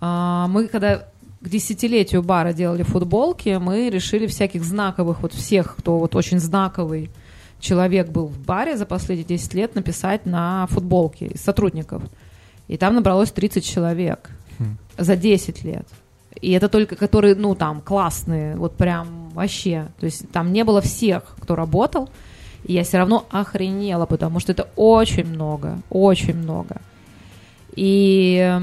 А, 0.00 0.48
мы 0.48 0.68
когда 0.68 1.08
к 1.40 1.48
десятилетию 1.48 2.22
бара 2.22 2.52
делали 2.52 2.82
футболки, 2.82 3.58
мы 3.60 3.90
решили 3.90 4.26
всяких 4.26 4.64
знаковых, 4.64 5.22
вот 5.22 5.32
всех, 5.32 5.76
кто 5.76 5.98
вот 5.98 6.16
очень 6.16 6.40
знаковый 6.40 7.10
человек 7.60 8.08
был 8.08 8.26
в 8.26 8.38
баре 8.38 8.76
за 8.76 8.86
последние 8.86 9.26
10 9.26 9.54
лет, 9.54 9.74
написать 9.74 10.26
на 10.26 10.66
футболке 10.68 11.26
из 11.26 11.40
сотрудников. 11.40 12.02
И 12.66 12.76
там 12.76 12.94
набралось 12.94 13.30
30 13.30 13.64
человек 13.64 14.30
хм. 14.58 14.76
за 14.96 15.16
10 15.16 15.64
лет. 15.64 15.86
И 16.40 16.52
это 16.52 16.68
только 16.68 16.94
которые, 16.94 17.34
ну, 17.34 17.54
там, 17.54 17.80
классные, 17.80 18.56
вот 18.56 18.76
прям 18.76 19.30
вообще. 19.30 19.88
То 19.98 20.06
есть 20.06 20.30
там 20.30 20.52
не 20.52 20.64
было 20.64 20.80
всех, 20.80 21.36
кто 21.40 21.56
работал. 21.56 22.08
И 22.64 22.74
я 22.74 22.84
все 22.84 22.98
равно 22.98 23.26
охренела, 23.30 24.06
потому 24.06 24.40
что 24.40 24.52
это 24.52 24.68
очень 24.76 25.26
много, 25.26 25.80
очень 25.90 26.36
много. 26.36 26.80
И, 27.74 28.58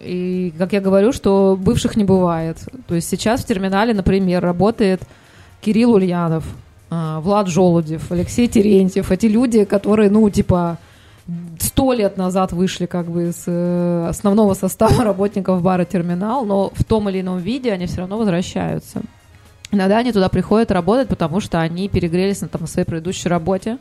и, 0.00 0.52
как 0.58 0.72
я 0.72 0.80
говорю, 0.80 1.12
что 1.12 1.58
бывших 1.60 1.96
не 1.96 2.04
бывает. 2.04 2.58
То 2.86 2.94
есть 2.94 3.08
сейчас 3.08 3.42
в 3.42 3.46
терминале, 3.46 3.94
например, 3.94 4.42
работает 4.42 5.02
Кирилл 5.60 5.92
Ульянов, 5.92 6.44
а, 6.90 7.20
Влад 7.20 7.48
Желудев, 7.48 8.10
Алексей 8.10 8.48
Терентьев. 8.48 9.12
Эти 9.12 9.26
люди, 9.26 9.64
которые, 9.64 10.10
ну, 10.10 10.28
типа, 10.30 10.78
сто 11.58 11.92
лет 11.92 12.16
назад 12.16 12.52
вышли 12.52 12.86
как 12.86 13.06
бы 13.06 13.28
из 13.28 13.44
э, 13.46 14.06
основного 14.08 14.54
состава 14.54 15.04
работников 15.04 15.62
бара 15.62 15.84
«Терминал», 15.84 16.44
но 16.44 16.72
в 16.74 16.84
том 16.84 17.08
или 17.08 17.20
ином 17.20 17.38
виде 17.38 17.72
они 17.72 17.86
все 17.86 17.98
равно 17.98 18.18
возвращаются. 18.18 19.02
Иногда 19.70 19.98
они 19.98 20.12
туда 20.12 20.28
приходят 20.28 20.72
работать, 20.72 21.08
потому 21.08 21.40
что 21.40 21.60
они 21.60 21.88
перегрелись 21.88 22.40
на, 22.40 22.48
там, 22.48 22.62
на 22.62 22.66
своей 22.66 22.86
предыдущей 22.86 23.28
работе, 23.28 23.78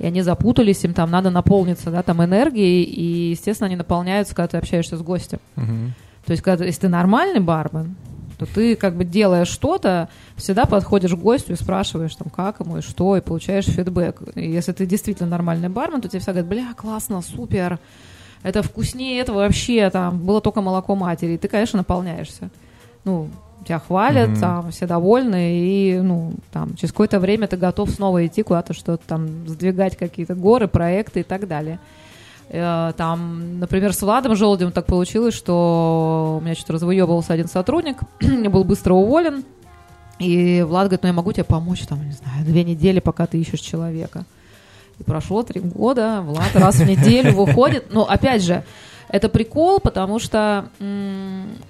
и 0.00 0.06
они 0.06 0.22
запутались, 0.22 0.82
им 0.84 0.94
там 0.94 1.10
надо 1.10 1.30
наполниться, 1.30 1.90
да, 1.90 2.02
там 2.02 2.24
энергией, 2.24 2.82
и, 2.82 3.30
естественно, 3.30 3.66
они 3.66 3.76
наполняются, 3.76 4.34
когда 4.34 4.48
ты 4.48 4.56
общаешься 4.56 4.96
с 4.96 5.02
гостем. 5.02 5.38
Uh-huh. 5.56 5.90
То 6.24 6.32
есть, 6.32 6.42
когда, 6.42 6.64
если 6.64 6.80
ты 6.80 6.88
нормальный 6.88 7.40
бармен, 7.40 7.96
что 8.34 8.46
ты 8.46 8.76
как 8.76 8.96
бы 8.96 9.04
делая 9.04 9.44
что-то, 9.44 10.08
всегда 10.36 10.64
подходишь 10.64 11.12
к 11.12 11.18
гостю 11.18 11.52
и 11.52 11.56
спрашиваешь 11.56 12.16
там, 12.16 12.30
как 12.30 12.60
ему 12.60 12.78
и 12.78 12.80
что, 12.80 13.14
и 13.18 13.20
получаешь 13.20 13.66
фидбэк. 13.66 14.22
И 14.36 14.50
если 14.50 14.72
ты 14.72 14.86
действительно 14.86 15.28
нормальный 15.28 15.68
бармен, 15.68 16.00
то 16.00 16.08
тебе 16.08 16.20
всегда 16.20 16.40
говорят, 16.40 16.48
бля, 16.48 16.74
классно, 16.74 17.20
супер, 17.20 17.78
это 18.42 18.62
вкуснее 18.62 19.20
этого 19.20 19.40
вообще, 19.40 19.90
там, 19.90 20.18
было 20.18 20.40
только 20.40 20.62
молоко 20.62 20.94
матери, 20.94 21.32
и 21.32 21.38
ты, 21.38 21.48
конечно, 21.48 21.76
наполняешься. 21.76 22.48
Ну, 23.04 23.28
тебя 23.64 23.78
хвалят, 23.78 24.30
Мгм. 24.30 24.40
там, 24.40 24.70
все 24.70 24.86
довольны, 24.86 25.58
и, 25.60 26.00
ну, 26.00 26.32
там, 26.52 26.74
через 26.76 26.92
какое-то 26.92 27.20
время 27.20 27.46
ты 27.46 27.56
готов 27.56 27.90
снова 27.90 28.26
идти 28.26 28.42
куда-то, 28.42 28.72
что-то 28.74 29.02
там, 29.06 29.46
сдвигать 29.48 29.96
какие-то 29.96 30.34
горы, 30.34 30.66
проекты 30.68 31.20
и 31.20 31.22
так 31.24 31.46
далее. 31.48 31.78
Э, 32.48 32.92
Там, 32.96 33.58
например, 33.60 33.92
с 33.92 34.02
Владом 34.02 34.34
Желудем 34.34 34.72
так 34.72 34.86
получилось, 34.86 35.34
что 35.34 36.38
у 36.40 36.44
меня 36.44 36.54
что-то 36.54 36.72
развыебывался 36.74 37.32
один 37.32 37.46
сотрудник, 37.48 37.98
я 38.20 38.50
был 38.50 38.64
быстро 38.64 38.94
уволен, 38.94 39.44
и 40.18 40.62
Влад 40.66 40.84
говорит, 40.88 41.02
ну 41.02 41.08
я 41.08 41.12
могу 41.14 41.32
тебе 41.32 41.44
помочь, 41.44 41.86
там, 41.86 42.04
не 42.06 42.12
знаю, 42.12 42.44
две 42.44 42.64
недели, 42.64 43.00
пока 43.00 43.26
ты 43.26 43.38
ищешь 43.38 43.60
человека. 43.60 44.24
И 44.98 45.02
прошло 45.02 45.42
три 45.42 45.60
года, 45.60 46.20
Влад 46.22 46.54
раз 46.54 46.76
в 46.76 46.86
неделю 46.86 47.32
выходит. 47.34 47.86
Но 47.92 48.04
опять 48.04 48.42
же, 48.42 48.64
это 49.12 49.28
прикол, 49.28 49.80
потому 49.80 50.18
что 50.18 50.68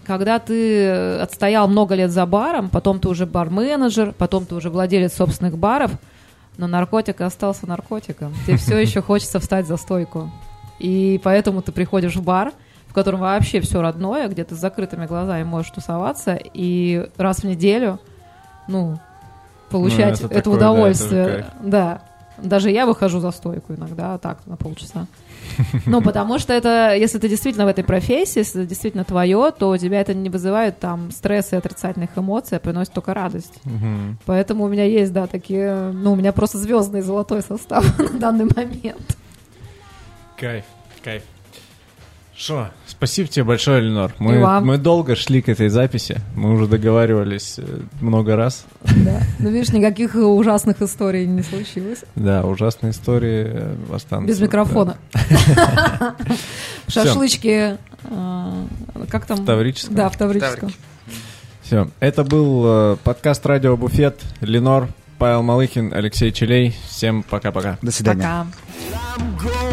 когда 0.06 0.38
ты 0.38 0.88
отстоял 1.18 1.68
много 1.68 1.94
лет 1.94 2.10
за 2.10 2.26
баром, 2.26 2.68
потом 2.68 3.00
ты 3.00 3.08
уже 3.08 3.26
бар-менеджер, 3.26 4.12
потом 4.16 4.44
ты 4.44 4.54
уже 4.54 4.68
владелец 4.70 5.14
собственных 5.14 5.56
баров, 5.56 5.92
но 6.58 6.66
наркотик 6.66 7.20
остался 7.22 7.66
наркотиком. 7.66 8.34
Тебе 8.46 8.56
все 8.56 8.78
еще 8.80 9.00
хочется 9.00 9.40
встать 9.40 9.66
за 9.66 9.76
стойку. 9.78 10.30
И 10.78 11.20
поэтому 11.24 11.62
ты 11.62 11.72
приходишь 11.72 12.16
в 12.16 12.22
бар, 12.22 12.52
в 12.86 12.92
котором 12.92 13.20
вообще 13.20 13.60
все 13.60 13.80
родное, 13.80 14.28
где 14.28 14.44
ты 14.44 14.54
с 14.54 14.58
закрытыми 14.58 15.06
глазами 15.06 15.42
можешь 15.42 15.70
тусоваться, 15.70 16.38
и 16.54 17.08
раз 17.16 17.38
в 17.38 17.44
неделю, 17.44 18.00
ну, 18.68 18.98
получать 19.70 20.20
Ну, 20.20 20.26
это 20.26 20.34
это, 20.34 20.44
такое, 20.44 20.58
да, 20.58 20.70
удовольствие. 20.72 21.22
это 21.22 21.30
же 21.30 21.42
кайф. 21.42 21.52
Да. 21.62 22.02
Даже 22.38 22.70
я 22.70 22.86
выхожу 22.86 23.20
за 23.20 23.30
стойку 23.30 23.74
иногда, 23.74 24.18
так, 24.18 24.38
на 24.46 24.56
полчаса. 24.56 25.06
Ну, 25.86 26.02
потому 26.02 26.38
что 26.38 26.52
это, 26.52 26.94
если 26.94 27.18
ты 27.18 27.28
действительно 27.28 27.64
в 27.66 27.68
этой 27.68 27.84
профессии, 27.84 28.38
если 28.38 28.60
это 28.60 28.68
действительно 28.68 29.04
твое, 29.04 29.52
то 29.56 29.70
у 29.70 29.76
тебя 29.76 30.00
это 30.00 30.14
не 30.14 30.30
вызывает 30.30 30.78
там 30.78 31.10
стресса 31.10 31.56
и 31.56 31.58
отрицательных 31.58 32.10
эмоций, 32.16 32.56
а 32.56 32.60
приносит 32.60 32.92
только 32.92 33.14
радость. 33.14 33.60
Мгм. 33.64 34.18
Поэтому 34.26 34.64
у 34.64 34.68
меня 34.68 34.84
есть, 34.84 35.12
да, 35.12 35.26
такие, 35.26 35.90
ну, 35.92 36.12
у 36.12 36.16
меня 36.16 36.32
просто 36.32 36.58
звездный 36.58 37.02
золотой 37.02 37.42
состав 37.42 37.98
на 38.12 38.18
данный 38.18 38.44
момент. 38.44 39.16
Кайф, 40.36 40.64
кайф. 41.02 41.22
Шо, 42.42 42.68
спасибо 42.86 43.28
тебе 43.28 43.44
большое, 43.44 43.82
Ленор. 43.82 44.14
Мы, 44.18 44.36
И 44.36 44.38
вам. 44.38 44.64
мы 44.64 44.78
долго 44.78 45.14
шли 45.14 45.42
к 45.42 45.50
этой 45.50 45.68
записи. 45.68 46.22
Мы 46.34 46.54
уже 46.54 46.66
договаривались 46.68 47.56
э, 47.58 47.80
много 48.00 48.34
раз. 48.34 48.64
Да. 48.82 49.20
Ну, 49.38 49.50
видишь, 49.50 49.74
никаких 49.74 50.14
ужасных 50.14 50.80
историй 50.80 51.26
не 51.26 51.42
случилось. 51.42 51.98
Да, 52.16 52.42
ужасные 52.46 52.92
истории 52.92 53.44
э, 53.46 53.76
останутся. 53.94 54.26
Без 54.32 54.40
микрофона. 54.40 54.96
Шашлычки. 56.88 57.76
э, 58.04 58.64
Как 59.10 59.26
там? 59.26 59.40
В 59.40 59.44
Таврическом. 59.44 59.96
Да, 59.96 60.08
в 60.08 60.16
Таврическом. 60.16 60.72
Все, 61.62 61.88
это 62.00 62.24
был 62.24 62.96
подкаст 63.04 63.44
«Радио 63.44 63.76
Буфет». 63.76 64.18
Ленор, 64.40 64.88
Павел 65.18 65.42
Малыхин, 65.42 65.92
Алексей 65.92 66.32
Челей. 66.32 66.74
Всем 66.88 67.22
пока-пока. 67.22 67.76
До 67.82 67.90
свидания. 67.90 68.22
Пока. 68.22 69.69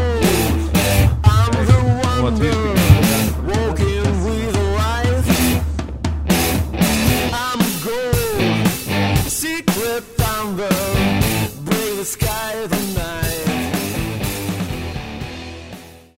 Вот, 2.30 2.40
видишь, 2.40 2.56
ты 2.56 2.77